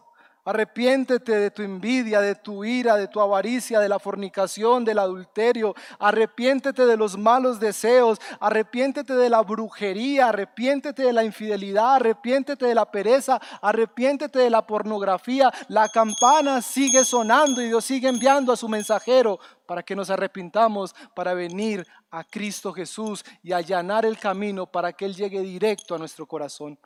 Arrepiéntete 0.47 1.33
de 1.33 1.51
tu 1.51 1.61
envidia, 1.61 2.21
de 2.21 2.33
tu 2.33 2.63
ira, 2.63 2.95
de 2.95 3.09
tu 3.09 3.19
avaricia, 3.19 3.81
de 3.81 3.89
la 3.89 3.99
fornicación, 3.99 4.85
del 4.85 4.99
adulterio. 4.99 5.75
Arrepiéntete 5.99 6.85
de 6.85 6.95
los 6.95 7.17
malos 7.17 7.59
deseos. 7.59 8.17
Arrepiéntete 8.39 9.13
de 9.13 9.29
la 9.29 9.41
brujería. 9.41 10.29
Arrepiéntete 10.29 11.03
de 11.03 11.11
la 11.11 11.25
infidelidad. 11.25 11.95
Arrepiéntete 11.95 12.65
de 12.65 12.75
la 12.75 12.89
pereza. 12.89 13.41
Arrepiéntete 13.61 14.39
de 14.39 14.49
la 14.49 14.65
pornografía. 14.65 15.51
La 15.67 15.89
campana 15.89 16.61
sigue 16.61 17.03
sonando 17.03 17.61
y 17.61 17.65
Dios 17.65 17.83
sigue 17.83 18.07
enviando 18.07 18.53
a 18.53 18.57
su 18.57 18.69
mensajero 18.69 19.39
para 19.65 19.83
que 19.83 19.97
nos 19.97 20.09
arrepintamos, 20.09 20.95
para 21.13 21.33
venir 21.33 21.85
a 22.09 22.23
Cristo 22.23 22.71
Jesús 22.71 23.25
y 23.43 23.51
allanar 23.51 24.05
el 24.05 24.17
camino 24.17 24.65
para 24.65 24.93
que 24.93 25.03
Él 25.03 25.13
llegue 25.13 25.41
directo 25.41 25.93
a 25.93 25.97
nuestro 25.97 26.25
corazón. 26.25 26.79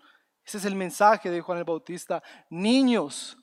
Ese 0.44 0.58
es 0.58 0.66
el 0.66 0.76
mensaje 0.76 1.30
de 1.30 1.42
Juan 1.42 1.60
el 1.60 1.64
Bautista. 1.64 2.24
Niños, 2.50 3.38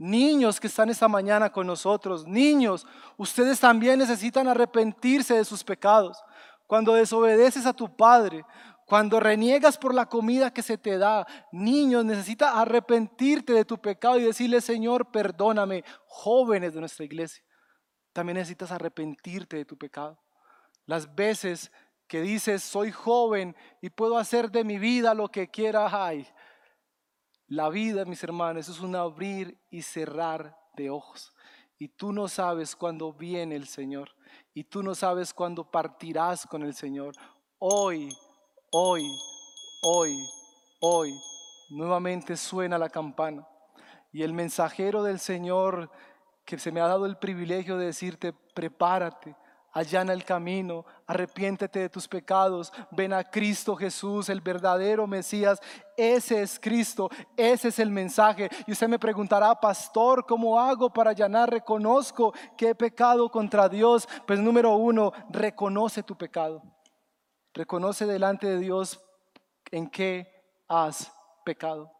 Niños 0.00 0.58
que 0.58 0.68
están 0.68 0.88
esta 0.88 1.08
mañana 1.08 1.52
con 1.52 1.66
nosotros, 1.66 2.26
niños, 2.26 2.86
ustedes 3.18 3.60
también 3.60 3.98
necesitan 3.98 4.48
arrepentirse 4.48 5.34
de 5.34 5.44
sus 5.44 5.62
pecados. 5.62 6.16
Cuando 6.66 6.94
desobedeces 6.94 7.66
a 7.66 7.74
tu 7.74 7.94
padre, 7.94 8.46
cuando 8.86 9.20
reniegas 9.20 9.76
por 9.76 9.92
la 9.92 10.06
comida 10.06 10.54
que 10.54 10.62
se 10.62 10.78
te 10.78 10.96
da, 10.96 11.26
niños, 11.52 12.02
necesitas 12.06 12.54
arrepentirte 12.54 13.52
de 13.52 13.66
tu 13.66 13.76
pecado 13.76 14.18
y 14.18 14.22
decirle, 14.22 14.62
Señor, 14.62 15.10
perdóname. 15.10 15.84
Jóvenes 16.06 16.72
de 16.72 16.80
nuestra 16.80 17.04
iglesia, 17.04 17.44
también 18.14 18.38
necesitas 18.38 18.72
arrepentirte 18.72 19.58
de 19.58 19.66
tu 19.66 19.76
pecado. 19.76 20.18
Las 20.86 21.14
veces 21.14 21.70
que 22.08 22.22
dices, 22.22 22.62
soy 22.62 22.90
joven 22.90 23.54
y 23.82 23.90
puedo 23.90 24.16
hacer 24.16 24.50
de 24.50 24.64
mi 24.64 24.78
vida 24.78 25.12
lo 25.12 25.28
que 25.28 25.50
quiera, 25.50 25.90
ay, 25.92 26.26
la 27.50 27.68
vida, 27.68 28.04
mis 28.04 28.22
hermanos, 28.22 28.68
es 28.68 28.78
un 28.78 28.94
abrir 28.94 29.58
y 29.70 29.82
cerrar 29.82 30.56
de 30.76 30.88
ojos. 30.88 31.34
Y 31.78 31.88
tú 31.88 32.12
no 32.12 32.28
sabes 32.28 32.76
cuándo 32.76 33.12
viene 33.12 33.56
el 33.56 33.66
Señor. 33.66 34.10
Y 34.54 34.62
tú 34.62 34.84
no 34.84 34.94
sabes 34.94 35.34
cuándo 35.34 35.68
partirás 35.68 36.46
con 36.46 36.62
el 36.62 36.74
Señor. 36.74 37.16
Hoy, 37.58 38.08
hoy, 38.70 39.02
hoy, 39.82 40.16
hoy, 40.80 41.12
nuevamente 41.70 42.36
suena 42.36 42.78
la 42.78 42.88
campana. 42.88 43.44
Y 44.12 44.22
el 44.22 44.32
mensajero 44.32 45.02
del 45.02 45.18
Señor, 45.18 45.90
que 46.44 46.56
se 46.56 46.70
me 46.70 46.80
ha 46.80 46.86
dado 46.86 47.04
el 47.04 47.18
privilegio 47.18 47.78
de 47.78 47.86
decirte, 47.86 48.32
prepárate, 48.54 49.34
allana 49.72 50.12
el 50.12 50.24
camino, 50.24 50.84
arrepiéntete 51.06 51.78
de 51.80 51.88
tus 51.88 52.08
pecados, 52.08 52.72
ven 52.90 53.12
a 53.12 53.24
Cristo 53.24 53.76
Jesús, 53.76 54.28
el 54.28 54.40
verdadero 54.40 55.06
Mesías. 55.06 55.60
Ese 55.96 56.42
es 56.42 56.58
Cristo, 56.58 57.10
ese 57.36 57.68
es 57.68 57.78
el 57.78 57.90
mensaje. 57.90 58.48
Y 58.66 58.72
usted 58.72 58.88
me 58.88 58.98
preguntará, 58.98 59.54
pastor, 59.54 60.24
¿cómo 60.26 60.58
hago 60.58 60.90
para 60.90 61.10
allanar? 61.10 61.50
Reconozco 61.50 62.32
que 62.56 62.70
he 62.70 62.74
pecado 62.74 63.30
contra 63.30 63.68
Dios. 63.68 64.08
Pues 64.26 64.40
número 64.40 64.74
uno, 64.74 65.12
reconoce 65.28 66.02
tu 66.02 66.16
pecado. 66.16 66.62
Reconoce 67.52 68.06
delante 68.06 68.46
de 68.46 68.58
Dios 68.58 69.00
en 69.70 69.88
qué 69.88 70.26
has 70.68 71.12
pecado. 71.44 71.99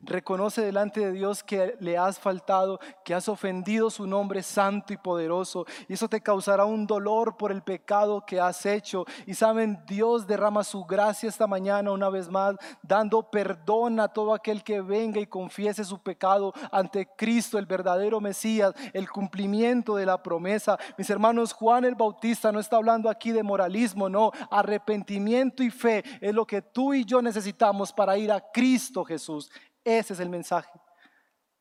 Reconoce 0.00 0.62
delante 0.62 1.00
de 1.00 1.12
Dios 1.12 1.42
que 1.42 1.76
le 1.80 1.96
has 1.96 2.18
faltado, 2.18 2.80
que 3.04 3.14
has 3.14 3.28
ofendido 3.28 3.90
su 3.90 4.06
nombre 4.06 4.42
santo 4.42 4.92
y 4.92 4.96
poderoso. 4.96 5.66
Y 5.88 5.94
eso 5.94 6.08
te 6.08 6.20
causará 6.20 6.64
un 6.64 6.86
dolor 6.86 7.36
por 7.36 7.52
el 7.52 7.62
pecado 7.62 8.24
que 8.26 8.40
has 8.40 8.64
hecho. 8.66 9.04
Y 9.26 9.34
saben, 9.34 9.80
Dios 9.86 10.26
derrama 10.26 10.64
su 10.64 10.84
gracia 10.84 11.28
esta 11.28 11.46
mañana 11.46 11.92
una 11.92 12.08
vez 12.08 12.28
más, 12.28 12.56
dando 12.82 13.30
perdón 13.30 14.00
a 14.00 14.08
todo 14.08 14.34
aquel 14.34 14.62
que 14.62 14.80
venga 14.80 15.20
y 15.20 15.26
confiese 15.26 15.84
su 15.84 15.98
pecado 15.98 16.52
ante 16.70 17.08
Cristo, 17.16 17.58
el 17.58 17.66
verdadero 17.66 18.20
Mesías, 18.20 18.74
el 18.92 19.10
cumplimiento 19.10 19.96
de 19.96 20.06
la 20.06 20.22
promesa. 20.22 20.78
Mis 20.98 21.10
hermanos, 21.10 21.52
Juan 21.52 21.84
el 21.84 21.94
Bautista 21.94 22.52
no 22.52 22.60
está 22.60 22.76
hablando 22.76 23.08
aquí 23.08 23.32
de 23.32 23.42
moralismo, 23.42 24.08
no. 24.08 24.32
Arrepentimiento 24.50 25.62
y 25.62 25.70
fe 25.70 26.02
es 26.20 26.34
lo 26.34 26.46
que 26.46 26.62
tú 26.62 26.94
y 26.94 27.04
yo 27.04 27.22
necesitamos 27.22 27.92
para 27.92 28.16
ir 28.16 28.32
a 28.32 28.40
Cristo 28.52 29.04
Jesús. 29.04 29.50
Ese 29.84 30.14
es 30.14 30.20
el 30.20 30.28
mensaje. 30.28 30.70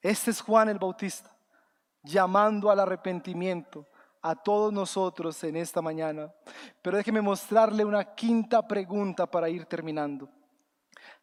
Este 0.01 0.32
es 0.32 0.41
Juan 0.41 0.69
el 0.69 0.80
Bautista, 0.80 1.36
llamando 2.03 2.72
al 2.72 2.80
arrepentimiento 2.80 3.88
a 4.22 4.36
todos 4.36 4.72
nosotros 4.72 5.43
en 5.43 5.55
esta 5.55 5.82
mañana. 5.82 6.32
Pero 6.82 6.97
déjeme 6.97 7.22
mostrarle 7.22 7.86
una 7.86 8.15
quinta 8.15 8.67
pregunta 8.67 9.26
para 9.26 9.49
ir 9.49 9.65
terminando. 9.65 10.30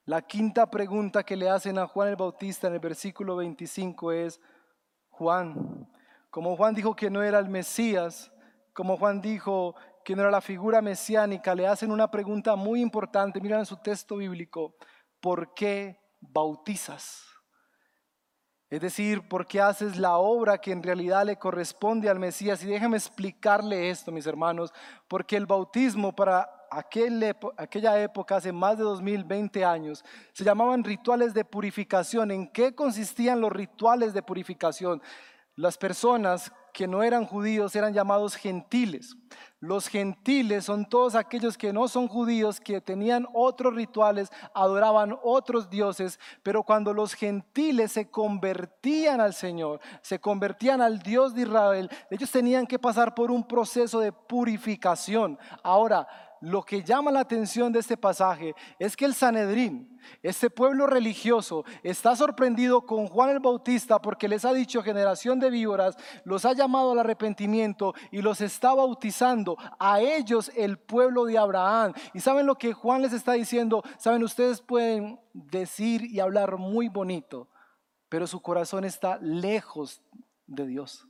La 0.04 0.22
quinta 0.22 0.70
pregunta 0.70 1.22
que 1.22 1.36
le 1.36 1.48
hacen 1.48 1.78
a 1.78 1.86
Juan 1.86 2.08
el 2.08 2.16
Bautista 2.16 2.66
en 2.66 2.74
el 2.74 2.80
versículo 2.80 3.36
25 3.36 4.12
es, 4.12 4.40
Juan, 5.10 5.88
como 6.30 6.56
Juan 6.56 6.74
dijo 6.74 6.96
que 6.96 7.10
no 7.10 7.22
era 7.22 7.38
el 7.38 7.48
Mesías, 7.48 8.32
como 8.72 8.96
Juan 8.96 9.20
dijo 9.20 9.74
que 10.04 10.16
no 10.16 10.22
era 10.22 10.30
la 10.30 10.40
figura 10.40 10.80
mesiánica, 10.80 11.54
le 11.54 11.66
hacen 11.66 11.90
una 11.90 12.10
pregunta 12.10 12.56
muy 12.56 12.80
importante. 12.80 13.40
Miren 13.40 13.60
en 13.60 13.66
su 13.66 13.76
texto 13.76 14.16
bíblico, 14.16 14.74
¿por 15.20 15.52
qué 15.52 16.00
bautizas. 16.20 17.24
Es 18.70 18.82
decir, 18.82 19.26
porque 19.28 19.60
haces 19.60 19.96
la 19.96 20.18
obra 20.18 20.58
que 20.58 20.72
en 20.72 20.82
realidad 20.82 21.24
le 21.24 21.38
corresponde 21.38 22.10
al 22.10 22.18
Mesías. 22.18 22.62
Y 22.62 22.66
déjame 22.66 22.98
explicarle 22.98 23.88
esto, 23.88 24.12
mis 24.12 24.26
hermanos, 24.26 24.72
porque 25.08 25.36
el 25.36 25.46
bautismo 25.46 26.14
para 26.14 26.50
aquella 26.70 28.02
época, 28.02 28.36
hace 28.36 28.52
más 28.52 28.76
de 28.76 28.84
2020 28.84 29.64
años, 29.64 30.04
se 30.34 30.44
llamaban 30.44 30.84
rituales 30.84 31.32
de 31.32 31.46
purificación. 31.46 32.30
¿En 32.30 32.46
qué 32.46 32.74
consistían 32.74 33.40
los 33.40 33.50
rituales 33.50 34.12
de 34.12 34.22
purificación? 34.22 35.00
Las 35.58 35.76
personas 35.76 36.52
que 36.72 36.86
no 36.86 37.02
eran 37.02 37.26
judíos 37.26 37.74
eran 37.74 37.92
llamados 37.92 38.36
gentiles. 38.36 39.16
Los 39.58 39.88
gentiles 39.88 40.66
son 40.66 40.88
todos 40.88 41.16
aquellos 41.16 41.58
que 41.58 41.72
no 41.72 41.88
son 41.88 42.06
judíos, 42.06 42.60
que 42.60 42.80
tenían 42.80 43.26
otros 43.34 43.74
rituales, 43.74 44.30
adoraban 44.54 45.18
otros 45.20 45.68
dioses, 45.68 46.20
pero 46.44 46.62
cuando 46.62 46.94
los 46.94 47.12
gentiles 47.12 47.90
se 47.90 48.08
convertían 48.08 49.20
al 49.20 49.34
Señor, 49.34 49.80
se 50.00 50.20
convertían 50.20 50.80
al 50.80 51.00
Dios 51.00 51.34
de 51.34 51.42
Israel, 51.42 51.90
ellos 52.08 52.30
tenían 52.30 52.64
que 52.64 52.78
pasar 52.78 53.12
por 53.12 53.32
un 53.32 53.42
proceso 53.42 53.98
de 53.98 54.12
purificación. 54.12 55.40
Ahora, 55.64 56.06
lo 56.40 56.62
que 56.62 56.82
llama 56.82 57.10
la 57.10 57.20
atención 57.20 57.72
de 57.72 57.80
este 57.80 57.96
pasaje 57.96 58.54
es 58.78 58.96
que 58.96 59.04
el 59.04 59.14
Sanedrín, 59.14 59.98
este 60.22 60.50
pueblo 60.50 60.86
religioso, 60.86 61.64
está 61.82 62.14
sorprendido 62.16 62.86
con 62.86 63.06
Juan 63.06 63.30
el 63.30 63.40
Bautista 63.40 64.00
porque 64.00 64.28
les 64.28 64.44
ha 64.44 64.52
dicho 64.52 64.82
generación 64.82 65.40
de 65.40 65.50
víboras, 65.50 65.96
los 66.24 66.44
ha 66.44 66.52
llamado 66.52 66.92
al 66.92 67.00
arrepentimiento 67.00 67.94
y 68.10 68.22
los 68.22 68.40
está 68.40 68.74
bautizando 68.74 69.56
a 69.78 70.00
ellos 70.00 70.50
el 70.56 70.78
pueblo 70.78 71.24
de 71.24 71.38
Abraham. 71.38 71.92
Y 72.14 72.20
saben 72.20 72.46
lo 72.46 72.56
que 72.56 72.72
Juan 72.72 73.02
les 73.02 73.12
está 73.12 73.32
diciendo, 73.32 73.82
saben, 73.98 74.22
ustedes 74.22 74.60
pueden 74.60 75.20
decir 75.32 76.04
y 76.04 76.20
hablar 76.20 76.56
muy 76.56 76.88
bonito, 76.88 77.48
pero 78.08 78.26
su 78.26 78.40
corazón 78.40 78.84
está 78.84 79.18
lejos 79.20 80.02
de 80.46 80.66
Dios. 80.66 81.06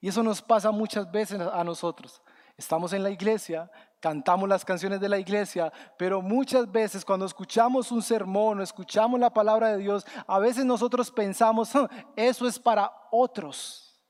Y 0.00 0.08
eso 0.08 0.22
nos 0.22 0.42
pasa 0.42 0.70
muchas 0.72 1.10
veces 1.10 1.40
a 1.40 1.62
nosotros. 1.62 2.22
Estamos 2.56 2.92
en 2.92 3.02
la 3.02 3.10
iglesia, 3.10 3.70
cantamos 4.02 4.48
las 4.48 4.64
canciones 4.64 5.00
de 5.00 5.08
la 5.08 5.18
iglesia, 5.18 5.72
pero 5.96 6.20
muchas 6.20 6.70
veces 6.70 7.04
cuando 7.04 7.24
escuchamos 7.24 7.92
un 7.92 8.02
sermón 8.02 8.58
o 8.58 8.62
escuchamos 8.62 9.18
la 9.20 9.32
palabra 9.32 9.68
de 9.68 9.78
Dios, 9.78 10.04
a 10.26 10.40
veces 10.40 10.64
nosotros 10.64 11.08
pensamos, 11.08 11.74
ah, 11.76 11.88
eso 12.16 12.48
es 12.48 12.58
para 12.58 12.92
otros. 13.12 14.02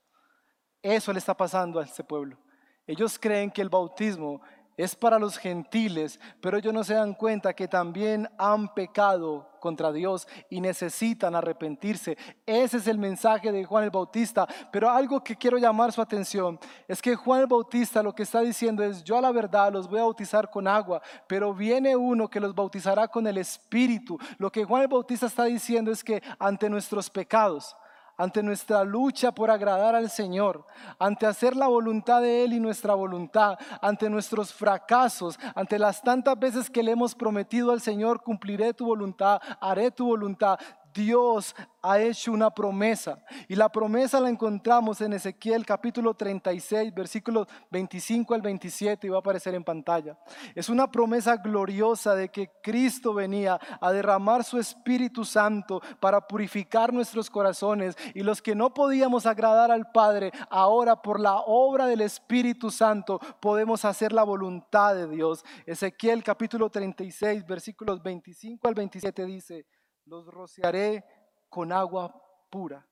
Eso 0.80 1.12
le 1.12 1.18
está 1.18 1.36
pasando 1.36 1.78
a 1.78 1.84
este 1.84 2.02
pueblo. 2.02 2.38
Ellos 2.86 3.18
creen 3.18 3.50
que 3.50 3.60
el 3.60 3.68
bautismo 3.68 4.40
es 4.82 4.96
para 4.96 5.18
los 5.18 5.36
gentiles, 5.36 6.18
pero 6.40 6.56
ellos 6.56 6.74
no 6.74 6.82
se 6.82 6.94
dan 6.94 7.14
cuenta 7.14 7.54
que 7.54 7.68
también 7.68 8.28
han 8.36 8.74
pecado 8.74 9.48
contra 9.60 9.92
Dios 9.92 10.26
y 10.50 10.60
necesitan 10.60 11.36
arrepentirse. 11.36 12.18
Ese 12.44 12.78
es 12.78 12.88
el 12.88 12.98
mensaje 12.98 13.52
de 13.52 13.64
Juan 13.64 13.84
el 13.84 13.90
Bautista. 13.90 14.46
Pero 14.72 14.90
algo 14.90 15.22
que 15.22 15.36
quiero 15.36 15.56
llamar 15.56 15.92
su 15.92 16.02
atención 16.02 16.58
es 16.88 17.00
que 17.00 17.14
Juan 17.14 17.42
el 17.42 17.46
Bautista 17.46 18.02
lo 18.02 18.12
que 18.12 18.24
está 18.24 18.40
diciendo 18.40 18.82
es, 18.82 19.04
yo 19.04 19.16
a 19.16 19.20
la 19.20 19.30
verdad 19.30 19.72
los 19.72 19.88
voy 19.88 20.00
a 20.00 20.02
bautizar 20.02 20.50
con 20.50 20.66
agua, 20.66 21.00
pero 21.28 21.54
viene 21.54 21.94
uno 21.94 22.28
que 22.28 22.40
los 22.40 22.52
bautizará 22.52 23.06
con 23.06 23.24
el 23.28 23.38
Espíritu. 23.38 24.18
Lo 24.36 24.50
que 24.50 24.64
Juan 24.64 24.82
el 24.82 24.88
Bautista 24.88 25.26
está 25.26 25.44
diciendo 25.44 25.92
es 25.92 26.02
que 26.02 26.20
ante 26.40 26.68
nuestros 26.68 27.08
pecados, 27.08 27.76
ante 28.16 28.42
nuestra 28.42 28.84
lucha 28.84 29.32
por 29.32 29.50
agradar 29.50 29.94
al 29.94 30.10
Señor, 30.10 30.66
ante 30.98 31.26
hacer 31.26 31.56
la 31.56 31.66
voluntad 31.66 32.20
de 32.20 32.44
Él 32.44 32.52
y 32.52 32.60
nuestra 32.60 32.94
voluntad, 32.94 33.58
ante 33.80 34.10
nuestros 34.10 34.52
fracasos, 34.52 35.38
ante 35.54 35.78
las 35.78 36.02
tantas 36.02 36.38
veces 36.38 36.70
que 36.70 36.82
le 36.82 36.92
hemos 36.92 37.14
prometido 37.14 37.72
al 37.72 37.80
Señor, 37.80 38.22
cumpliré 38.22 38.74
tu 38.74 38.86
voluntad, 38.86 39.40
haré 39.60 39.90
tu 39.90 40.06
voluntad. 40.06 40.58
Dios 40.92 41.54
ha 41.82 41.98
hecho 42.00 42.32
una 42.32 42.50
promesa 42.50 43.24
y 43.48 43.56
la 43.56 43.70
promesa 43.70 44.20
la 44.20 44.28
encontramos 44.28 45.00
en 45.00 45.14
Ezequiel 45.14 45.66
capítulo 45.66 46.14
36 46.14 46.94
versículos 46.94 47.48
25 47.70 48.34
al 48.34 48.42
27 48.42 49.06
y 49.06 49.10
va 49.10 49.16
a 49.16 49.20
aparecer 49.20 49.54
en 49.54 49.64
pantalla. 49.64 50.18
Es 50.54 50.68
una 50.68 50.90
promesa 50.90 51.36
gloriosa 51.36 52.14
de 52.14 52.28
que 52.28 52.50
Cristo 52.62 53.14
venía 53.14 53.58
a 53.80 53.92
derramar 53.92 54.44
su 54.44 54.58
Espíritu 54.58 55.24
Santo 55.24 55.80
para 56.00 56.26
purificar 56.26 56.92
nuestros 56.92 57.30
corazones 57.30 57.96
y 58.14 58.22
los 58.22 58.42
que 58.42 58.54
no 58.54 58.72
podíamos 58.72 59.26
agradar 59.26 59.70
al 59.70 59.90
Padre, 59.90 60.32
ahora 60.50 61.00
por 61.00 61.20
la 61.20 61.38
obra 61.40 61.86
del 61.86 62.02
Espíritu 62.02 62.70
Santo 62.70 63.18
podemos 63.40 63.84
hacer 63.84 64.12
la 64.12 64.22
voluntad 64.22 64.94
de 64.94 65.08
Dios. 65.08 65.44
Ezequiel 65.66 66.22
capítulo 66.22 66.70
36 66.70 67.46
versículos 67.46 68.02
25 68.02 68.68
al 68.68 68.74
27 68.74 69.26
dice, 69.26 69.66
los 70.06 70.26
rociaré 70.26 71.04
con 71.48 71.72
agua 71.72 72.14
pura 72.50 72.86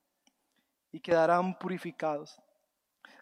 y 0.92 1.00
quedarán 1.00 1.58
purificados. 1.58 2.40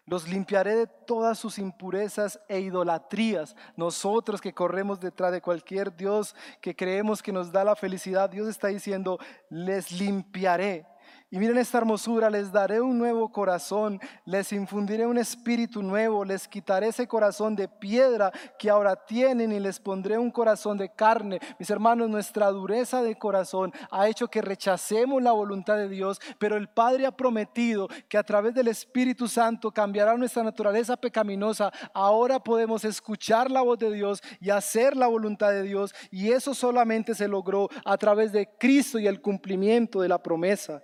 Los 0.05 0.27
limpiaré 0.27 0.75
de 0.75 0.87
todas 0.87 1.37
sus 1.37 1.59
impurezas 1.59 2.39
e 2.47 2.59
idolatrías. 2.59 3.55
Nosotros 3.75 4.41
que 4.41 4.53
corremos 4.53 4.99
detrás 4.99 5.31
de 5.31 5.41
cualquier 5.41 5.95
Dios 5.95 6.35
que 6.61 6.75
creemos 6.75 7.21
que 7.21 7.31
nos 7.31 7.51
da 7.51 7.63
la 7.63 7.75
felicidad, 7.75 8.29
Dios 8.29 8.47
está 8.47 8.69
diciendo, 8.69 9.19
les 9.49 9.91
limpiaré 9.91 10.87
y 11.31 11.37
miren 11.37 11.59
esta 11.59 11.77
hermosura, 11.77 12.27
les 12.31 12.51
daré 12.51 12.81
un 12.81 12.97
nuevo 12.97 13.31
corazón, 13.31 13.99
les 14.25 14.51
infundiré 14.51 15.05
un 15.05 15.19
espíritu 15.19 15.83
nuevo, 15.83 16.25
les 16.25 16.47
quitaré 16.47 16.87
ese 16.87 17.07
corazón 17.07 17.55
de 17.55 17.67
piedra 17.67 18.31
que 18.57 18.67
ahora 18.67 18.95
tienen 18.95 19.51
y 19.51 19.59
les 19.59 19.79
pondré 19.79 20.17
un 20.17 20.31
corazón 20.31 20.79
de 20.79 20.89
carne. 20.89 21.39
Mis 21.59 21.69
hermanos, 21.69 22.09
nuestra 22.09 22.47
dureza 22.47 23.03
de 23.03 23.15
corazón 23.15 23.71
ha 23.91 24.07
hecho 24.07 24.27
que 24.27 24.41
rechacemos 24.41 25.21
la 25.21 25.31
voluntad 25.31 25.77
de 25.77 25.87
Dios, 25.87 26.19
pero 26.39 26.57
el 26.57 26.67
Padre 26.67 27.05
ha 27.05 27.11
prometido 27.11 27.87
que 28.07 28.17
a 28.17 28.23
través 28.23 28.55
del 28.55 28.67
Espíritu 28.67 29.27
Santo 29.27 29.71
cambiará 29.71 30.17
nuestra 30.17 30.41
naturaleza 30.41 30.97
pecaminosa. 30.97 31.71
Ahora 31.93 32.39
podemos 32.39 32.83
escuchar 32.85 33.51
la 33.51 33.61
voz 33.61 33.77
de 33.77 33.91
Dios 33.91 34.23
y 34.41 34.49
hacer 34.49 34.97
la 34.97 35.05
voluntad 35.05 35.51
de 35.51 35.61
Dios 35.61 35.93
y 36.09 36.31
eso 36.31 36.55
solamente 36.55 37.13
se 37.13 37.27
logró 37.27 37.69
a 37.85 37.97
través 37.97 38.31
de 38.31 38.49
Cristo 38.57 38.97
y 38.97 39.05
el 39.05 39.21
cumplimiento 39.21 40.01
de 40.01 40.09
la 40.09 40.23
promesa. 40.23 40.81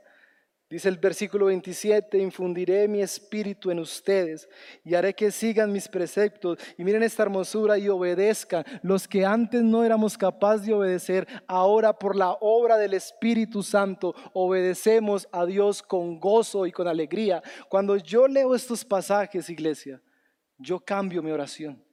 Dice 0.68 0.89
el 0.89 0.97
versículo 0.97 1.45
27, 1.45 2.18
infundiré 2.18 2.88
mi 2.88 2.99
espíritu 2.99 3.70
en 3.70 3.78
ustedes 3.78 4.49
y 4.84 4.95
haré 4.95 5.13
que 5.13 5.30
sigan 5.30 5.72
mis 5.72 5.88
preceptos. 5.88 6.57
Y 6.76 6.84
miren 6.84 7.03
esta 7.03 7.22
hermosura 7.22 7.78
y 7.78 7.88
obedezcan. 7.88 8.66
Los 8.82 9.07
que 9.07 9.24
antes 9.24 9.61
no 9.61 9.84
éramos 9.84 10.18
capaces 10.18 10.66
de 10.66 10.74
obedecer, 10.74 11.28
ahora 11.47 11.93
por 11.93 12.16
la 12.16 12.32
obra 12.41 12.78
del 12.78 12.95
Espíritu 12.95 13.61
Santo 13.61 14.16
obedecemos 14.34 15.28
a 15.32 15.45
Dios 15.45 15.84
con 15.84 16.20
gozo 16.20 16.66
y 16.66 16.72
con 16.72 16.88
alegría. 16.88 17.43
Cuando 17.70 17.97
yo 17.97 18.28
leo 18.28 18.55
estos 18.55 18.84
pasajes, 18.84 19.51
iglesia, 19.51 20.01
yo 20.57 20.80
cambio 20.80 21.22
mi 21.22 21.30
oración. 21.30 21.86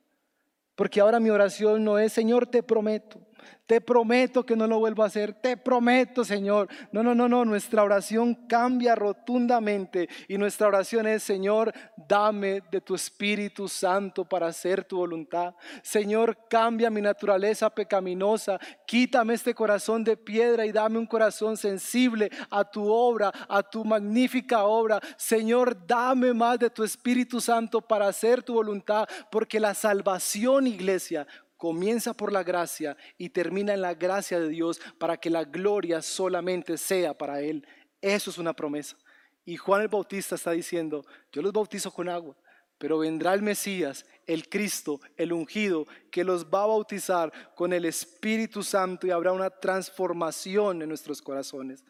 Porque 0.75 1.01
ahora 1.01 1.20
mi 1.20 1.29
oración 1.29 1.85
no 1.85 1.99
es, 1.99 2.14
Señor, 2.14 2.47
te 2.47 2.62
prometo. 2.62 3.20
Te 3.66 3.80
prometo 3.80 4.45
que 4.45 4.57
no 4.57 4.66
lo 4.66 4.78
vuelvo 4.78 5.03
a 5.03 5.07
hacer, 5.07 5.32
te 5.32 5.57
prometo, 5.57 6.24
Señor. 6.24 6.68
No, 6.90 7.03
no, 7.03 7.14
no, 7.14 7.28
no, 7.28 7.45
nuestra 7.45 7.82
oración 7.82 8.34
cambia 8.47 8.95
rotundamente 8.95 10.09
y 10.28 10.36
nuestra 10.36 10.68
oración 10.68 11.07
es, 11.07 11.22
Señor, 11.22 11.72
dame 11.97 12.62
de 12.70 12.80
tu 12.80 12.95
Espíritu 12.95 13.68
Santo 13.68 14.24
para 14.24 14.49
hacer 14.49 14.84
tu 14.84 14.99
voluntad. 14.99 15.55
Señor, 15.82 16.36
cambia 16.51 16.90
mi 16.90 17.01
naturaleza 17.01 17.70
pecaminosa, 17.70 18.59
quítame 18.86 19.34
este 19.34 19.55
corazón 19.55 20.05
de 20.05 20.16
piedra 20.16 20.66
y 20.66 20.72
dame 20.72 20.99
un 20.99 21.07
corazón 21.07 21.57
sensible 21.57 22.30
a 22.51 22.64
tu 22.64 22.86
obra, 22.86 23.32
a 23.49 23.62
tu 23.62 23.84
magnífica 23.84 24.64
obra. 24.64 25.01
Señor, 25.16 25.86
dame 25.86 26.34
más 26.34 26.59
de 26.59 26.70
tu 26.70 26.84
Espíritu 26.84 27.40
Santo 27.40 27.80
para 27.80 28.09
hacer 28.09 28.43
tu 28.43 28.55
voluntad, 28.55 29.09
porque 29.30 29.61
la 29.61 29.74
salvación, 29.74 30.66
iglesia, 30.66 31.26
comienza 31.63 32.13
por 32.13 32.33
la 32.33 32.43
gracia 32.43 32.97
y 33.17 33.29
termina 33.29 33.73
en 33.73 33.83
la 33.83 33.95
gracia 33.95 34.41
de 34.41 34.49
Dios 34.49 34.81
para 34.99 35.17
que 35.17 35.31
la 35.31 35.45
gloria 35.45 36.03
solamente 36.03 36.77
sea 36.77 37.17
para 37.17 37.41
Él. 37.41 37.65
Eso 38.01 38.31
es 38.31 38.39
una 38.39 38.53
promesa. 38.53 38.97
Y 39.45 39.57
Juan 39.57 39.81
el 39.83 39.87
Bautista 39.87 40.35
está 40.35 40.51
diciendo, 40.51 41.07
yo 41.31 41.41
los 41.41 41.53
bautizo 41.53 41.93
con 41.93 42.09
agua, 42.09 42.37
pero 42.79 42.99
vendrá 42.99 43.33
el 43.33 43.43
Mesías, 43.43 44.05
el 44.27 44.49
Cristo, 44.49 45.01
el 45.17 45.33
ungido, 45.33 45.87
que 46.11 46.25
los 46.25 46.47
va 46.47 46.65
a 46.65 46.67
bautizar 46.67 47.33
con 47.55 47.73
el 47.73 47.85
Espíritu 47.85 48.65
Santo 48.65 49.07
y 49.07 49.13
habrá 49.13 49.31
una 49.31 49.49
transformación 49.49 50.83
en 50.83 50.89
nuestros 50.89 51.23
corazones. 51.23 51.85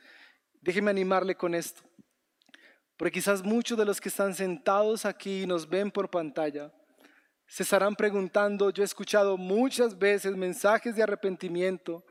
Déjeme 0.61 0.91
animarle 0.91 1.35
con 1.35 1.55
esto, 1.55 1.81
porque 2.99 3.13
quizás 3.13 3.43
muchos 3.43 3.79
de 3.79 3.87
los 3.87 4.03
que 4.03 4.11
están 4.11 4.35
sentados 4.35 5.07
aquí 5.07 5.45
y 5.45 5.47
nos 5.47 5.67
ven 5.67 5.91
por 5.91 6.11
pantalla, 6.11 6.71
se 7.53 7.65
estarán 7.65 7.95
preguntando, 7.95 8.71
yo 8.71 8.83
he 8.83 8.87
escuchado 8.87 9.37
muchas 9.37 9.99
veces 9.99 10.35
mensajes 10.35 10.97
de 10.97 11.03
arrepentimiento, 11.03 12.03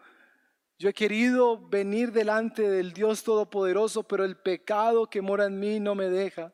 yo 0.77 0.87
he 0.87 0.93
querido 0.93 1.67
venir 1.67 2.11
delante 2.11 2.69
del 2.69 2.93
Dios 2.93 3.23
Todopoderoso, 3.23 4.03
pero 4.03 4.23
el 4.23 4.37
pecado 4.37 5.09
que 5.09 5.19
mora 5.19 5.45
en 5.45 5.59
mí 5.59 5.79
no 5.79 5.95
me 5.95 6.09
deja. 6.11 6.53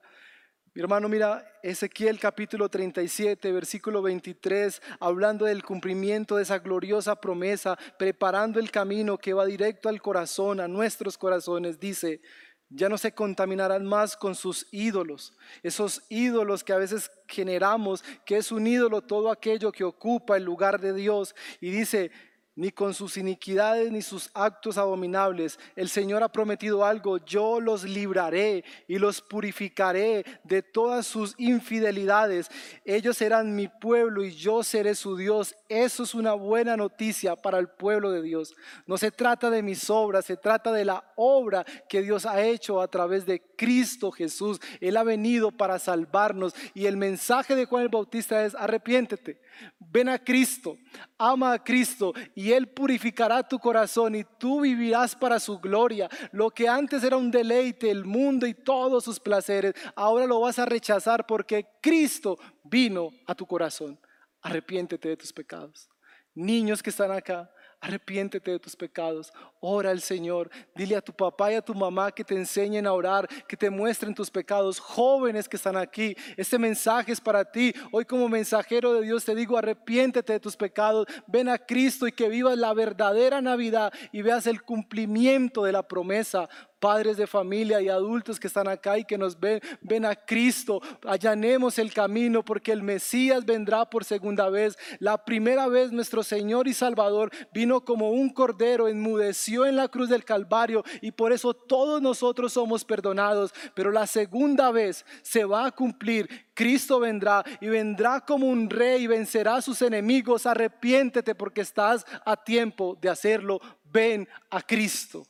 Mi 0.73 0.81
hermano, 0.81 1.09
mira 1.09 1.45
Ezequiel 1.63 2.17
capítulo 2.17 2.69
37, 2.69 3.51
versículo 3.51 4.01
23, 4.01 4.81
hablando 5.01 5.43
del 5.43 5.63
cumplimiento 5.63 6.37
de 6.37 6.43
esa 6.43 6.59
gloriosa 6.59 7.19
promesa, 7.19 7.77
preparando 7.99 8.57
el 8.57 8.71
camino 8.71 9.17
que 9.17 9.33
va 9.33 9.45
directo 9.45 9.89
al 9.89 10.01
corazón, 10.01 10.61
a 10.61 10.67
nuestros 10.69 11.17
corazones, 11.17 11.77
dice, 11.77 12.21
ya 12.69 12.89
no 12.89 12.97
se 12.97 13.13
contaminarán 13.13 13.85
más 13.85 14.17
con 14.17 14.35
sus 14.35 14.67
ídolos, 14.71 15.33
esos 15.63 16.03
ídolos 16.09 16.63
que 16.63 16.73
a 16.73 16.77
veces 16.77 17.11
generamos, 17.27 18.03
que 18.25 18.37
es 18.37 18.51
un 18.51 18.67
ídolo 18.67 19.01
todo 19.01 19.31
aquello 19.31 19.71
que 19.71 19.83
ocupa 19.83 20.37
el 20.37 20.43
lugar 20.43 20.79
de 20.81 20.93
Dios. 20.93 21.33
Y 21.61 21.69
dice, 21.69 22.11
ni 22.57 22.71
con 22.71 22.95
sus 22.95 23.17
iniquidades 23.17 23.91
ni 23.91 24.01
sus 24.01 24.31
actos 24.33 24.77
abominables. 24.77 25.59
El 25.75 25.89
Señor 25.89 26.23
ha 26.23 26.31
prometido 26.31 26.83
algo, 26.83 27.19
yo 27.19 27.61
los 27.61 27.83
libraré 27.83 28.65
y 28.87 28.97
los 28.97 29.21
purificaré 29.21 30.25
de 30.43 30.63
todas 30.63 31.05
sus 31.05 31.35
infidelidades. 31.37 32.49
Ellos 32.83 33.15
serán 33.15 33.55
mi 33.55 33.67
pueblo 33.67 34.25
y 34.25 34.31
yo 34.31 34.63
seré 34.63 34.95
su 34.95 35.15
Dios. 35.15 35.55
Eso 35.69 36.03
es 36.03 36.15
una 36.15 36.33
buena 36.33 36.75
noticia 36.75 37.35
para 37.35 37.59
el 37.59 37.69
pueblo 37.69 38.11
de 38.11 38.23
Dios. 38.23 38.55
No 38.87 38.97
se 38.97 39.11
trata 39.11 39.51
de 39.51 39.61
mis 39.61 39.89
obras, 39.91 40.25
se 40.25 40.35
trata 40.35 40.71
de 40.71 40.83
la 40.83 41.13
obra 41.15 41.63
que 41.87 42.01
Dios 42.01 42.25
ha 42.25 42.41
hecho 42.41 42.81
a 42.81 42.87
través 42.87 43.27
de 43.27 43.39
Cristo 43.55 44.11
Jesús. 44.11 44.59
Él 44.81 44.97
ha 44.97 45.03
venido 45.03 45.51
para 45.51 45.77
salvarnos 45.77 46.55
y 46.73 46.87
el 46.87 46.97
mensaje 46.97 47.55
de 47.55 47.65
Juan 47.65 47.83
el 47.83 47.89
Bautista 47.89 48.43
es 48.43 48.55
arrepiéntete 48.55 49.39
Ven 49.79 50.09
a 50.09 50.19
Cristo, 50.19 50.77
ama 51.17 51.53
a 51.53 51.63
Cristo 51.63 52.13
y 52.35 52.46
Él 52.51 52.67
purificará 52.67 53.47
tu 53.47 53.59
corazón 53.59 54.15
y 54.15 54.23
tú 54.23 54.61
vivirás 54.61 55.15
para 55.15 55.39
su 55.39 55.59
gloria. 55.59 56.09
Lo 56.31 56.49
que 56.49 56.67
antes 56.67 57.03
era 57.03 57.17
un 57.17 57.31
deleite, 57.31 57.89
el 57.89 58.05
mundo 58.05 58.45
y 58.45 58.53
todos 58.53 59.03
sus 59.03 59.19
placeres, 59.19 59.73
ahora 59.95 60.25
lo 60.25 60.39
vas 60.39 60.59
a 60.59 60.65
rechazar 60.65 61.25
porque 61.25 61.67
Cristo 61.81 62.37
vino 62.63 63.09
a 63.25 63.35
tu 63.35 63.45
corazón. 63.45 63.99
Arrepiéntete 64.41 65.09
de 65.09 65.17
tus 65.17 65.33
pecados. 65.33 65.89
Niños 66.33 66.83
que 66.83 66.91
están 66.91 67.11
acá, 67.11 67.49
Arrepiéntete 67.79 68.49
de 68.49 68.59
tus 68.59 68.75
pecados. 68.75 69.31
Ora 69.59 69.91
al 69.91 70.01
Señor. 70.01 70.49
Dile 70.75 70.95
a 70.95 71.01
tu 71.01 71.13
papá 71.13 71.51
y 71.51 71.55
a 71.55 71.61
tu 71.61 71.75
mamá 71.75 72.11
que 72.11 72.23
te 72.23 72.33
enseñen 72.33 72.87
a 72.87 72.93
orar, 72.93 73.27
que 73.47 73.55
te 73.55 73.69
muestren 73.69 74.15
tus 74.15 74.31
pecados. 74.31 74.79
Jóvenes 74.79 75.47
que 75.47 75.57
están 75.57 75.77
aquí, 75.77 76.15
este 76.37 76.57
mensaje 76.57 77.11
es 77.11 77.21
para 77.21 77.45
ti. 77.45 77.73
Hoy 77.91 78.05
como 78.05 78.27
mensajero 78.29 78.93
de 78.93 79.03
Dios 79.03 79.25
te 79.25 79.35
digo, 79.35 79.57
arrepiéntete 79.57 80.33
de 80.33 80.39
tus 80.39 80.57
pecados. 80.57 81.05
Ven 81.27 81.49
a 81.49 81.59
Cristo 81.59 82.07
y 82.07 82.11
que 82.11 82.29
vivas 82.29 82.57
la 82.57 82.73
verdadera 82.73 83.41
Navidad 83.41 83.93
y 84.11 84.23
veas 84.23 84.47
el 84.47 84.63
cumplimiento 84.63 85.63
de 85.63 85.71
la 85.71 85.87
promesa 85.87 86.49
padres 86.79 87.17
de 87.17 87.27
familia 87.27 87.81
y 87.81 87.89
adultos 87.89 88.39
que 88.39 88.47
están 88.47 88.67
acá 88.67 88.97
y 88.97 89.03
que 89.03 89.17
nos 89.17 89.39
ven, 89.39 89.59
ven 89.81 90.05
a 90.05 90.15
Cristo, 90.15 90.81
allanemos 91.05 91.79
el 91.79 91.93
camino 91.93 92.43
porque 92.43 92.71
el 92.71 92.83
Mesías 92.83 93.45
vendrá 93.45 93.89
por 93.89 94.03
segunda 94.03 94.49
vez. 94.49 94.77
La 94.99 95.23
primera 95.23 95.67
vez 95.67 95.91
nuestro 95.91 96.23
Señor 96.23 96.67
y 96.67 96.73
Salvador 96.73 97.31
vino 97.53 97.83
como 97.83 98.11
un 98.11 98.29
cordero, 98.29 98.87
enmudeció 98.87 99.65
en 99.65 99.75
la 99.75 99.87
cruz 99.87 100.09
del 100.09 100.25
Calvario 100.25 100.83
y 101.01 101.11
por 101.11 101.31
eso 101.31 101.53
todos 101.53 102.01
nosotros 102.01 102.53
somos 102.53 102.85
perdonados. 102.85 103.53
Pero 103.73 103.91
la 103.91 104.07
segunda 104.07 104.71
vez 104.71 105.05
se 105.21 105.45
va 105.45 105.65
a 105.65 105.71
cumplir. 105.71 106.47
Cristo 106.53 106.99
vendrá 106.99 107.43
y 107.61 107.67
vendrá 107.67 108.21
como 108.21 108.47
un 108.47 108.69
rey 108.69 109.03
y 109.03 109.07
vencerá 109.07 109.57
a 109.57 109.61
sus 109.61 109.81
enemigos. 109.81 110.45
Arrepiéntete 110.45 111.35
porque 111.35 111.61
estás 111.61 112.05
a 112.25 112.35
tiempo 112.35 112.97
de 112.99 113.09
hacerlo. 113.09 113.59
Ven 113.85 114.27
a 114.49 114.61
Cristo. 114.61 115.23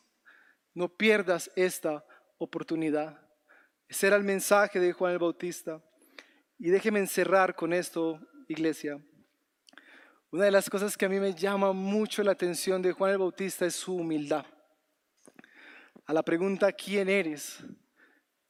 No 0.78 0.90
pierdas 0.90 1.50
esta 1.56 2.06
oportunidad. 2.38 3.20
Ese 3.88 4.06
era 4.06 4.16
el 4.16 4.24
mensaje 4.24 4.80
de 4.80 4.94
Juan 4.94 5.14
el 5.14 5.18
Bautista. 5.18 5.82
Y 6.60 6.70
déjeme 6.70 7.00
encerrar 7.00 7.56
con 7.56 7.74
esto, 7.74 8.20
iglesia. 8.48 9.02
Una 10.30 10.46
de 10.46 10.52
las 10.52 10.70
cosas 10.70 10.96
que 10.96 11.06
a 11.08 11.10
mí 11.10 11.20
me 11.20 11.34
llama 11.34 11.74
mucho 11.74 12.22
la 12.22 12.34
atención 12.34 12.80
de 12.84 12.92
Juan 12.92 13.14
el 13.14 13.18
Bautista 13.18 13.66
es 13.66 13.74
su 13.74 13.96
humildad. 13.96 14.46
A 16.06 16.14
la 16.14 16.22
pregunta, 16.22 16.72
¿quién 16.72 17.10
eres? 17.10 17.58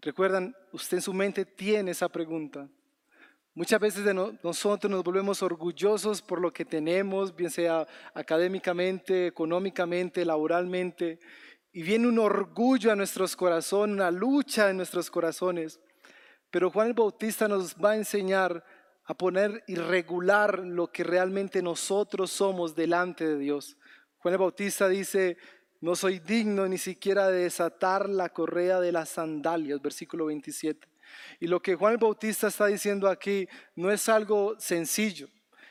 Recuerdan, 0.02 0.54
usted 0.74 0.98
en 0.98 1.04
su 1.04 1.14
mente 1.14 1.46
tiene 1.46 1.92
esa 1.92 2.10
pregunta. 2.10 2.68
Muchas 3.54 3.80
veces 3.80 4.04
nosotros 4.44 4.92
nos 4.92 5.02
volvemos 5.02 5.42
orgullosos 5.42 6.22
por 6.22 6.42
lo 6.42 6.52
que 6.52 6.66
tenemos, 6.66 7.34
bien 7.34 7.52
sea 7.52 7.88
académicamente, 8.14 9.28
económicamente, 9.28 10.26
laboralmente, 10.26 11.22
y 11.78 11.84
viene 11.84 12.08
un 12.08 12.18
orgullo 12.18 12.92
a 12.92 12.96
nuestros 12.96 13.36
corazones, 13.36 13.94
una 13.94 14.10
lucha 14.10 14.72
en 14.72 14.78
nuestros 14.78 15.12
corazones. 15.12 15.80
Pero 16.50 16.72
Juan 16.72 16.88
el 16.88 16.94
Bautista 16.96 17.48
nos 17.48 17.76
va 17.76 17.92
a 17.92 17.96
enseñar 17.96 18.66
a 19.06 19.14
poner 19.14 19.64
y 19.68 19.76
regular 19.76 20.58
lo 20.58 20.92
que 20.92 21.04
realmente 21.04 21.62
nosotros 21.62 22.32
somos 22.32 22.74
delante 22.74 23.28
de 23.28 23.38
Dios. 23.38 23.78
Juan 24.18 24.34
el 24.34 24.40
Bautista 24.40 24.90
dice, 24.90 25.38
no 25.80 25.96
soy 25.96 26.18
digno 26.18 26.68
ni 26.68 26.80
siquiera 26.80 27.28
de 27.28 27.44
desatar 27.44 28.10
la 28.10 28.30
correa 28.30 28.80
de 28.80 28.92
las 28.92 29.10
sandalias, 29.10 29.80
versículo 29.80 30.26
27. 30.26 30.88
Y 31.42 31.46
lo 31.46 31.62
que 31.62 31.76
Juan 31.76 31.94
el 31.94 32.00
Bautista 32.00 32.48
está 32.48 32.66
diciendo 32.66 33.08
aquí 33.08 33.48
no 33.76 33.92
es 33.92 34.10
algo 34.10 34.60
sencillo. 34.60 35.30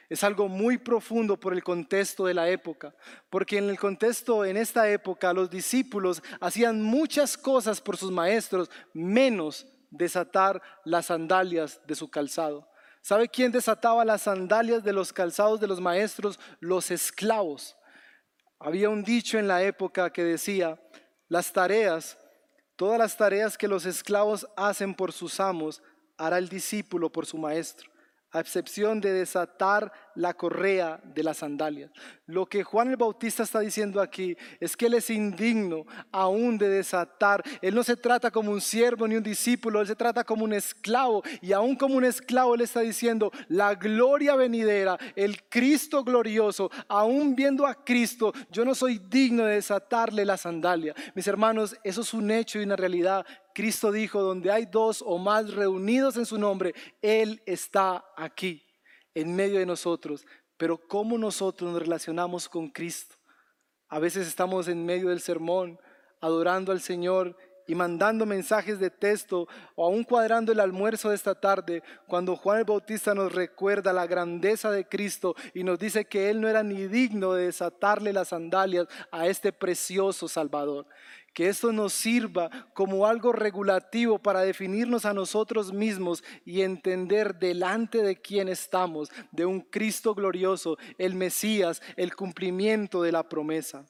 Es 0.09 0.23
algo 0.23 0.49
muy 0.49 0.79
profundo 0.79 1.39
por 1.39 1.53
el 1.53 1.65
contexto 1.65 2.27
de 2.27 2.35
la 2.35 2.49
época, 2.49 2.95
porque 3.29 3.59
en 3.59 3.69
el 3.69 3.79
contexto, 3.79 4.45
en 4.45 4.57
esta 4.57 4.89
época, 4.89 5.33
los 5.33 5.51
discípulos 5.51 6.23
hacían 6.41 6.81
muchas 6.81 7.37
cosas 7.37 7.81
por 7.81 7.97
sus 7.97 8.13
maestros, 8.13 8.71
menos 8.93 9.67
desatar 9.91 10.63
las 10.85 11.07
sandalias 11.07 11.81
de 11.87 11.97
su 11.97 12.09
calzado. 12.09 12.69
¿Sabe 13.03 13.29
quién 13.29 13.51
desataba 13.51 14.05
las 14.05 14.23
sandalias 14.23 14.85
de 14.85 14.93
los 14.93 15.13
calzados 15.13 15.61
de 15.61 15.67
los 15.67 15.81
maestros? 15.81 16.39
Los 16.61 16.91
esclavos. 16.91 17.77
Había 18.61 18.89
un 18.89 19.03
dicho 19.03 19.39
en 19.39 19.49
la 19.49 19.63
época 19.63 20.11
que 20.11 20.25
decía, 20.25 20.81
las 21.29 21.53
tareas, 21.53 22.17
todas 22.77 22.99
las 22.99 23.17
tareas 23.17 23.59
que 23.59 23.69
los 23.69 23.87
esclavos 23.87 24.47
hacen 24.57 24.95
por 24.95 25.13
sus 25.13 25.41
amos, 25.41 25.83
hará 26.17 26.39
el 26.39 26.49
discípulo 26.49 27.11
por 27.11 27.27
su 27.27 27.39
maestro 27.39 27.96
a 28.33 28.41
excepción 28.41 29.01
de 29.01 29.13
desatar 29.13 29.93
la 30.15 30.35
correa 30.35 31.01
de 31.05 31.23
las 31.23 31.39
sandalias. 31.39 31.91
Lo 32.27 32.47
que 32.47 32.65
Juan 32.65 32.89
el 32.91 32.97
Bautista 32.97 33.43
está 33.43 33.61
diciendo 33.61 34.01
aquí 34.01 34.37
es 34.61 34.77
que 34.77 34.87
él 34.87 34.95
es 34.95 35.11
indigno 35.11 35.85
aún 36.11 36.59
de 36.59 36.69
desatar. 36.69 37.43
Él 37.63 37.75
no 37.75 37.83
se 37.83 37.97
trata 37.97 38.31
como 38.31 38.51
un 38.51 38.61
siervo 38.61 39.07
ni 39.07 39.17
un 39.17 39.23
discípulo, 39.23 39.81
él 39.81 39.87
se 39.87 39.95
trata 39.95 40.25
como 40.25 40.45
un 40.45 40.53
esclavo. 40.53 41.23
Y 41.41 41.53
aún 41.53 41.77
como 41.77 41.97
un 41.97 42.05
esclavo 42.05 42.55
él 42.55 42.63
está 42.63 42.81
diciendo, 42.81 43.31
la 43.49 43.75
gloria 43.75 44.37
venidera, 44.37 44.99
el 45.15 45.43
Cristo 45.49 46.03
glorioso, 46.03 46.71
aún 46.89 47.35
viendo 47.37 47.67
a 47.67 47.85
Cristo, 47.85 48.33
yo 48.51 48.65
no 48.65 48.75
soy 48.75 48.99
digno 48.99 49.45
de 49.45 49.57
desatarle 49.57 50.25
la 50.25 50.37
sandalia. 50.37 50.95
Mis 51.15 51.27
hermanos, 51.27 51.77
eso 51.85 52.01
es 52.01 52.15
un 52.15 52.31
hecho 52.31 52.59
y 52.59 52.65
una 52.65 52.77
realidad 52.77 53.25
Cristo 53.57 53.91
dijo, 53.91 54.21
donde 54.21 54.51
hay 54.51 54.67
dos 54.67 55.03
o 55.03 55.17
más 55.17 55.55
reunidos 55.55 56.19
en 56.19 56.27
su 56.27 56.37
nombre, 56.37 56.75
Él 57.01 57.43
está 57.47 58.05
aquí, 58.15 58.63
en 59.15 59.35
medio 59.35 59.59
de 59.59 59.65
nosotros. 59.65 60.27
Pero 60.59 60.77
¿cómo 60.77 61.17
nosotros 61.17 61.73
nos 61.73 61.81
relacionamos 61.81 62.51
con 62.51 62.69
Cristo? 62.69 63.15
A 63.89 63.99
veces 63.99 64.29
estamos 64.29 64.69
en 64.69 64.85
medio 64.85 65.09
del 65.09 65.23
sermón, 65.23 65.81
adorando 66.21 66.71
al 66.71 66.83
Señor 66.83 67.35
y 67.67 67.75
mandando 67.75 68.27
mensajes 68.27 68.79
de 68.79 68.91
texto 68.91 69.49
o 69.75 69.87
aún 69.87 70.05
cuadrando 70.05 70.53
el 70.53 70.61
almuerzo 70.61 71.09
de 71.09 71.15
esta 71.15 71.35
tarde, 71.35 71.83
cuando 72.07 72.37
Juan 72.37 72.59
el 72.59 72.65
Bautista 72.67 73.15
nos 73.15 73.33
recuerda 73.33 73.91
la 73.95 74.07
grandeza 74.07 74.71
de 74.71 74.87
Cristo 74.87 75.35
y 75.55 75.65
nos 75.65 75.79
dice 75.79 76.05
que 76.05 76.29
Él 76.29 76.43
no 76.43 76.49
era 76.49 76.63
ni 76.63 76.89
digno 76.89 77.33
de 77.33 77.47
desatarle 77.47 78.13
las 78.13 78.29
sandalias 78.29 78.87
a 79.11 79.27
este 79.27 79.51
precioso 79.51 80.29
Salvador. 80.29 80.87
Que 81.37 81.51
esto 81.51 81.71
nos 81.71 81.93
sirva 81.93 82.49
como 82.73 83.07
algo 83.07 83.31
regulativo 83.31 84.19
para 84.19 84.41
definirnos 84.41 85.05
a 85.05 85.13
nosotros 85.13 85.71
mismos 85.71 86.25
y 86.47 86.63
entender 86.63 87.35
delante 87.39 88.03
de 88.03 88.19
quién 88.19 88.49
estamos, 88.49 89.11
de 89.33 89.45
un 89.45 89.61
Cristo 89.61 90.15
glorioso, 90.15 90.79
el 90.97 91.15
Mesías, 91.15 91.83
el 91.97 92.17
cumplimiento 92.17 93.03
de 93.03 93.13
la 93.13 93.29
promesa. 93.29 93.85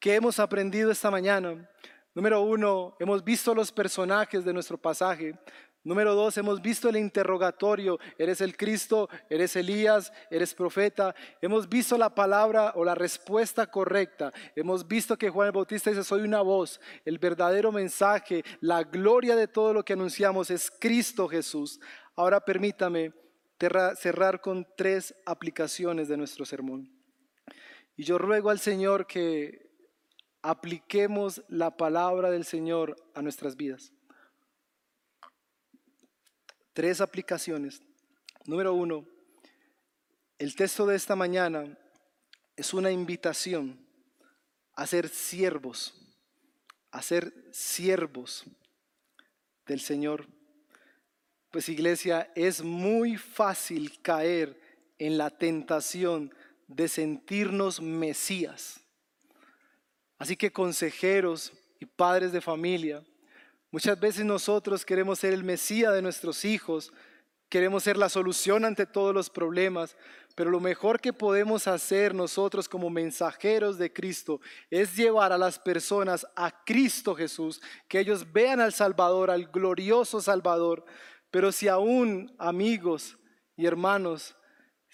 ¿Qué 0.00 0.14
hemos 0.14 0.40
aprendido 0.40 0.90
esta 0.90 1.10
mañana? 1.10 1.68
Número 2.14 2.40
uno, 2.40 2.96
hemos 2.98 3.22
visto 3.22 3.54
los 3.54 3.70
personajes 3.70 4.42
de 4.42 4.54
nuestro 4.54 4.78
pasaje. 4.78 5.38
Número 5.86 6.16
dos, 6.16 6.36
hemos 6.36 6.60
visto 6.60 6.88
el 6.88 6.96
interrogatorio. 6.96 8.00
¿Eres 8.18 8.40
el 8.40 8.56
Cristo? 8.56 9.08
¿Eres 9.30 9.54
Elías? 9.54 10.12
¿Eres 10.32 10.52
profeta? 10.52 11.14
Hemos 11.40 11.68
visto 11.68 11.96
la 11.96 12.12
palabra 12.12 12.72
o 12.74 12.84
la 12.84 12.96
respuesta 12.96 13.68
correcta. 13.68 14.32
Hemos 14.56 14.88
visto 14.88 15.16
que 15.16 15.30
Juan 15.30 15.46
el 15.46 15.52
Bautista 15.52 15.90
dice, 15.90 16.02
soy 16.02 16.22
una 16.22 16.40
voz. 16.40 16.80
El 17.04 17.20
verdadero 17.20 17.70
mensaje, 17.70 18.42
la 18.60 18.82
gloria 18.82 19.36
de 19.36 19.46
todo 19.46 19.72
lo 19.72 19.84
que 19.84 19.92
anunciamos 19.92 20.50
es 20.50 20.72
Cristo 20.72 21.28
Jesús. 21.28 21.78
Ahora 22.16 22.40
permítame 22.40 23.12
cerrar 23.96 24.40
con 24.40 24.66
tres 24.76 25.14
aplicaciones 25.24 26.08
de 26.08 26.16
nuestro 26.16 26.44
sermón. 26.44 26.90
Y 27.96 28.02
yo 28.02 28.18
ruego 28.18 28.50
al 28.50 28.58
Señor 28.58 29.06
que 29.06 29.70
apliquemos 30.42 31.44
la 31.46 31.76
palabra 31.76 32.32
del 32.32 32.44
Señor 32.44 32.96
a 33.14 33.22
nuestras 33.22 33.54
vidas. 33.54 33.92
Tres 36.76 37.00
aplicaciones. 37.00 37.80
Número 38.44 38.74
uno, 38.74 39.06
el 40.38 40.54
texto 40.54 40.84
de 40.84 40.94
esta 40.94 41.16
mañana 41.16 41.74
es 42.54 42.74
una 42.74 42.90
invitación 42.90 43.80
a 44.74 44.86
ser 44.86 45.08
siervos, 45.08 45.94
a 46.90 47.00
ser 47.00 47.32
siervos 47.50 48.44
del 49.66 49.80
Señor. 49.80 50.26
Pues 51.50 51.70
iglesia, 51.70 52.30
es 52.34 52.62
muy 52.62 53.16
fácil 53.16 54.02
caer 54.02 54.60
en 54.98 55.16
la 55.16 55.30
tentación 55.30 56.34
de 56.68 56.88
sentirnos 56.88 57.80
mesías 57.80 58.82
Así 60.18 60.36
que 60.36 60.52
consejeros 60.52 61.52
y 61.78 61.86
padres 61.86 62.32
de 62.32 62.40
familia, 62.40 63.04
muchas 63.70 63.98
veces 63.98 64.24
nosotros 64.24 64.84
queremos 64.84 65.18
ser 65.18 65.32
el 65.32 65.44
Mesías 65.44 65.92
de 65.94 66.02
nuestros 66.02 66.44
hijos, 66.44 66.92
queremos 67.48 67.82
ser 67.82 67.96
la 67.96 68.08
solución 68.08 68.64
ante 68.64 68.86
todos 68.86 69.14
los 69.14 69.30
problemas, 69.30 69.96
pero 70.34 70.50
lo 70.50 70.60
mejor 70.60 71.00
que 71.00 71.12
podemos 71.12 71.66
hacer 71.66 72.14
nosotros 72.14 72.68
como 72.68 72.90
mensajeros 72.90 73.78
de 73.78 73.92
Cristo 73.92 74.40
es 74.70 74.94
llevar 74.94 75.32
a 75.32 75.38
las 75.38 75.58
personas 75.58 76.26
a 76.36 76.64
Cristo 76.64 77.14
Jesús, 77.14 77.62
que 77.88 78.00
ellos 78.00 78.30
vean 78.32 78.60
al 78.60 78.74
Salvador, 78.74 79.30
al 79.30 79.46
glorioso 79.46 80.20
Salvador. 80.20 80.84
Pero 81.30 81.52
si 81.52 81.68
aún 81.68 82.34
amigos 82.38 83.16
y 83.56 83.64
hermanos 83.64 84.36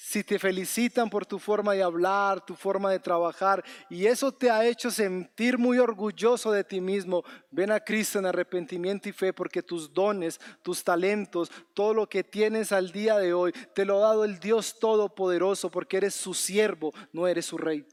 si 0.05 0.25
te 0.25 0.37
felicitan 0.37 1.09
por 1.09 1.25
tu 1.25 1.39
forma 1.39 1.75
de 1.75 1.83
hablar, 1.83 2.45
tu 2.45 2.57
forma 2.57 2.91
de 2.91 2.99
trabajar, 2.99 3.65
y 3.89 4.07
eso 4.07 4.33
te 4.33 4.51
ha 4.51 4.67
hecho 4.67 4.91
sentir 4.91 5.59
muy 5.59 5.79
orgulloso 5.79 6.51
de 6.51 6.65
ti 6.65 6.81
mismo, 6.81 7.23
ven 7.53 7.71
a 7.71 7.79
Cristo 7.79 8.19
en 8.19 8.27
arrepentimiento 8.27 9.09
y 9.09 9.13
fe, 9.13 9.33
porque 9.33 9.63
tus 9.63 9.95
dones, 9.95 10.41
tus 10.61 10.83
talentos, 10.83 11.53
todo 11.73 11.95
lo 11.95 12.09
que 12.09 12.25
tienes 12.25 12.73
al 12.73 12.91
día 12.91 13.17
de 13.17 13.33
hoy, 13.33 13.53
te 13.75 13.85
lo 13.85 13.99
ha 13.99 14.09
dado 14.09 14.25
el 14.25 14.41
Dios 14.41 14.81
Todopoderoso, 14.81 15.71
porque 15.71 15.99
eres 15.99 16.15
su 16.15 16.35
siervo, 16.35 16.93
no 17.13 17.29
eres 17.29 17.47
su 17.47 17.57
rey. 17.57 17.87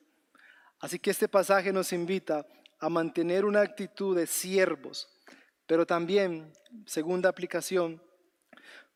Así 0.79 0.97
que 0.97 1.11
este 1.11 1.27
pasaje 1.27 1.71
nos 1.71 1.93
invita 1.93 2.43
a 2.79 2.89
mantener 2.89 3.45
una 3.45 3.61
actitud 3.61 4.17
de 4.17 4.25
siervos, 4.25 5.07
pero 5.67 5.85
también, 5.85 6.51
segunda 6.87 7.29
aplicación, 7.29 8.01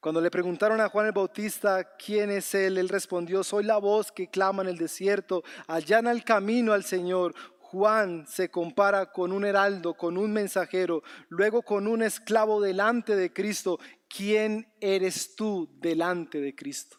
cuando 0.03 0.19
le 0.19 0.29
preguntaron 0.29 0.81
a 0.81 0.89
Juan 0.89 1.05
el 1.05 1.11
Bautista 1.13 1.95
quién 1.95 2.29
es 2.29 2.53
él, 2.53 2.77
él 2.77 2.89
respondió, 2.89 3.41
soy 3.41 3.63
la 3.63 3.77
voz 3.77 4.11
que 4.11 4.27
clama 4.27 4.61
en 4.61 4.67
el 4.67 4.77
desierto, 4.77 5.45
allana 5.65 6.11
el 6.11 6.25
camino 6.25 6.73
al 6.73 6.83
Señor. 6.83 7.33
Juan 7.61 8.27
se 8.27 8.51
compara 8.51 9.13
con 9.13 9.31
un 9.31 9.45
heraldo, 9.45 9.93
con 9.93 10.17
un 10.17 10.33
mensajero, 10.33 11.03
luego 11.29 11.61
con 11.61 11.87
un 11.87 12.03
esclavo 12.03 12.59
delante 12.59 13.15
de 13.15 13.31
Cristo. 13.31 13.79
¿Quién 14.09 14.67
eres 14.81 15.37
tú 15.37 15.69
delante 15.79 16.41
de 16.41 16.53
Cristo? 16.53 16.97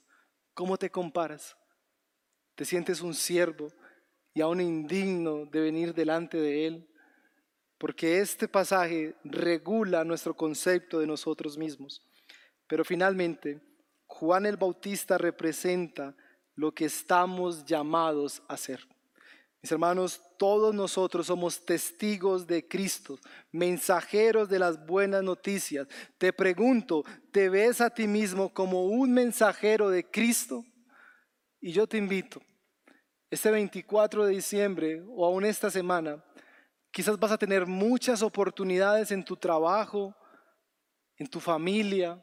¿Cómo 0.54 0.78
te 0.78 0.88
comparas? 0.88 1.54
¿Te 2.54 2.64
sientes 2.64 3.02
un 3.02 3.12
siervo 3.12 3.68
y 4.32 4.40
aún 4.40 4.62
indigno 4.62 5.44
de 5.44 5.60
venir 5.60 5.92
delante 5.92 6.38
de 6.38 6.66
Él? 6.68 6.88
Porque 7.76 8.20
este 8.20 8.48
pasaje 8.48 9.14
regula 9.24 10.04
nuestro 10.04 10.34
concepto 10.34 11.00
de 11.00 11.06
nosotros 11.06 11.58
mismos. 11.58 12.00
Pero 12.66 12.84
finalmente, 12.84 13.60
Juan 14.06 14.46
el 14.46 14.56
Bautista 14.56 15.18
representa 15.18 16.14
lo 16.54 16.72
que 16.72 16.86
estamos 16.86 17.64
llamados 17.64 18.42
a 18.48 18.54
hacer. 18.54 18.80
Mis 19.64 19.72
hermanos, 19.72 20.20
todos 20.38 20.74
nosotros 20.74 21.26
somos 21.26 21.64
testigos 21.64 22.46
de 22.46 22.68
Cristo, 22.68 23.18
mensajeros 23.50 24.48
de 24.48 24.58
las 24.58 24.84
buenas 24.84 25.22
noticias. 25.22 25.88
Te 26.18 26.34
pregunto, 26.34 27.02
¿te 27.32 27.48
ves 27.48 27.80
a 27.80 27.88
ti 27.88 28.06
mismo 28.06 28.52
como 28.52 28.84
un 28.84 29.14
mensajero 29.14 29.88
de 29.88 30.04
Cristo? 30.10 30.62
Y 31.62 31.72
yo 31.72 31.86
te 31.86 31.96
invito, 31.96 32.42
este 33.30 33.50
24 33.50 34.26
de 34.26 34.34
diciembre 34.34 35.02
o 35.08 35.24
aún 35.24 35.46
esta 35.46 35.70
semana, 35.70 36.22
quizás 36.90 37.18
vas 37.18 37.32
a 37.32 37.38
tener 37.38 37.66
muchas 37.66 38.20
oportunidades 38.20 39.10
en 39.12 39.24
tu 39.24 39.34
trabajo, 39.34 40.14
en 41.16 41.26
tu 41.26 41.40
familia, 41.40 42.22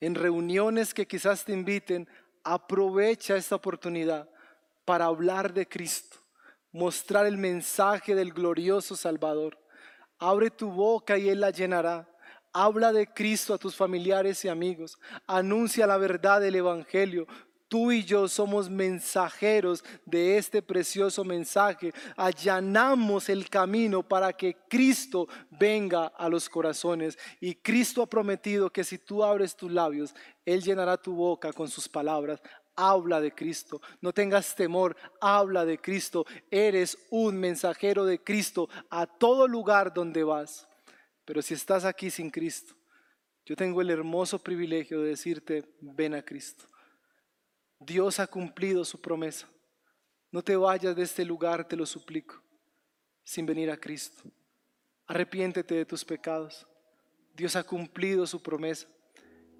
en 0.00 0.14
reuniones 0.14 0.92
que 0.92 1.06
quizás 1.06 1.44
te 1.44 1.52
inviten, 1.52 2.08
aprovecha 2.44 3.36
esta 3.36 3.56
oportunidad 3.56 4.28
para 4.84 5.06
hablar 5.06 5.52
de 5.52 5.66
Cristo, 5.66 6.18
mostrar 6.72 7.26
el 7.26 7.36
mensaje 7.36 8.14
del 8.14 8.32
glorioso 8.32 8.96
Salvador. 8.96 9.58
Abre 10.18 10.50
tu 10.50 10.70
boca 10.70 11.18
y 11.18 11.28
Él 11.28 11.40
la 11.40 11.50
llenará. 11.50 12.08
Habla 12.52 12.92
de 12.92 13.06
Cristo 13.06 13.52
a 13.52 13.58
tus 13.58 13.76
familiares 13.76 14.42
y 14.44 14.48
amigos. 14.48 14.98
Anuncia 15.26 15.86
la 15.86 15.98
verdad 15.98 16.40
del 16.40 16.54
Evangelio. 16.54 17.26
Tú 17.68 17.90
y 17.90 18.04
yo 18.04 18.28
somos 18.28 18.70
mensajeros 18.70 19.82
de 20.04 20.38
este 20.38 20.62
precioso 20.62 21.24
mensaje. 21.24 21.92
Allanamos 22.16 23.28
el 23.28 23.50
camino 23.50 24.04
para 24.04 24.32
que 24.32 24.56
Cristo 24.68 25.26
venga 25.50 26.06
a 26.06 26.28
los 26.28 26.48
corazones. 26.48 27.18
Y 27.40 27.56
Cristo 27.56 28.02
ha 28.02 28.06
prometido 28.06 28.70
que 28.70 28.84
si 28.84 28.98
tú 28.98 29.24
abres 29.24 29.56
tus 29.56 29.72
labios, 29.72 30.14
Él 30.44 30.62
llenará 30.62 30.96
tu 30.96 31.14
boca 31.14 31.52
con 31.52 31.68
sus 31.68 31.88
palabras. 31.88 32.40
Habla 32.76 33.20
de 33.20 33.32
Cristo, 33.32 33.80
no 34.00 34.12
tengas 34.12 34.54
temor, 34.54 34.96
habla 35.20 35.64
de 35.64 35.78
Cristo. 35.78 36.24
Eres 36.50 36.96
un 37.10 37.36
mensajero 37.36 38.04
de 38.04 38.22
Cristo 38.22 38.68
a 38.90 39.06
todo 39.06 39.48
lugar 39.48 39.92
donde 39.92 40.22
vas. 40.22 40.68
Pero 41.24 41.42
si 41.42 41.54
estás 41.54 41.84
aquí 41.84 42.10
sin 42.10 42.30
Cristo, 42.30 42.74
yo 43.44 43.56
tengo 43.56 43.80
el 43.80 43.90
hermoso 43.90 44.38
privilegio 44.38 45.00
de 45.00 45.08
decirte, 45.08 45.64
ven 45.80 46.14
a 46.14 46.22
Cristo. 46.22 46.64
Dios 47.78 48.20
ha 48.20 48.26
cumplido 48.26 48.84
su 48.84 49.00
promesa. 49.00 49.48
No 50.30 50.42
te 50.42 50.56
vayas 50.56 50.96
de 50.96 51.02
este 51.02 51.24
lugar, 51.24 51.66
te 51.66 51.76
lo 51.76 51.86
suplico, 51.86 52.42
sin 53.24 53.46
venir 53.46 53.70
a 53.70 53.76
Cristo. 53.76 54.24
Arrepiéntete 55.06 55.74
de 55.74 55.84
tus 55.84 56.04
pecados. 56.04 56.66
Dios 57.34 57.54
ha 57.54 57.62
cumplido 57.62 58.26
su 58.26 58.42
promesa. 58.42 58.88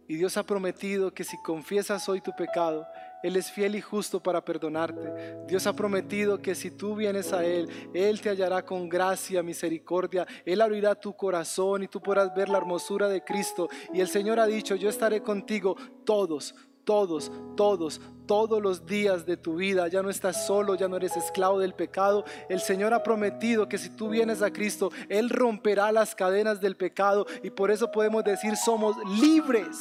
Y 0.09 0.17
Dios 0.17 0.37
ha 0.37 0.45
prometido 0.45 1.12
que 1.12 1.25
si 1.25 1.37
confiesas 1.43 2.09
hoy 2.09 2.21
tu 2.21 2.31
pecado, 2.33 2.87
Él 3.25 3.35
es 3.35 3.51
fiel 3.51 3.75
y 3.75 3.81
justo 3.81 4.23
para 4.23 4.45
perdonarte. 4.45 5.37
Dios 5.49 5.67
ha 5.67 5.73
prometido 5.73 6.41
que 6.41 6.55
si 6.55 6.71
tú 6.71 6.95
vienes 6.95 7.33
a 7.33 7.45
Él, 7.45 7.69
Él 7.93 8.21
te 8.21 8.31
hallará 8.31 8.64
con 8.64 8.89
gracia, 8.89 9.43
misericordia. 9.43 10.25
Él 10.45 10.61
abrirá 10.61 10.95
tu 10.95 11.17
corazón 11.17 11.83
y 11.83 11.89
tú 11.89 12.01
podrás 12.01 12.33
ver 12.37 12.49
la 12.49 12.59
hermosura 12.59 13.09
de 13.09 13.25
Cristo. 13.25 13.69
Y 13.93 14.01
el 14.01 14.09
Señor 14.09 14.39
ha 14.39 14.47
dicho, 14.47 14.77
yo 14.77 14.89
estaré 14.89 15.23
contigo 15.23 15.77
todos, 16.05 16.55
todos, 16.87 17.32
todos, 17.57 18.01
todos 18.26 18.62
los 18.62 18.87
días 18.87 19.26
de 19.26 19.37
tu 19.37 19.57
vida. 19.57 19.89
Ya 19.89 20.03
no 20.03 20.09
estás 20.09 20.47
solo, 20.47 20.76
ya 20.76 20.89
no 20.89 20.97
eres 20.97 21.16
esclavo 21.16 21.59
del 21.59 21.74
pecado. 21.74 22.24
El 22.49 22.61
Señor 22.61 22.95
ha 22.95 23.03
prometido 23.03 23.68
que 23.68 23.76
si 23.76 23.91
tú 23.91 24.09
vienes 24.09 24.41
a 24.41 24.53
Cristo, 24.53 24.91
Él 25.11 25.28
romperá 25.28 25.93
las 25.93 26.14
cadenas 26.14 26.61
del 26.61 26.76
pecado 26.76 27.26
y 27.43 27.51
por 27.51 27.70
eso 27.70 27.91
podemos 27.91 28.24
decir 28.24 28.57
somos 28.57 28.97
libres. 29.20 29.76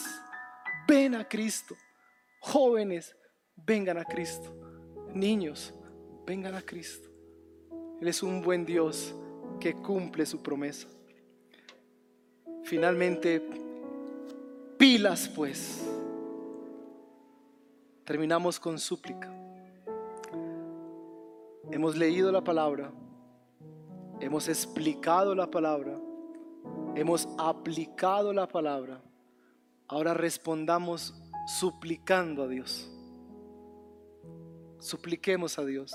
Ven 0.88 1.16
a 1.16 1.26
Cristo. 1.26 1.76
Jóvenes, 2.42 3.16
vengan 3.56 4.00
a 4.00 4.04
Cristo. 4.04 4.54
Niños, 5.14 5.74
vengan 6.26 6.56
a 6.56 6.62
Cristo. 6.62 7.08
Él 8.02 8.08
es 8.08 8.24
un 8.24 8.42
buen 8.42 8.66
Dios 8.66 9.14
que 9.60 9.74
cumple 9.74 10.26
su 10.26 10.42
promesa. 10.42 10.88
Finalmente, 12.64 13.48
pilas 14.78 15.30
pues. 15.30 15.95
Terminamos 18.06 18.60
con 18.60 18.78
súplica. 18.78 19.34
Hemos 21.72 21.98
leído 21.98 22.32
la 22.32 22.44
palabra, 22.44 22.92
hemos 24.20 24.48
explicado 24.48 25.34
la 25.34 25.50
palabra, 25.50 26.00
hemos 26.94 27.28
aplicado 27.40 28.32
la 28.32 28.48
palabra. 28.48 29.02
Ahora 29.88 30.14
respondamos 30.14 31.16
suplicando 31.48 32.44
a 32.44 32.48
Dios. 32.48 32.92
Supliquemos 34.80 35.58
a 35.58 35.66
Dios. 35.66 35.92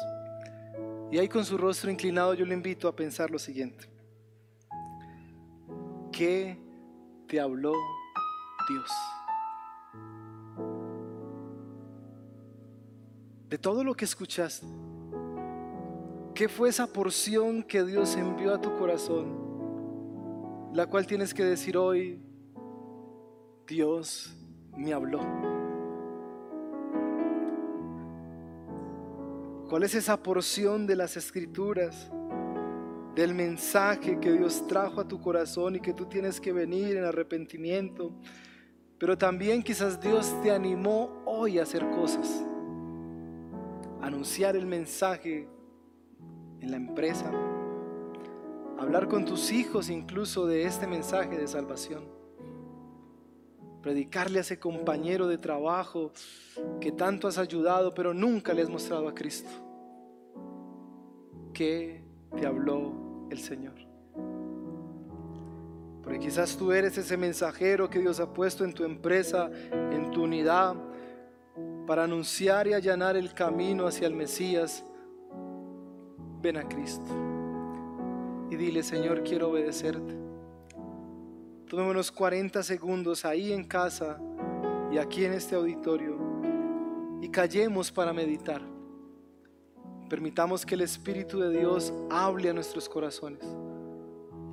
Y 1.12 1.18
ahí 1.18 1.28
con 1.28 1.44
su 1.44 1.56
rostro 1.56 1.92
inclinado 1.92 2.34
yo 2.34 2.44
le 2.44 2.54
invito 2.54 2.88
a 2.88 2.96
pensar 2.96 3.30
lo 3.30 3.38
siguiente. 3.38 3.88
¿Qué 6.10 6.58
te 7.28 7.38
habló 7.38 7.72
Dios? 8.68 8.90
De 13.50 13.58
todo 13.58 13.82
lo 13.82 13.94
que 13.96 14.04
escuchaste, 14.04 14.64
¿qué 16.36 16.48
fue 16.48 16.68
esa 16.68 16.86
porción 16.86 17.64
que 17.64 17.82
Dios 17.82 18.14
envió 18.14 18.54
a 18.54 18.60
tu 18.60 18.72
corazón? 18.78 20.70
La 20.72 20.86
cual 20.86 21.04
tienes 21.04 21.34
que 21.34 21.44
decir 21.44 21.76
hoy, 21.76 22.22
Dios 23.66 24.32
me 24.76 24.92
habló. 24.92 25.18
¿Cuál 29.68 29.82
es 29.82 29.96
esa 29.96 30.22
porción 30.22 30.86
de 30.86 30.94
las 30.94 31.16
escrituras, 31.16 32.08
del 33.16 33.34
mensaje 33.34 34.20
que 34.20 34.32
Dios 34.32 34.64
trajo 34.68 35.00
a 35.00 35.08
tu 35.08 35.20
corazón 35.20 35.74
y 35.74 35.80
que 35.80 35.92
tú 35.92 36.06
tienes 36.06 36.40
que 36.40 36.52
venir 36.52 36.96
en 36.96 37.02
arrepentimiento? 37.02 38.12
Pero 38.96 39.18
también 39.18 39.60
quizás 39.60 40.00
Dios 40.00 40.40
te 40.40 40.52
animó 40.52 41.20
hoy 41.26 41.58
a 41.58 41.64
hacer 41.64 41.84
cosas. 41.90 42.44
Anunciar 44.02 44.56
el 44.56 44.66
mensaje 44.66 45.48
en 46.60 46.70
la 46.70 46.76
empresa. 46.76 47.30
Hablar 48.78 49.08
con 49.08 49.24
tus 49.24 49.52
hijos 49.52 49.90
incluso 49.90 50.46
de 50.46 50.64
este 50.64 50.86
mensaje 50.86 51.36
de 51.36 51.46
salvación. 51.46 52.04
Predicarle 53.82 54.38
a 54.38 54.40
ese 54.42 54.58
compañero 54.58 55.26
de 55.26 55.38
trabajo 55.38 56.12
que 56.80 56.92
tanto 56.92 57.28
has 57.28 57.38
ayudado 57.38 57.94
pero 57.94 58.12
nunca 58.14 58.52
le 58.52 58.62
has 58.62 58.70
mostrado 58.70 59.08
a 59.08 59.14
Cristo. 59.14 59.50
¿Qué 61.52 62.02
te 62.36 62.46
habló 62.46 63.26
el 63.30 63.38
Señor? 63.38 63.74
Porque 66.02 66.18
quizás 66.18 66.56
tú 66.56 66.72
eres 66.72 66.96
ese 66.98 67.16
mensajero 67.16 67.88
que 67.88 68.00
Dios 68.00 68.18
ha 68.20 68.32
puesto 68.32 68.64
en 68.64 68.72
tu 68.72 68.84
empresa, 68.84 69.50
en 69.70 70.10
tu 70.10 70.24
unidad, 70.24 70.74
para 71.90 72.04
anunciar 72.04 72.68
y 72.68 72.72
allanar 72.72 73.16
el 73.16 73.34
camino 73.34 73.84
hacia 73.84 74.06
el 74.06 74.14
Mesías. 74.14 74.84
Ven 76.40 76.56
a 76.56 76.68
Cristo 76.68 77.10
y 78.48 78.54
dile, 78.54 78.84
Señor, 78.84 79.24
quiero 79.24 79.50
obedecerte. 79.50 80.14
Tomemos 81.68 81.90
unos 81.90 82.12
40 82.12 82.62
segundos 82.62 83.24
ahí 83.24 83.52
en 83.52 83.64
casa 83.64 84.20
y 84.92 84.98
aquí 84.98 85.24
en 85.24 85.32
este 85.32 85.56
auditorio 85.56 86.16
y 87.20 87.28
callemos 87.28 87.90
para 87.90 88.12
meditar. 88.12 88.62
Permitamos 90.08 90.64
que 90.64 90.76
el 90.76 90.82
Espíritu 90.82 91.40
de 91.40 91.58
Dios 91.58 91.92
hable 92.08 92.50
a 92.50 92.52
nuestros 92.52 92.88
corazones 92.88 93.42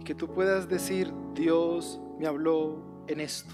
y 0.02 0.04
que 0.04 0.16
tú 0.16 0.28
puedas 0.34 0.68
decir, 0.68 1.14
Dios 1.36 2.02
me 2.18 2.26
habló 2.26 3.04
en 3.08 3.20
esto. 3.20 3.54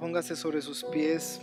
Póngase 0.00 0.36
sobre 0.36 0.62
sus 0.62 0.84
pies. 0.84 1.40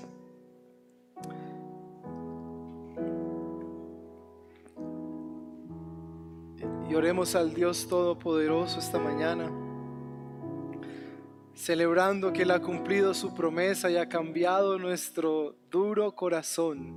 Y 6.89 6.95
oremos 6.95 7.35
al 7.35 7.53
Dios 7.53 7.87
Todopoderoso 7.87 8.79
esta 8.79 8.97
mañana, 8.97 9.51
celebrando 11.53 12.31
que 12.31 12.43
Él 12.43 12.51
ha 12.51 12.61
cumplido 12.61 13.13
su 13.13 13.33
promesa 13.33 13.89
y 13.89 13.97
ha 13.97 14.07
cambiado 14.07 14.77
nuestro 14.79 15.55
duro 15.69 16.15
corazón. 16.15 16.93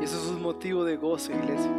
Y 0.00 0.04
eso 0.04 0.16
es 0.16 0.28
un 0.30 0.40
motivo 0.40 0.84
de 0.84 0.96
gozo, 0.96 1.32
iglesia. 1.32 1.72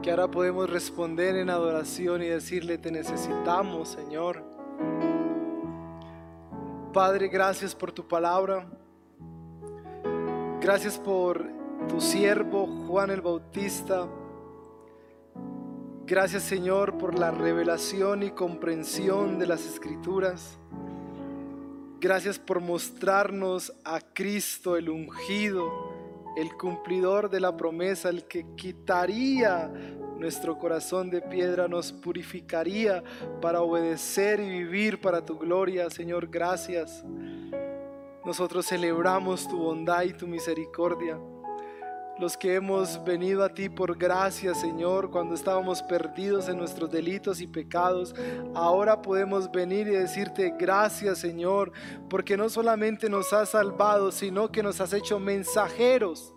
Que 0.00 0.10
ahora 0.10 0.30
podemos 0.30 0.70
responder 0.70 1.36
en 1.36 1.50
adoración 1.50 2.22
y 2.22 2.26
decirle, 2.26 2.78
te 2.78 2.90
necesitamos, 2.90 3.88
Señor. 3.88 4.44
Padre, 6.96 7.28
gracias 7.28 7.74
por 7.74 7.92
tu 7.92 8.08
palabra. 8.08 8.66
Gracias 10.62 10.96
por 10.96 11.46
tu 11.90 12.00
siervo 12.00 12.66
Juan 12.86 13.10
el 13.10 13.20
Bautista. 13.20 14.08
Gracias 16.06 16.44
Señor 16.44 16.96
por 16.96 17.18
la 17.18 17.30
revelación 17.30 18.22
y 18.22 18.30
comprensión 18.30 19.38
de 19.38 19.46
las 19.46 19.66
escrituras. 19.66 20.56
Gracias 22.00 22.38
por 22.38 22.62
mostrarnos 22.62 23.74
a 23.84 24.00
Cristo 24.00 24.78
el 24.78 24.88
ungido, 24.88 25.70
el 26.38 26.56
cumplidor 26.56 27.28
de 27.28 27.40
la 27.40 27.54
promesa, 27.58 28.08
el 28.08 28.24
que 28.24 28.46
quitaría 28.56 29.70
nuestro 30.18 30.58
corazón 30.58 31.10
de 31.10 31.20
piedra 31.20 31.68
nos 31.68 31.92
purificaría 31.92 33.02
para 33.40 33.60
obedecer 33.60 34.40
y 34.40 34.48
vivir 34.48 35.00
para 35.00 35.24
tu 35.24 35.38
gloria, 35.38 35.90
Señor, 35.90 36.28
gracias. 36.28 37.04
Nosotros 38.24 38.66
celebramos 38.66 39.46
tu 39.46 39.58
bondad 39.58 40.02
y 40.02 40.12
tu 40.12 40.26
misericordia. 40.26 41.18
Los 42.18 42.38
que 42.38 42.54
hemos 42.54 43.04
venido 43.04 43.44
a 43.44 43.50
ti 43.50 43.68
por 43.68 43.98
gracia, 43.98 44.54
Señor, 44.54 45.10
cuando 45.10 45.34
estábamos 45.34 45.82
perdidos 45.82 46.48
en 46.48 46.56
nuestros 46.56 46.90
delitos 46.90 47.42
y 47.42 47.46
pecados, 47.46 48.14
ahora 48.54 49.02
podemos 49.02 49.52
venir 49.52 49.86
y 49.86 49.90
decirte 49.90 50.54
gracias, 50.58 51.18
Señor, 51.18 51.72
porque 52.08 52.38
no 52.38 52.48
solamente 52.48 53.10
nos 53.10 53.34
has 53.34 53.50
salvado, 53.50 54.10
sino 54.10 54.50
que 54.50 54.62
nos 54.62 54.80
has 54.80 54.94
hecho 54.94 55.20
mensajeros 55.20 56.32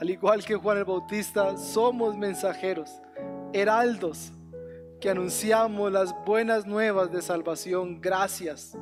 al 0.00 0.08
igual 0.08 0.42
que 0.42 0.56
Juan 0.56 0.78
el 0.78 0.86
Bautista, 0.86 1.58
somos 1.58 2.16
mensajeros, 2.16 3.02
heraldos, 3.52 4.32
que 4.98 5.10
anunciamos 5.10 5.92
las 5.92 6.14
buenas 6.24 6.66
nuevas 6.66 7.12
de 7.12 7.20
salvación. 7.20 8.00
Gracias, 8.00 8.74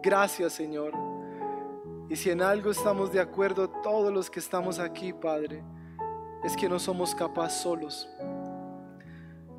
gracias 0.00 0.52
Señor. 0.52 0.92
Y 2.08 2.14
si 2.14 2.30
en 2.30 2.40
algo 2.40 2.70
estamos 2.70 3.10
de 3.12 3.18
acuerdo 3.18 3.68
todos 3.82 4.12
los 4.12 4.30
que 4.30 4.38
estamos 4.38 4.78
aquí, 4.78 5.12
Padre, 5.12 5.64
es 6.44 6.56
que 6.56 6.68
no 6.68 6.78
somos 6.78 7.16
capaces 7.16 7.60
solos. 7.60 8.08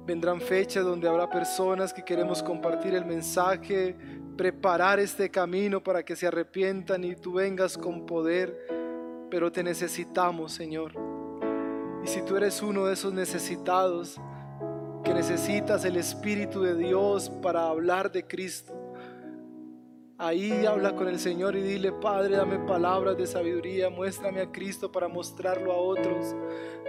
Vendrán 0.06 0.40
fechas 0.40 0.86
donde 0.86 1.10
habrá 1.10 1.30
personas 1.30 1.94
que 1.94 2.06
queremos 2.06 2.42
compartir 2.42 2.96
el 2.96 3.04
mensaje, 3.04 3.98
preparar 4.38 4.98
este 5.02 5.30
camino 5.30 5.84
para 5.84 6.04
que 6.04 6.16
se 6.16 6.26
arrepientan 6.26 7.04
y 7.04 7.18
tú 7.18 7.34
vengas 7.34 7.78
con 7.78 8.06
poder 8.06 8.79
pero 9.30 9.52
te 9.52 9.64
necesitamos, 9.64 10.54
Señor. 10.54 10.94
Y 12.04 12.08
si 12.08 12.22
tú 12.22 12.38
eres 12.38 12.62
uno 12.62 12.86
de 12.86 12.94
esos 12.94 13.14
necesitados, 13.14 14.20
que 15.04 15.14
necesitas 15.14 15.86
el 15.86 15.96
Espíritu 15.96 16.62
de 16.62 16.76
Dios 16.76 17.30
para 17.42 17.68
hablar 17.68 18.12
de 18.12 18.26
Cristo, 18.26 18.79
Ahí 20.22 20.66
habla 20.66 20.98
con 20.98 21.08
el 21.08 21.18
Señor 21.18 21.56
y 21.56 21.62
dile, 21.62 21.94
Padre, 21.94 22.36
dame 22.36 22.60
palabras 22.60 23.16
de 23.16 23.26
sabiduría, 23.26 23.90
muéstrame 23.90 24.42
a 24.42 24.52
Cristo 24.52 24.92
para 24.92 25.08
mostrarlo 25.08 25.72
a 25.72 25.78
otros. 25.78 26.36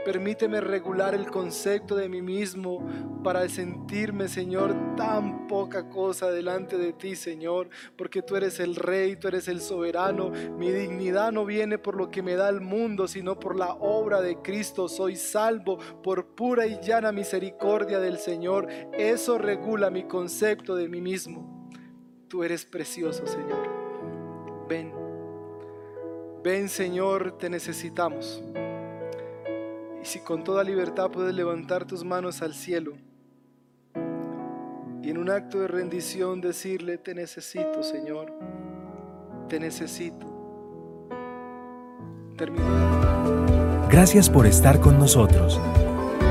Permíteme 0.05 0.61
regular 0.61 1.15
el 1.15 1.31
concepto 1.31 1.95
de 1.95 2.09
mí 2.09 2.23
mismo 2.23 2.85
para 3.23 3.49
sentirme, 3.49 4.27
Señor, 4.27 4.75
tan 4.97 5.47
poca 5.47 5.89
cosa 5.89 6.33
delante 6.33 6.77
de 6.77 6.93
ti, 6.93 7.15
Señor, 7.15 7.71
porque 7.97 8.21
tú 8.21 8.35
eres 8.35 8.59
el 8.59 8.75
Rey, 8.75 9.15
tú 9.15 9.29
eres 9.29 9.47
el 9.47 9.61
soberano. 9.61 10.31
Mi 10.59 10.73
dignidad 10.73 11.31
no 11.31 11.45
viene 11.45 11.79
por 11.79 11.95
lo 11.95 12.11
que 12.11 12.23
me 12.23 12.35
da 12.35 12.49
el 12.49 12.61
mundo, 12.61 13.07
sino 13.07 13.39
por 13.39 13.55
la 13.55 13.75
obra 13.75 14.21
de 14.21 14.39
Cristo. 14.43 14.89
Soy 14.89 15.15
salvo 15.15 15.79
por 16.03 16.35
pura 16.35 16.67
y 16.67 16.81
llana 16.81 17.13
misericordia 17.13 18.01
del 18.01 18.19
Señor. 18.19 18.67
Eso 18.93 19.39
regula 19.39 19.89
mi 19.89 20.03
concepto 20.03 20.75
de 20.75 20.89
mí 20.89 21.01
mismo. 21.01 21.60
Tú 22.31 22.45
eres 22.45 22.65
precioso, 22.65 23.27
Señor. 23.27 23.69
Ven. 24.69 24.93
Ven, 26.45 26.69
Señor, 26.69 27.37
te 27.37 27.51
necesitamos. 27.51 28.41
Y 30.01 30.05
si 30.05 30.21
con 30.21 30.45
toda 30.45 30.63
libertad 30.63 31.11
puedes 31.11 31.35
levantar 31.35 31.87
tus 31.87 32.05
manos 32.05 32.41
al 32.41 32.55
cielo 32.55 32.93
y 35.03 35.11
en 35.11 35.19
un 35.19 35.29
acto 35.29 35.59
de 35.59 35.67
rendición 35.67 36.41
decirle, 36.41 36.99
te 36.99 37.17
necesito, 37.17 37.83
Señor. 37.83 38.33
Te 39.49 39.59
necesito. 39.59 40.25
Termino. 42.37 43.89
Gracias 43.91 44.31
por 44.31 44.47
estar 44.47 44.79
con 44.79 45.01
nosotros. 45.01 45.61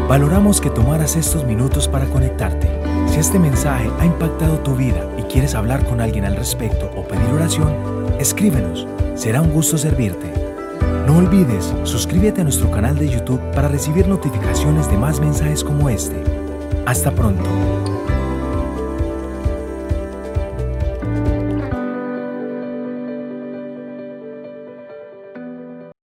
Valoramos 0.08 0.62
que 0.62 0.70
tomaras 0.70 1.18
estos 1.18 1.44
minutos 1.44 1.90
para 1.90 2.06
conectarte. 2.06 2.70
Si 3.10 3.20
este 3.20 3.38
mensaje 3.38 3.90
ha 4.00 4.06
impactado 4.06 4.60
tu 4.60 4.76
vida 4.76 5.04
quieres 5.30 5.56
hablar 5.56 5.86
con 5.86 6.02
alguien 6.02 6.26
al 6.26 6.36
respecto 6.36 6.92
o 6.96 7.04
pedir 7.04 7.32
oración, 7.32 7.74
escríbenos. 8.20 8.88
Será 9.16 9.42
un 9.42 9.52
gusto 9.52 9.78
servirte. 9.78 10.34
No 11.06 11.18
olvides, 11.18 11.74
suscríbete 11.84 12.42
a 12.42 12.44
nuestro 12.44 12.70
canal 12.72 12.98
de 12.98 13.10
YouTube 13.10 13.42
para 13.54 13.68
recibir 13.68 14.08
notificaciones 14.08 14.90
de 14.90 14.98
más 14.98 15.20
mensajes 15.20 15.64
como 15.64 15.90
este. 15.90 16.22
Hasta 16.86 17.12
pronto. 17.12 17.99